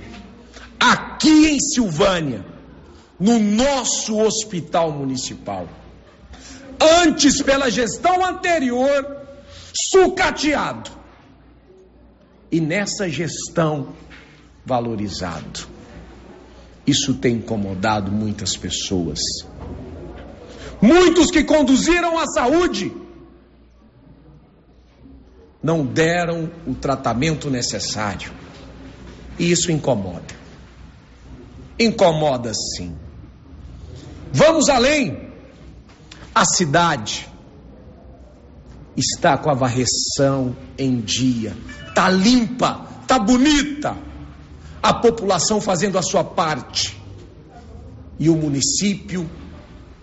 aqui 0.79 1.47
em 1.47 1.59
Silvânia, 1.59 2.45
no 3.19 3.39
nosso 3.39 4.19
hospital 4.19 4.91
municipal. 4.91 5.67
Antes, 7.01 7.41
pela 7.41 7.69
gestão 7.69 8.25
anterior, 8.25 9.27
sucateado. 9.73 10.91
E 12.51 12.59
nessa 12.59 13.09
gestão, 13.09 13.89
valorizado. 14.65 15.67
Isso 16.87 17.15
tem 17.15 17.35
incomodado 17.35 18.11
muitas 18.11 18.55
pessoas. 18.55 19.19
Muitos 20.81 21.29
que 21.29 21.43
conduziram 21.43 22.17
a 22.17 22.25
saúde 22.27 22.93
não 25.61 25.85
deram 25.85 26.49
o 26.65 26.73
tratamento 26.73 27.49
necessário. 27.49 28.31
E 29.37 29.51
isso 29.51 29.71
incomoda. 29.71 30.39
Incomoda 31.77 32.53
sim. 32.53 32.95
Vamos 34.31 34.69
além. 34.69 35.29
A 36.33 36.45
cidade 36.45 37.27
está 38.95 39.37
com 39.37 39.49
a 39.49 39.53
varreção 39.53 40.55
em 40.77 40.99
dia, 40.99 41.55
tá 41.95 42.09
limpa, 42.09 42.85
tá 43.07 43.17
bonita. 43.17 43.97
A 44.81 44.93
população 44.93 45.59
fazendo 45.59 45.97
a 45.97 46.01
sua 46.01 46.23
parte 46.23 46.97
e 48.17 48.29
o 48.29 48.35
município 48.35 49.29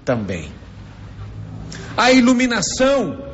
também. 0.04 0.50
A 1.96 2.12
iluminação 2.12 3.26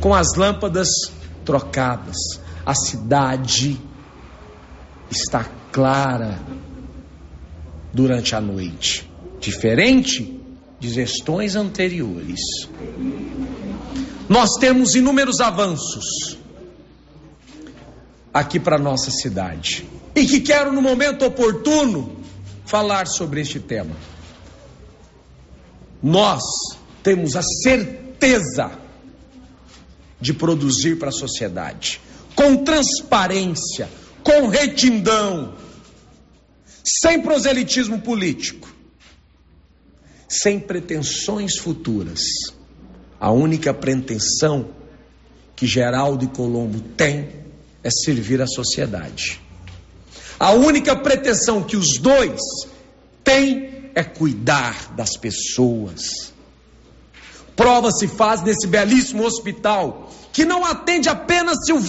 com 0.00 0.14
as 0.14 0.34
lâmpadas 0.34 0.88
trocadas. 1.44 2.16
A 2.64 2.74
cidade 2.74 3.80
está 5.10 5.44
clara 5.72 6.38
durante 7.92 8.34
a 8.34 8.40
noite, 8.40 9.10
diferente 9.40 10.38
de 10.78 10.90
gestões 10.90 11.56
anteriores. 11.56 12.40
Nós 14.28 14.50
temos 14.60 14.94
inúmeros 14.94 15.40
avanços 15.40 16.38
aqui 18.32 18.60
para 18.60 18.78
nossa 18.78 19.10
cidade 19.10 19.88
e 20.14 20.26
que 20.26 20.40
quero 20.40 20.72
no 20.72 20.82
momento 20.82 21.24
oportuno 21.24 22.18
falar 22.66 23.06
sobre 23.06 23.40
este 23.40 23.58
tema. 23.58 23.96
Nós 26.02 26.42
temos 27.08 27.36
a 27.36 27.42
certeza 27.42 28.70
de 30.20 30.34
produzir 30.34 30.98
para 30.98 31.08
a 31.08 31.12
sociedade 31.12 32.02
com 32.34 32.62
transparência, 32.62 33.88
com 34.22 34.46
retidão, 34.48 35.56
sem 36.84 37.22
proselitismo 37.22 38.02
político, 38.02 38.68
sem 40.28 40.60
pretensões 40.60 41.56
futuras. 41.56 42.20
A 43.18 43.32
única 43.32 43.72
pretensão 43.72 44.68
que 45.56 45.66
Geraldo 45.66 46.26
e 46.26 46.28
Colombo 46.28 46.78
têm 46.94 47.30
é 47.82 47.88
servir 47.90 48.42
a 48.42 48.46
sociedade. 48.46 49.40
A 50.38 50.52
única 50.52 50.94
pretensão 50.94 51.62
que 51.62 51.76
os 51.78 51.96
dois 51.98 52.38
têm 53.24 53.90
é 53.94 54.04
cuidar 54.04 54.94
das 54.94 55.16
pessoas. 55.16 56.36
Prova 57.58 57.90
se 57.90 58.06
faz 58.06 58.40
nesse 58.40 58.68
belíssimo 58.68 59.24
hospital 59.24 60.08
que 60.32 60.44
não 60.44 60.64
atende 60.64 61.08
apenas 61.08 61.64
Silvânia. 61.66 61.86